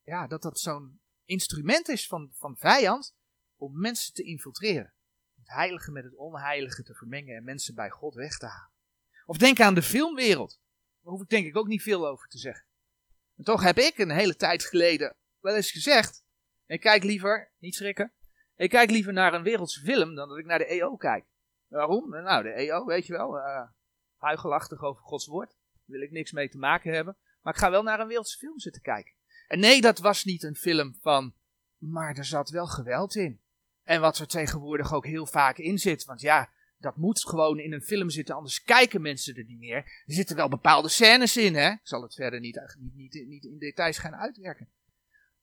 ja, 0.04 0.26
dat, 0.26 0.42
dat 0.42 0.58
zo'n 0.58 1.00
instrument 1.24 1.88
is 1.88 2.06
van, 2.06 2.30
van 2.34 2.56
vijand 2.56 3.14
om 3.56 3.80
mensen 3.80 4.14
te 4.14 4.22
infiltreren. 4.22 4.92
Het 5.36 5.48
heilige 5.48 5.90
met 5.90 6.04
het 6.04 6.14
onheilige 6.14 6.82
te 6.82 6.94
vermengen 6.94 7.36
en 7.36 7.44
mensen 7.44 7.74
bij 7.74 7.90
God 7.90 8.14
weg 8.14 8.38
te 8.38 8.46
halen. 8.46 8.70
Of 9.26 9.38
denk 9.38 9.60
aan 9.60 9.74
de 9.74 9.82
filmwereld. 9.82 10.60
Daar 11.02 11.12
hoef 11.12 11.22
ik 11.22 11.28
denk 11.28 11.46
ik 11.46 11.56
ook 11.56 11.66
niet 11.66 11.82
veel 11.82 12.08
over 12.08 12.28
te 12.28 12.38
zeggen. 12.38 12.66
En 13.36 13.44
toch 13.44 13.62
heb 13.62 13.78
ik 13.78 13.98
een 13.98 14.10
hele 14.10 14.36
tijd 14.36 14.64
geleden 14.64 15.16
wel 15.40 15.54
eens 15.54 15.70
gezegd, 15.70 16.24
ik 16.66 16.80
kijk 16.80 17.04
liever, 17.04 17.50
niet 17.58 17.74
schrikken, 17.74 18.12
ik 18.60 18.70
kijk 18.70 18.90
liever 18.90 19.12
naar 19.12 19.34
een 19.34 19.42
wereldse 19.42 19.80
film 19.80 20.14
dan 20.14 20.28
dat 20.28 20.38
ik 20.38 20.44
naar 20.44 20.58
de 20.58 20.66
EO 20.66 20.96
kijk. 20.96 21.24
Waarom? 21.68 22.10
Nou, 22.10 22.42
de 22.42 22.52
EO, 22.52 22.84
weet 22.84 23.06
je 23.06 23.12
wel, 23.12 23.36
uh, 23.36 23.62
huigelachtig 24.16 24.82
over 24.82 25.02
Gods 25.02 25.26
woord. 25.26 25.48
Daar 25.48 25.82
wil 25.84 26.02
ik 26.02 26.10
niks 26.10 26.32
mee 26.32 26.48
te 26.48 26.58
maken 26.58 26.92
hebben. 26.92 27.16
Maar 27.42 27.52
ik 27.52 27.58
ga 27.58 27.70
wel 27.70 27.82
naar 27.82 28.00
een 28.00 28.06
wereldse 28.06 28.38
film 28.38 28.58
zitten 28.58 28.82
kijken. 28.82 29.12
En 29.48 29.58
nee, 29.58 29.80
dat 29.80 29.98
was 29.98 30.24
niet 30.24 30.42
een 30.42 30.56
film 30.56 30.96
van, 31.00 31.34
maar 31.76 32.16
er 32.16 32.24
zat 32.24 32.50
wel 32.50 32.66
geweld 32.66 33.14
in. 33.14 33.40
En 33.82 34.00
wat 34.00 34.18
er 34.18 34.26
tegenwoordig 34.26 34.94
ook 34.94 35.06
heel 35.06 35.26
vaak 35.26 35.58
in 35.58 35.78
zit, 35.78 36.04
want 36.04 36.20
ja, 36.20 36.50
dat 36.78 36.96
moet 36.96 37.26
gewoon 37.26 37.58
in 37.58 37.72
een 37.72 37.82
film 37.82 38.10
zitten, 38.10 38.34
anders 38.34 38.62
kijken 38.62 39.02
mensen 39.02 39.36
er 39.36 39.44
niet 39.44 39.58
meer. 39.58 39.76
Er 39.76 40.14
zitten 40.14 40.36
wel 40.36 40.48
bepaalde 40.48 40.88
scènes 40.88 41.36
in, 41.36 41.54
hè? 41.54 41.70
Ik 41.70 41.80
zal 41.82 42.02
het 42.02 42.14
verder 42.14 42.40
niet, 42.40 42.76
niet, 42.78 43.24
niet 43.26 43.44
in 43.44 43.58
details 43.58 43.98
gaan 43.98 44.14
uitwerken. 44.14 44.68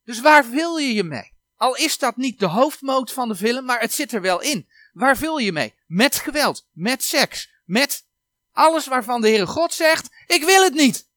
Dus 0.03 0.21
waar 0.21 0.49
wil 0.49 0.77
je 0.77 0.93
je 0.93 1.03
mee? 1.03 1.35
Al 1.57 1.75
is 1.75 1.97
dat 1.97 2.17
niet 2.17 2.39
de 2.39 2.45
hoofdmoot 2.45 3.11
van 3.11 3.27
de 3.27 3.35
film, 3.35 3.65
maar 3.65 3.79
het 3.79 3.93
zit 3.93 4.11
er 4.11 4.21
wel 4.21 4.41
in. 4.41 4.69
Waar 4.93 5.17
wil 5.17 5.37
je 5.37 5.51
mee? 5.51 5.75
Met 5.85 6.15
geweld, 6.15 6.67
met 6.71 7.03
seks, 7.03 7.49
met 7.65 8.07
alles 8.51 8.87
waarvan 8.87 9.21
de 9.21 9.27
Heere 9.27 9.47
God 9.47 9.73
zegt: 9.73 10.09
Ik 10.27 10.43
wil 10.43 10.63
het 10.63 10.73
niet. 10.73 11.09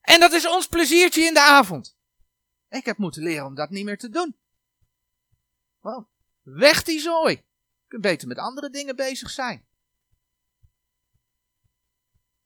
En 0.00 0.20
dat 0.20 0.32
is 0.32 0.48
ons 0.48 0.66
pleziertje 0.66 1.22
in 1.22 1.34
de 1.34 1.40
avond. 1.40 1.96
Ik 2.68 2.84
heb 2.84 2.98
moeten 2.98 3.22
leren 3.22 3.46
om 3.46 3.54
dat 3.54 3.70
niet 3.70 3.84
meer 3.84 3.98
te 3.98 4.08
doen. 4.08 4.36
Wow. 5.80 6.08
Weg 6.42 6.82
die 6.82 7.00
zooi. 7.00 7.34
Je 7.34 7.88
kunt 7.88 8.02
beter 8.02 8.28
met 8.28 8.38
andere 8.38 8.70
dingen 8.70 8.96
bezig 8.96 9.30
zijn. 9.30 9.66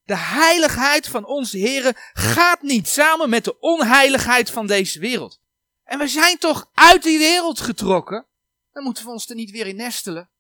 De 0.03 0.17
heiligheid 0.17 1.09
van 1.09 1.25
onze 1.25 1.59
Heer 1.59 2.11
gaat 2.13 2.63
niet 2.63 2.89
samen 2.89 3.31
met 3.31 3.45
de 3.45 3.59
onheiligheid 3.59 4.51
van 4.51 4.67
deze 4.67 4.99
wereld. 4.99 5.42
En 5.85 5.99
we 5.99 6.09
zijn 6.09 6.39
toch 6.39 6.71
uit 6.75 7.03
die 7.03 7.19
wereld 7.19 7.61
getrokken? 7.61 8.27
Dan 8.73 8.83
moeten 8.83 9.05
we 9.05 9.11
ons 9.11 9.29
er 9.29 9.35
niet 9.35 9.51
weer 9.51 9.67
in 9.67 9.77
nestelen. 9.77 10.31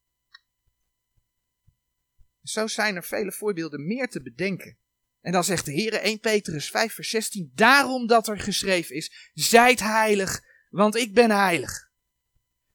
Zo 2.42 2.66
zijn 2.66 2.96
er 2.96 3.04
vele 3.04 3.32
voorbeelden 3.32 3.86
meer 3.86 4.08
te 4.08 4.22
bedenken. 4.22 4.78
En 5.20 5.32
dan 5.32 5.44
zegt 5.44 5.64
de 5.64 5.72
Heer 5.72 5.94
1 5.94 6.20
Petrus 6.20 6.70
5 6.70 6.94
vers 6.94 7.10
16, 7.10 7.52
daarom 7.54 8.06
dat 8.06 8.28
er 8.28 8.40
geschreven 8.40 8.96
is, 8.96 9.30
zijt 9.34 9.80
heilig, 9.80 10.40
want 10.70 10.96
ik 10.96 11.14
ben 11.14 11.30
heilig. 11.30 11.90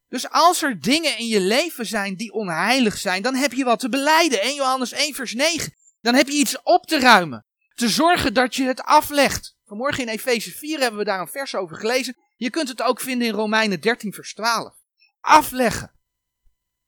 Dus 0.09 0.30
als 0.30 0.61
er 0.61 0.82
dingen 0.82 1.18
in 1.18 1.28
je 1.28 1.39
leven 1.39 1.86
zijn 1.86 2.15
die 2.15 2.32
onheilig 2.32 2.97
zijn, 2.97 3.22
dan 3.22 3.36
heb 3.36 3.53
je 3.53 3.63
wat 3.63 3.80
te 3.80 3.89
beleiden. 3.89 4.41
1 4.41 4.55
Johannes 4.55 4.91
1 4.91 5.13
vers 5.13 5.34
9. 5.34 5.74
Dan 6.01 6.15
heb 6.15 6.28
je 6.28 6.38
iets 6.38 6.61
op 6.61 6.86
te 6.86 6.99
ruimen. 6.99 7.45
Te 7.74 7.89
zorgen 7.89 8.34
dat 8.34 8.55
je 8.55 8.63
het 8.63 8.82
aflegt. 8.82 9.55
Vanmorgen 9.65 10.03
in 10.03 10.09
Efeze 10.09 10.51
4 10.51 10.80
hebben 10.80 10.99
we 10.99 11.05
daar 11.05 11.20
een 11.20 11.28
vers 11.28 11.55
over 11.55 11.78
gelezen. 11.78 12.18
Je 12.38 12.49
kunt 12.49 12.67
het 12.67 12.81
ook 12.81 12.99
vinden 12.99 13.27
in 13.27 13.33
Romeinen 13.33 13.81
13 13.81 14.13
vers 14.13 14.33
12. 14.33 14.75
Afleggen. 15.19 15.91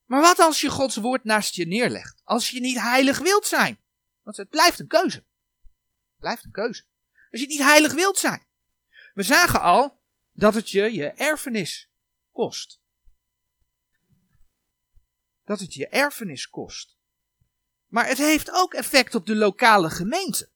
Maar 0.06 0.22
wat 0.22 0.39
als 0.39 0.62
je 0.62 0.70
Gods 0.70 0.95
woord 0.95 1.24
naast 1.24 1.56
je 1.56 1.68
neerlegt? 1.68 2.22
Als 2.24 2.50
je 2.50 2.60
niet 2.60 2.80
heilig 2.80 3.20
wilt 3.20 3.45
zijn? 3.45 3.80
Want 4.24 4.38
het 4.38 4.50
blijft 4.50 4.80
een 4.80 4.88
keuze. 4.88 5.18
Het 5.18 6.20
blijft 6.20 6.43
een 6.43 6.52
keuze. 6.52 6.84
Als 7.32 7.41
je 7.41 7.47
niet 7.47 7.62
heilig 7.62 7.93
wilt 7.93 8.18
zijn. 8.18 8.45
We 9.14 9.24
zagen 9.24 9.62
al 9.62 10.02
dat 10.32 10.54
het 10.54 10.70
je 10.70 10.93
je 10.93 11.08
erfenis 11.08 11.89
kost. 12.32 12.80
Dat 15.45 15.60
het 15.60 15.74
je 15.74 15.88
erfenis 15.88 16.50
kost. 16.50 16.97
Maar 17.88 18.08
het 18.08 18.18
heeft 18.18 18.52
ook 18.52 18.74
effect 18.74 19.16
op 19.16 19.26
de 19.26 19.36
lokale 19.36 19.89
gemeente. 19.89 20.50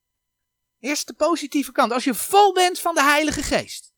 Eerst 0.80 1.08
de 1.08 1.14
positieve 1.14 1.72
kant. 1.72 1.92
Als 1.92 2.04
je 2.04 2.14
vol 2.14 2.54
bent 2.54 2.80
van 2.80 2.96
de 2.96 3.04
Heilige 3.04 3.44
Geest. 3.44 3.93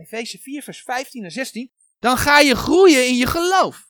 Efeze 0.00 0.38
4, 0.38 0.62
vers 0.62 0.82
15 0.82 1.24
en 1.24 1.30
16. 1.30 1.70
Dan 1.98 2.16
ga 2.16 2.38
je 2.38 2.54
groeien 2.56 3.06
in 3.06 3.16
je 3.16 3.26
geloof. 3.26 3.88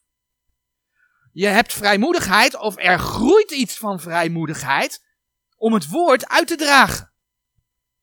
Je 1.32 1.46
hebt 1.46 1.72
vrijmoedigheid 1.72 2.56
of 2.56 2.78
er 2.78 2.98
groeit 2.98 3.50
iets 3.50 3.76
van 3.78 4.00
vrijmoedigheid 4.00 5.04
om 5.56 5.72
het 5.72 5.88
woord 5.88 6.28
uit 6.28 6.46
te 6.46 6.56
dragen. 6.56 7.12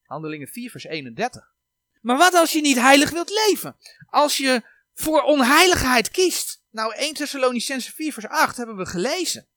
Handelingen 0.03 0.47
4, 0.47 0.72
vers 0.72 0.84
31. 0.84 1.55
Maar 2.01 2.18
wat 2.18 2.34
als 2.34 2.51
je 2.51 2.62
niet 2.62 2.78
heilig 2.78 3.10
wilt 3.10 3.30
leven? 3.30 3.78
Als 4.10 4.38
je 4.38 4.64
voor 4.93 5.22
onheiligheid 5.22 6.12
kiest. 6.12 6.64
Nou, 6.72 6.93
1 6.93 7.14
Thessalonicense 7.14 7.93
4, 7.93 8.14
vers 8.14 8.28
8 8.28 8.58
hebben 8.58 8.78
we 8.78 8.86
gelezen. 8.86 9.47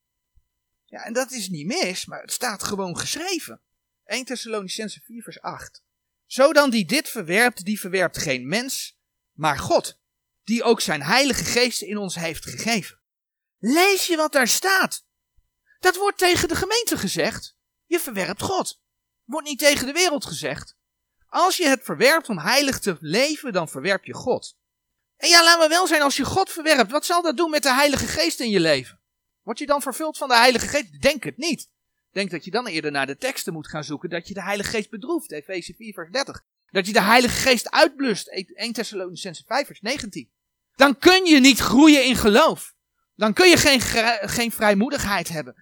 Ja, 0.85 1.05
en 1.05 1.13
dat 1.13 1.31
is 1.31 1.49
niet 1.49 1.67
mis, 1.67 2.07
maar 2.07 2.21
het 2.21 2.33
staat 2.33 2.63
gewoon 2.63 2.99
geschreven. 2.99 3.61
1 4.05 4.25
Thessalonicense 4.25 5.01
4 5.01 5.23
vers 5.23 5.41
8. 5.41 5.83
Zo 6.31 6.53
dan 6.53 6.71
die 6.71 6.85
dit 6.85 7.09
verwerpt, 7.09 7.65
die 7.65 7.81
verwerpt 7.81 8.19
geen 8.19 8.49
mens, 8.49 8.99
maar 9.33 9.59
God, 9.59 10.01
die 10.45 10.63
ook 10.63 10.81
zijn 10.81 11.03
heilige 11.03 11.45
geest 11.45 11.83
in 11.83 11.97
ons 11.97 12.15
heeft 12.15 12.45
gegeven. 12.45 13.01
Lees 13.59 14.07
je 14.07 14.17
wat 14.17 14.33
daar 14.33 14.49
staat? 14.49 15.05
Dat 15.79 15.97
wordt 15.97 16.19
tegen 16.19 16.49
de 16.49 16.55
gemeente 16.55 16.97
gezegd. 16.97 17.57
Je 17.87 18.01
verwerpt 18.01 18.43
God. 18.43 18.81
Wordt 19.25 19.49
niet 19.49 19.59
tegen 19.59 19.87
de 19.87 19.93
wereld 19.93 20.25
gezegd. 20.25 20.77
Als 21.27 21.57
je 21.57 21.67
het 21.67 21.83
verwerpt 21.83 22.29
om 22.29 22.39
heilig 22.39 22.79
te 22.79 22.97
leven, 23.01 23.53
dan 23.53 23.69
verwerp 23.69 24.05
je 24.05 24.15
God. 24.15 24.57
En 25.17 25.29
ja, 25.29 25.45
laten 25.45 25.63
we 25.63 25.69
wel 25.69 25.87
zijn, 25.87 26.03
als 26.03 26.17
je 26.17 26.25
God 26.25 26.51
verwerpt, 26.51 26.91
wat 26.91 27.07
zal 27.07 27.23
dat 27.23 27.37
doen 27.37 27.51
met 27.51 27.63
de 27.63 27.75
Heilige 27.75 28.07
Geest 28.07 28.41
in 28.41 28.51
je 28.51 28.61
leven? 28.61 29.01
Word 29.43 29.59
je 29.59 29.67
dan 29.67 29.83
vervuld 29.83 30.19
van 30.19 30.29
de 30.29 30.37
Heilige 30.37 30.69
Geest? 30.69 31.01
Denk 31.03 31.25
het 31.25 31.37
niet. 31.37 31.69
Denk 32.13 32.31
dat 32.31 32.45
je 32.45 32.51
dan 32.51 32.67
eerder 32.67 32.91
naar 32.91 33.07
de 33.07 33.17
teksten 33.17 33.53
moet 33.53 33.69
gaan 33.69 33.85
zoeken 33.85 34.11
dat 34.11 34.29
je 34.29 34.35
de 34.35 34.43
Heilige 34.43 34.71
Geest 34.71 34.91
bedroeft. 34.91 35.33
Efeze 35.33 35.75
4 35.75 35.93
vers 35.93 36.11
30. 36.11 36.45
Dat 36.71 36.87
je 36.87 36.93
de 36.93 37.03
Heilige 37.03 37.35
Geest 37.35 37.71
uitblust. 37.71 38.29
1 38.29 38.73
Thessalonicense 38.73 39.45
5 39.47 39.67
vers 39.67 39.81
19. 39.81 40.31
Dan 40.75 40.99
kun 40.99 41.25
je 41.25 41.41
niet 41.41 41.59
groeien 41.59 42.05
in 42.05 42.17
geloof. 42.17 42.75
Dan 43.15 43.33
kun 43.33 43.49
je 43.49 43.57
geen, 43.57 43.81
geen 44.29 44.53
vrijmoedigheid 44.53 45.29
hebben. 45.29 45.55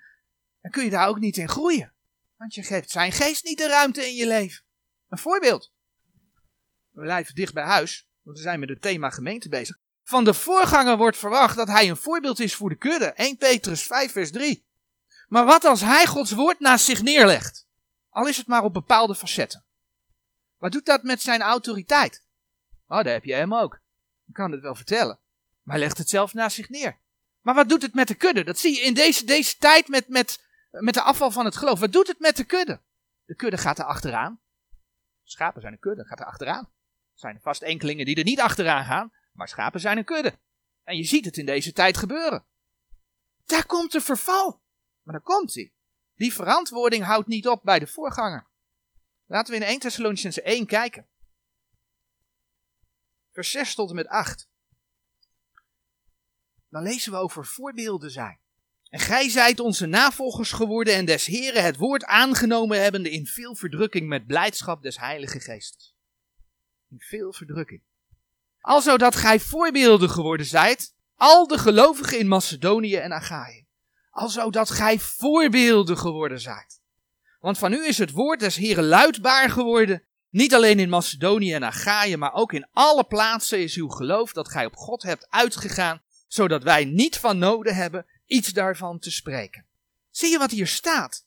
Dan 0.61 0.71
kun 0.71 0.85
je 0.85 0.91
daar 0.91 1.09
ook 1.09 1.19
niet 1.19 1.37
in 1.37 1.49
groeien. 1.49 1.95
Want 2.37 2.55
je 2.55 2.63
geeft 2.63 2.91
zijn 2.91 3.13
geest 3.13 3.45
niet 3.45 3.59
de 3.59 3.67
ruimte 3.67 4.07
in 4.07 4.15
je 4.15 4.27
leven. 4.27 4.65
Een 5.09 5.19
voorbeeld. 5.19 5.73
We 6.91 7.01
blijven 7.01 7.35
dicht 7.35 7.55
bij 7.55 7.65
huis, 7.65 8.09
want 8.23 8.37
we 8.37 8.43
zijn 8.43 8.61
met 8.61 8.69
het 8.69 8.83
thema 8.83 9.11
gemeente 9.11 9.49
bezig. 9.49 9.79
Van 10.03 10.25
de 10.25 10.35
voorganger 10.35 10.97
wordt 10.97 11.17
verwacht 11.17 11.57
dat 11.57 11.69
hij 11.69 11.89
een 11.89 11.97
voorbeeld 11.97 12.41
is 12.41 12.55
voor 12.55 12.69
de 12.69 12.77
kudde. 12.77 13.07
1 13.07 13.37
Petrus 13.37 13.83
5 13.83 14.13
vers 14.13 14.31
3. 14.31 14.67
Maar 15.29 15.45
wat 15.45 15.65
als 15.65 15.81
hij 15.81 16.07
Gods 16.07 16.33
woord 16.33 16.61
naast 16.61 16.85
zich 16.85 17.03
neerlegt? 17.03 17.67
Al 18.09 18.27
is 18.27 18.37
het 18.37 18.47
maar 18.47 18.63
op 18.63 18.73
bepaalde 18.73 19.15
facetten. 19.15 19.65
Wat 20.57 20.73
doet 20.73 20.87
dat 20.87 21.03
met 21.03 21.23
zijn 21.23 21.41
autoriteit? 21.41 22.23
Oh, 22.87 23.05
daar 23.05 23.13
heb 23.13 23.25
je 23.25 23.35
hem 23.35 23.55
ook. 23.55 23.81
Ik 24.27 24.35
kan 24.35 24.53
het 24.53 24.61
wel 24.61 24.75
vertellen. 24.75 25.19
Maar 25.63 25.77
hij 25.77 25.85
legt 25.85 25.99
het 25.99 26.09
zelf 26.09 26.35
naast 26.35 26.57
zich 26.57 26.69
neer. 26.69 26.99
Maar 27.41 27.55
wat 27.55 27.69
doet 27.69 27.83
het 27.83 27.95
met 27.95 28.09
de 28.09 28.15
kudde? 28.15 28.45
Dat 28.45 28.59
zie 28.59 28.75
je 28.75 28.81
in 28.81 28.95
deze, 28.95 29.25
deze 29.25 29.57
tijd 29.57 29.89
met, 29.89 30.09
met, 30.09 30.45
met 30.71 30.95
de 30.95 31.03
afval 31.03 31.31
van 31.31 31.45
het 31.45 31.57
geloof. 31.57 31.81
Wat 31.81 31.93
doet 31.93 32.07
het 32.07 32.19
met 32.19 32.37
de 32.37 32.45
kudde? 32.45 32.81
De 33.25 33.35
kudde 33.35 33.59
gaat 33.59 33.79
er 33.79 33.85
achteraan. 33.85 34.41
Schapen 35.25 35.61
zijn 35.61 35.73
een 35.73 35.79
kudde, 35.79 36.05
gaat 36.05 36.21
er 36.21 36.27
achteraan. 36.27 36.65
Er 36.65 37.21
zijn 37.21 37.41
vast 37.41 37.63
enkelingen 37.63 38.05
die 38.05 38.17
er 38.17 38.25
niet 38.25 38.41
achteraan 38.41 38.85
gaan, 38.85 39.13
maar 39.33 39.49
schapen 39.49 39.81
zijn 39.81 39.99
een 39.99 40.05
kudde. 40.05 40.39
En 40.85 40.97
je 40.97 41.05
ziet 41.05 41.25
het 41.25 41.37
in 41.37 41.47
deze 41.47 41.73
tijd 41.73 41.97
gebeuren. 41.97 42.45
Daar 43.47 43.67
komt 43.67 43.93
de 43.93 44.01
verval. 44.01 44.61
Maar 45.09 45.17
dan 45.17 45.37
komt 45.37 45.55
hij. 45.55 45.73
Die 46.15 46.33
verantwoording 46.33 47.05
houdt 47.05 47.29
niet 47.29 47.49
op 47.49 47.61
bij 47.63 47.79
de 47.79 47.87
voorganger. 47.87 48.47
Laten 49.27 49.53
we 49.53 49.61
in 49.61 49.67
1 49.67 49.79
Thessalonicense 49.79 50.43
1 50.43 50.67
kijken. 50.67 51.07
Vers 53.33 53.51
6 53.51 53.75
tot 53.75 53.89
en 53.89 53.95
met 53.95 54.07
8. 54.07 54.49
Dan 56.69 56.83
lezen 56.83 57.13
we 57.13 57.19
over 57.19 57.47
voorbeelden 57.47 58.11
zijn. 58.11 58.41
En 58.89 58.99
gij 58.99 59.29
zijt 59.29 59.61
onze 59.61 59.87
navolgers 59.87 60.53
geworden 60.53 60.95
en 60.95 61.05
des 61.05 61.27
Heren 61.27 61.65
het 61.65 61.77
woord 61.77 62.05
aangenomen 62.05 62.83
hebbende 62.83 63.11
in 63.11 63.27
veel 63.27 63.55
verdrukking 63.55 64.09
met 64.09 64.27
blijdschap 64.27 64.83
des 64.83 64.99
Heilige 64.99 65.41
Geestes. 65.41 65.97
In 66.89 67.01
veel 67.01 67.33
verdrukking. 67.33 67.83
Alzo 68.61 68.97
dat 68.97 69.17
gij 69.17 69.41
voorbeelden 69.41 70.11
geworden 70.11 70.47
zijt, 70.47 70.95
al 71.15 71.47
de 71.47 71.59
gelovigen 71.59 72.19
in 72.19 72.29
Macedonië 72.29 72.97
en 72.97 73.13
Achaïe 73.13 73.68
alzo 74.19 74.51
dat 74.51 74.71
gij 74.71 74.99
voorbeelden 74.99 75.99
geworden 75.99 76.41
zijt. 76.41 76.81
Want 77.41 77.59
van 77.59 77.73
u 77.73 77.87
is 77.87 77.99
het 77.99 78.11
woord 78.11 78.41
des 78.41 78.57
Heren 78.57 78.85
luidbaar 78.85 79.51
geworden, 79.51 80.03
niet 80.31 80.55
alleen 80.55 80.79
in 80.79 80.89
Macedonië 80.89 81.55
en 81.55 81.65
Achaïe, 81.65 82.17
maar 82.17 82.33
ook 82.33 82.53
in 82.53 82.69
alle 82.73 83.05
plaatsen 83.05 83.63
is 83.63 83.75
uw 83.75 83.89
geloof 83.89 84.33
dat 84.33 84.49
gij 84.49 84.67
op 84.67 84.77
God 84.77 85.03
hebt 85.03 85.27
uitgegaan, 85.31 86.03
zodat 86.27 86.63
wij 86.63 86.85
niet 86.85 87.19
van 87.19 87.39
noden 87.39 87.75
hebben 87.75 88.07
iets 88.27 88.49
daarvan 88.49 88.99
te 88.99 89.11
spreken. 89.11 89.67
Zie 90.11 90.31
je 90.31 90.39
wat 90.39 90.51
hier 90.51 90.67
staat? 90.67 91.27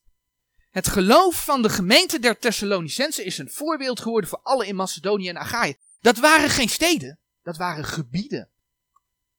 Het 0.70 0.88
geloof 0.88 1.44
van 1.44 1.62
de 1.62 1.70
gemeente 1.70 2.20
der 2.20 2.40
Thessalonicense 2.40 3.24
is 3.24 3.38
een 3.38 3.52
voorbeeld 3.52 4.00
geworden 4.00 4.30
voor 4.30 4.40
alle 4.44 4.68
in 4.68 4.76
Macedonië 4.76 5.30
en 5.30 5.38
Achaïe. 5.38 5.78
Dat 6.02 6.18
waren 6.18 6.50
geen 6.50 6.70
steden, 6.70 7.20
dat 7.44 7.58
waren 7.58 7.86
gebieden. 7.86 8.50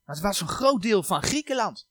Dat 0.07 0.21
was 0.21 0.41
een 0.41 0.49
groot 0.49 0.83
deel 0.83 1.03
van 1.03 1.23
Griekenland. 1.23 1.91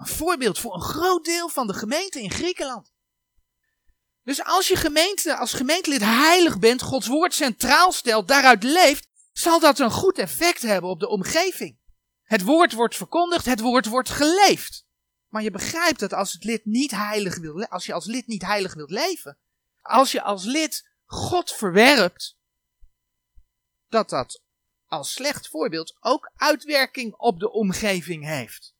Een 0.00 0.06
voorbeeld 0.06 0.58
voor 0.58 0.74
een 0.74 0.80
groot 0.80 1.24
deel 1.24 1.48
van 1.48 1.66
de 1.66 1.74
gemeente 1.74 2.22
in 2.22 2.30
Griekenland. 2.30 2.92
Dus 4.22 4.44
als 4.44 4.68
je 4.68 4.76
gemeente, 4.76 5.36
als 5.36 5.52
gemeentelid 5.52 6.00
heilig 6.00 6.58
bent, 6.58 6.82
Gods 6.82 7.06
woord 7.06 7.34
centraal 7.34 7.92
stelt, 7.92 8.28
daaruit 8.28 8.62
leeft, 8.62 9.08
zal 9.32 9.60
dat 9.60 9.78
een 9.78 9.90
goed 9.90 10.18
effect 10.18 10.62
hebben 10.62 10.90
op 10.90 11.00
de 11.00 11.08
omgeving. 11.08 11.78
Het 12.22 12.42
woord 12.42 12.72
wordt 12.72 12.96
verkondigd, 12.96 13.44
het 13.44 13.60
woord 13.60 13.86
wordt 13.86 14.08
geleefd. 14.08 14.86
Maar 15.28 15.42
je 15.42 15.50
begrijpt 15.50 16.00
dat 16.00 16.12
als 16.12 16.32
het 16.32 16.44
lid 16.44 16.64
niet 16.64 16.90
heilig 16.90 17.38
wil, 17.38 17.66
als 17.66 17.86
je 17.86 17.92
als 17.92 18.06
lid 18.06 18.26
niet 18.26 18.42
heilig 18.42 18.74
wilt 18.74 18.90
leven, 18.90 19.38
als 19.82 20.12
je 20.12 20.22
als 20.22 20.44
lid 20.44 20.90
God 21.04 21.52
verwerpt, 21.52 22.36
dat 23.88 24.10
dat 24.10 24.42
als 24.86 25.12
slecht 25.12 25.48
voorbeeld 25.48 25.96
ook 26.00 26.30
uitwerking 26.36 27.14
op 27.14 27.40
de 27.40 27.50
omgeving 27.50 28.24
heeft. 28.24 28.78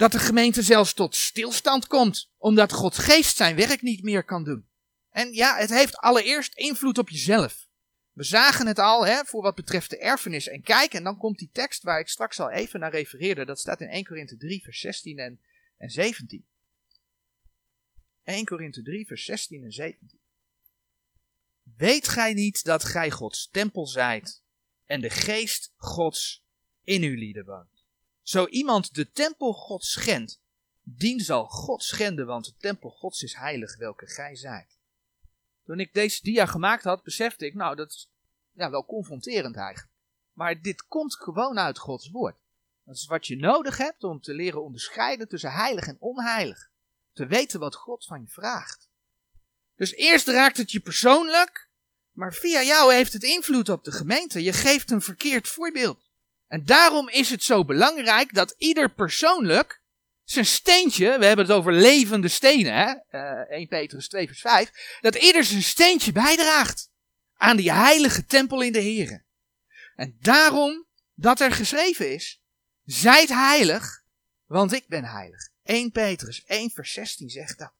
Dat 0.00 0.12
de 0.12 0.18
gemeente 0.18 0.62
zelfs 0.62 0.94
tot 0.94 1.16
stilstand 1.16 1.86
komt, 1.86 2.30
omdat 2.38 2.72
Gods 2.72 2.98
geest 2.98 3.36
zijn 3.36 3.56
werk 3.56 3.82
niet 3.82 4.02
meer 4.02 4.24
kan 4.24 4.44
doen. 4.44 4.68
En 5.10 5.32
ja, 5.32 5.56
het 5.56 5.70
heeft 5.70 5.96
allereerst 5.96 6.54
invloed 6.54 6.98
op 6.98 7.08
jezelf. 7.08 7.68
We 8.12 8.22
zagen 8.22 8.66
het 8.66 8.78
al 8.78 9.06
hè, 9.06 9.24
voor 9.24 9.42
wat 9.42 9.54
betreft 9.54 9.90
de 9.90 9.98
erfenis. 9.98 10.48
En 10.48 10.62
kijk, 10.62 10.94
en 10.94 11.04
dan 11.04 11.16
komt 11.16 11.38
die 11.38 11.50
tekst 11.52 11.82
waar 11.82 12.00
ik 12.00 12.08
straks 12.08 12.40
al 12.40 12.50
even 12.50 12.80
naar 12.80 12.90
refereerde. 12.90 13.44
Dat 13.44 13.58
staat 13.58 13.80
in 13.80 13.88
1 13.88 14.04
Korinthe 14.04 14.36
3, 14.36 14.62
vers 14.62 14.80
16 14.80 15.18
en, 15.18 15.40
en 15.76 15.90
17. 15.90 16.46
1 18.22 18.44
Korinthe 18.44 18.82
3, 18.82 19.06
vers 19.06 19.24
16 19.24 19.62
en 19.64 19.72
17. 19.72 20.18
Weet 21.76 22.08
gij 22.08 22.34
niet 22.34 22.64
dat 22.64 22.84
gij 22.84 23.10
Gods 23.10 23.48
tempel 23.50 23.86
zijt 23.86 24.42
en 24.86 25.00
de 25.00 25.10
geest 25.10 25.72
Gods 25.76 26.44
in 26.84 27.02
uw 27.02 27.14
lieden 27.14 27.44
woont? 27.44 27.79
Zo 28.30 28.46
iemand 28.46 28.94
de 28.94 29.10
tempel 29.10 29.52
Gods 29.52 29.90
schendt, 29.90 30.40
dien 30.82 31.20
zal 31.20 31.48
God 31.48 31.82
schenden, 31.82 32.26
want 32.26 32.44
de 32.44 32.54
tempel 32.58 32.90
Gods 32.90 33.22
is 33.22 33.34
heilig, 33.34 33.76
welke 33.76 34.06
gij 34.06 34.36
zijt. 34.36 34.78
Toen 35.64 35.80
ik 35.80 35.92
deze 35.92 36.22
dia 36.22 36.46
gemaakt 36.46 36.84
had, 36.84 37.02
besefte 37.02 37.46
ik, 37.46 37.54
nou, 37.54 37.76
dat 37.76 37.90
is 37.90 38.10
ja, 38.52 38.70
wel 38.70 38.84
confronterend 38.84 39.56
eigenlijk. 39.56 39.94
Maar 40.32 40.60
dit 40.60 40.86
komt 40.86 41.16
gewoon 41.16 41.58
uit 41.58 41.78
Gods 41.78 42.10
woord. 42.10 42.36
Dat 42.84 42.96
is 42.96 43.06
wat 43.06 43.26
je 43.26 43.36
nodig 43.36 43.76
hebt 43.76 44.04
om 44.04 44.20
te 44.20 44.34
leren 44.34 44.62
onderscheiden 44.62 45.28
tussen 45.28 45.52
heilig 45.52 45.86
en 45.86 45.96
onheilig. 46.00 46.70
Te 47.12 47.26
weten 47.26 47.60
wat 47.60 47.74
God 47.74 48.04
van 48.04 48.20
je 48.20 48.28
vraagt. 48.28 48.88
Dus 49.76 49.94
eerst 49.94 50.28
raakt 50.28 50.56
het 50.56 50.70
je 50.70 50.80
persoonlijk, 50.80 51.68
maar 52.12 52.34
via 52.34 52.62
jou 52.62 52.94
heeft 52.94 53.12
het 53.12 53.22
invloed 53.22 53.68
op 53.68 53.84
de 53.84 53.92
gemeente. 53.92 54.42
Je 54.42 54.52
geeft 54.52 54.90
een 54.90 55.02
verkeerd 55.02 55.48
voorbeeld. 55.48 56.09
En 56.50 56.64
daarom 56.64 57.08
is 57.08 57.30
het 57.30 57.42
zo 57.42 57.64
belangrijk 57.64 58.34
dat 58.34 58.54
ieder 58.58 58.92
persoonlijk 58.92 59.82
zijn 60.24 60.46
steentje, 60.46 61.18
we 61.18 61.24
hebben 61.24 61.46
het 61.46 61.54
over 61.54 61.72
levende 61.72 62.28
stenen, 62.28 62.74
hè? 62.74 62.94
Uh, 63.10 63.40
eh, 63.40 63.50
1 63.50 63.68
Petrus 63.68 64.08
2 64.08 64.26
vers 64.26 64.40
5, 64.40 64.98
dat 65.00 65.14
ieder 65.14 65.44
zijn 65.44 65.62
steentje 65.62 66.12
bijdraagt 66.12 66.90
aan 67.34 67.56
die 67.56 67.72
heilige 67.72 68.24
tempel 68.24 68.62
in 68.62 68.72
de 68.72 68.82
Here. 68.82 69.24
En 69.94 70.16
daarom 70.20 70.86
dat 71.14 71.40
er 71.40 71.52
geschreven 71.52 72.12
is, 72.14 72.42
zijt 72.84 73.28
heilig, 73.28 74.02
want 74.44 74.72
ik 74.72 74.88
ben 74.88 75.04
heilig. 75.04 75.48
1 75.62 75.90
Petrus 75.90 76.44
1 76.44 76.70
vers 76.70 76.92
16 76.92 77.28
zegt 77.28 77.58
dat. 77.58 77.72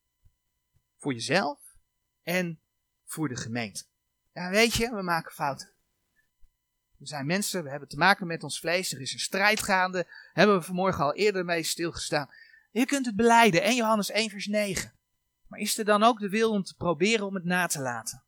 Voor 0.99 1.13
jezelf 1.13 1.59
en 2.23 2.61
voor 3.05 3.29
de 3.29 3.37
gemeente. 3.37 3.85
Ja, 4.33 4.51
weet 4.51 4.75
je, 4.75 4.91
we 4.91 5.03
maken 5.03 5.33
fouten. 5.33 5.75
We 7.01 7.07
zijn 7.07 7.27
mensen, 7.27 7.63
we 7.63 7.71
hebben 7.71 7.89
te 7.89 7.97
maken 7.97 8.27
met 8.27 8.43
ons 8.43 8.61
vlees, 8.61 8.93
er 8.93 9.01
is 9.01 9.13
een 9.13 9.19
strijd 9.19 9.63
gaande. 9.63 10.07
Hebben 10.33 10.57
we 10.57 10.63
vanmorgen 10.63 11.05
al 11.05 11.15
eerder 11.15 11.45
mee 11.45 11.63
stilgestaan. 11.63 12.31
Je 12.71 12.87
kunt 12.87 13.07
het 13.07 13.17
beleiden, 13.17 13.63
1 13.63 13.77
Johannes 13.77 14.11
1 14.11 14.31
vers 14.31 14.47
9. 14.47 14.93
Maar 15.47 15.61
is 15.61 15.79
er 15.79 15.85
dan 15.85 16.03
ook 16.03 16.19
de 16.19 16.29
wil 16.29 16.51
om 16.51 16.63
te 16.63 16.75
proberen 16.75 17.27
om 17.27 17.35
het 17.35 17.45
na 17.45 17.67
te 17.67 17.81
laten? 17.81 18.25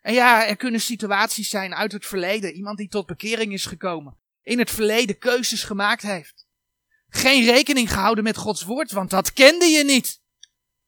En 0.00 0.12
ja, 0.12 0.46
er 0.46 0.56
kunnen 0.56 0.80
situaties 0.80 1.48
zijn 1.48 1.74
uit 1.74 1.92
het 1.92 2.06
verleden. 2.06 2.52
Iemand 2.52 2.78
die 2.78 2.88
tot 2.88 3.06
bekering 3.06 3.52
is 3.52 3.66
gekomen. 3.66 4.18
In 4.42 4.58
het 4.58 4.70
verleden 4.70 5.18
keuzes 5.18 5.64
gemaakt 5.64 6.02
heeft. 6.02 6.46
Geen 7.08 7.44
rekening 7.44 7.92
gehouden 7.92 8.24
met 8.24 8.36
Gods 8.36 8.62
woord, 8.62 8.90
want 8.90 9.10
dat 9.10 9.32
kende 9.32 9.64
je 9.64 9.84
niet. 9.84 10.22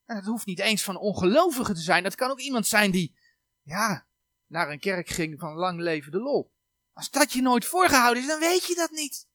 En 0.05 0.17
het 0.17 0.27
hoeft 0.27 0.47
niet 0.47 0.61
eens 0.61 0.83
van 0.83 0.97
ongelovigen 0.97 1.75
te 1.75 1.81
zijn. 1.81 2.03
Dat 2.03 2.15
kan 2.15 2.31
ook 2.31 2.41
iemand 2.41 2.67
zijn 2.67 2.91
die, 2.91 3.17
ja, 3.63 4.07
naar 4.47 4.71
een 4.71 4.81
kerk 4.81 5.09
ging 5.09 5.39
van 5.39 5.55
lang 5.55 5.81
leven 5.81 6.13
de 6.13 6.19
lol. 6.19 6.55
Als 6.97 7.11
dat 7.11 7.33
je 7.33 7.43
nooit 7.43 7.65
voorgehouden 7.65 8.23
is, 8.23 8.29
dan 8.29 8.41
weet 8.41 8.67
je 8.67 8.75
dat 8.75 8.91
niet. 8.91 9.29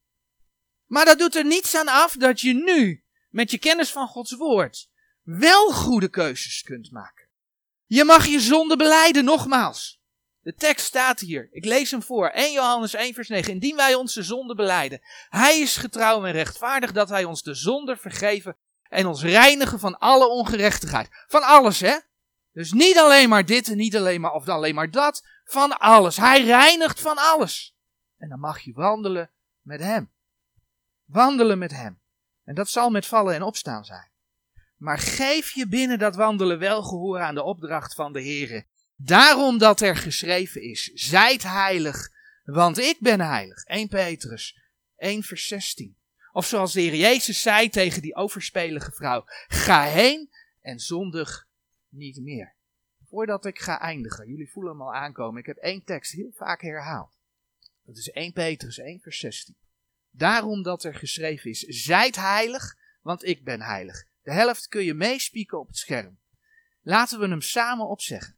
Maar 0.85 1.05
dat 1.05 1.19
doet 1.19 1.35
er 1.35 1.45
niets 1.45 1.75
aan 1.75 1.87
af 1.87 2.15
dat 2.15 2.41
je 2.41 2.53
nu, 2.53 3.03
met 3.29 3.51
je 3.51 3.57
kennis 3.57 3.91
van 3.91 4.07
Gods 4.07 4.31
woord, 4.31 4.89
wel 5.23 5.71
goede 5.71 6.09
keuzes 6.09 6.61
kunt 6.61 6.91
maken. 6.91 7.27
Je 7.85 8.03
mag 8.03 8.25
je 8.25 8.39
zonde 8.39 8.75
beleiden, 8.75 9.23
nogmaals. 9.23 10.01
De 10.39 10.53
tekst 10.53 10.85
staat 10.85 11.19
hier. 11.19 11.47
Ik 11.51 11.65
lees 11.65 11.91
hem 11.91 12.03
voor. 12.03 12.27
1 12.29 12.51
Johannes 12.51 12.93
1 12.93 13.13
vers 13.13 13.27
9. 13.27 13.53
Indien 13.53 13.75
wij 13.75 13.95
onze 13.95 14.23
zonde 14.23 14.55
beleiden. 14.55 15.01
Hij 15.29 15.59
is 15.59 15.77
getrouw 15.77 16.25
en 16.25 16.31
rechtvaardig 16.31 16.91
dat 16.91 17.09
hij 17.09 17.23
ons 17.23 17.43
de 17.43 17.53
zonde 17.53 17.97
vergeven 17.97 18.57
en 18.83 19.05
ons 19.05 19.21
reinigen 19.23 19.79
van 19.79 19.97
alle 19.97 20.27
ongerechtigheid. 20.27 21.09
Van 21.27 21.43
alles, 21.43 21.79
hè? 21.79 21.97
Dus 22.53 22.71
niet 22.71 22.97
alleen 22.97 23.29
maar 23.29 23.45
dit 23.45 23.67
en 23.67 23.77
niet 23.77 23.95
alleen 23.95 24.21
maar 24.21 24.33
of 24.33 24.47
alleen 24.47 24.75
maar 24.75 24.91
dat. 24.91 25.23
Van 25.51 25.77
alles. 25.77 26.17
Hij 26.17 26.43
reinigt 26.43 26.99
van 26.99 27.17
alles. 27.17 27.75
En 28.17 28.29
dan 28.29 28.39
mag 28.39 28.59
je 28.59 28.73
wandelen 28.73 29.31
met 29.61 29.79
hem. 29.79 30.11
Wandelen 31.05 31.57
met 31.57 31.71
hem. 31.71 31.99
En 32.43 32.55
dat 32.55 32.69
zal 32.69 32.89
met 32.89 33.05
vallen 33.05 33.35
en 33.35 33.43
opstaan 33.43 33.85
zijn. 33.85 34.11
Maar 34.77 34.97
geef 34.97 35.51
je 35.51 35.67
binnen 35.67 35.99
dat 35.99 36.15
wandelen 36.15 36.59
wel 36.59 36.83
gehoor 36.83 37.19
aan 37.19 37.35
de 37.35 37.43
opdracht 37.43 37.95
van 37.95 38.13
de 38.13 38.21
Heere. 38.21 38.65
Daarom 38.95 39.57
dat 39.57 39.81
er 39.81 39.95
geschreven 39.95 40.61
is, 40.61 40.91
zijt 40.93 41.43
heilig, 41.43 42.09
want 42.43 42.77
ik 42.77 42.97
ben 42.99 43.21
heilig. 43.21 43.63
1 43.63 43.87
Petrus 43.87 44.59
1 44.95 45.23
vers 45.23 45.47
16. 45.47 45.97
Of 46.31 46.45
zoals 46.45 46.73
de 46.73 46.81
Heer 46.81 46.95
Jezus 46.95 47.41
zei 47.41 47.69
tegen 47.69 48.01
die 48.01 48.15
overspelige 48.15 48.91
vrouw, 48.91 49.23
ga 49.47 49.83
heen 49.83 50.29
en 50.61 50.79
zondig 50.79 51.47
niet 51.89 52.21
meer. 52.21 52.55
Voordat 53.11 53.45
ik 53.45 53.59
ga 53.59 53.79
eindigen, 53.79 54.27
jullie 54.27 54.51
voelen 54.51 54.71
hem 54.71 54.81
al 54.81 54.95
aankomen, 54.95 55.39
ik 55.39 55.45
heb 55.45 55.57
één 55.57 55.83
tekst 55.83 56.11
heel 56.11 56.31
vaak 56.33 56.61
herhaald. 56.61 57.19
Dat 57.85 57.97
is 57.97 58.09
1 58.09 58.33
Petrus 58.33 58.77
1 58.77 58.99
vers 59.01 59.19
16. 59.19 59.55
Daarom 60.09 60.63
dat 60.63 60.83
er 60.83 60.95
geschreven 60.95 61.49
is, 61.49 61.59
zijt 61.59 62.15
heilig, 62.15 62.77
want 63.01 63.25
ik 63.25 63.43
ben 63.43 63.61
heilig. 63.61 64.05
De 64.23 64.31
helft 64.31 64.67
kun 64.67 64.83
je 64.83 64.93
meespieken 64.93 65.59
op 65.59 65.67
het 65.67 65.77
scherm. 65.77 66.19
Laten 66.81 67.19
we 67.19 67.27
hem 67.27 67.41
samen 67.41 67.87
opzeggen. 67.87 68.37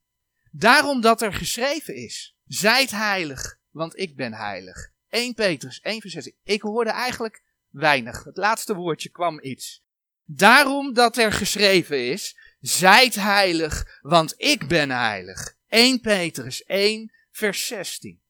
Daarom 0.51 1.01
dat 1.01 1.21
er 1.21 1.33
geschreven 1.33 1.95
is, 1.95 2.37
zijt 2.45 2.91
heilig, 2.91 3.59
want 3.69 3.97
ik 3.97 4.15
ben 4.15 4.33
heilig. 4.33 4.91
1 5.09 5.33
Petrus 5.33 5.79
1 5.79 6.01
vers 6.01 6.13
16. 6.13 6.35
Ik 6.43 6.61
hoorde 6.61 6.91
eigenlijk 6.91 7.43
weinig. 7.69 8.23
Het 8.23 8.37
laatste 8.37 8.75
woordje 8.75 9.09
kwam 9.09 9.39
iets. 9.41 9.83
Daarom 10.25 10.93
dat 10.93 11.17
er 11.17 11.31
geschreven 11.31 12.09
is, 12.09 12.42
zijt 12.63 13.15
heilig, 13.15 13.99
want 14.01 14.33
ik 14.37 14.67
ben 14.67 14.89
heilig. 14.89 15.57
1 15.67 16.01
Petrus 16.01 16.63
1 16.63 17.11
vers 17.31 17.67
16. 17.67 18.21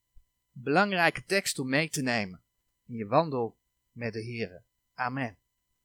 Belangrijke 0.52 1.24
tekst 1.26 1.60
om 1.60 1.70
mee 1.70 1.90
te 1.90 2.02
nemen 2.02 2.44
in 2.88 2.96
je 2.96 3.06
wandel 3.06 3.58
met 3.92 4.14
de 4.14 4.22
Heer. 4.22 4.64
Amen. 4.94 5.38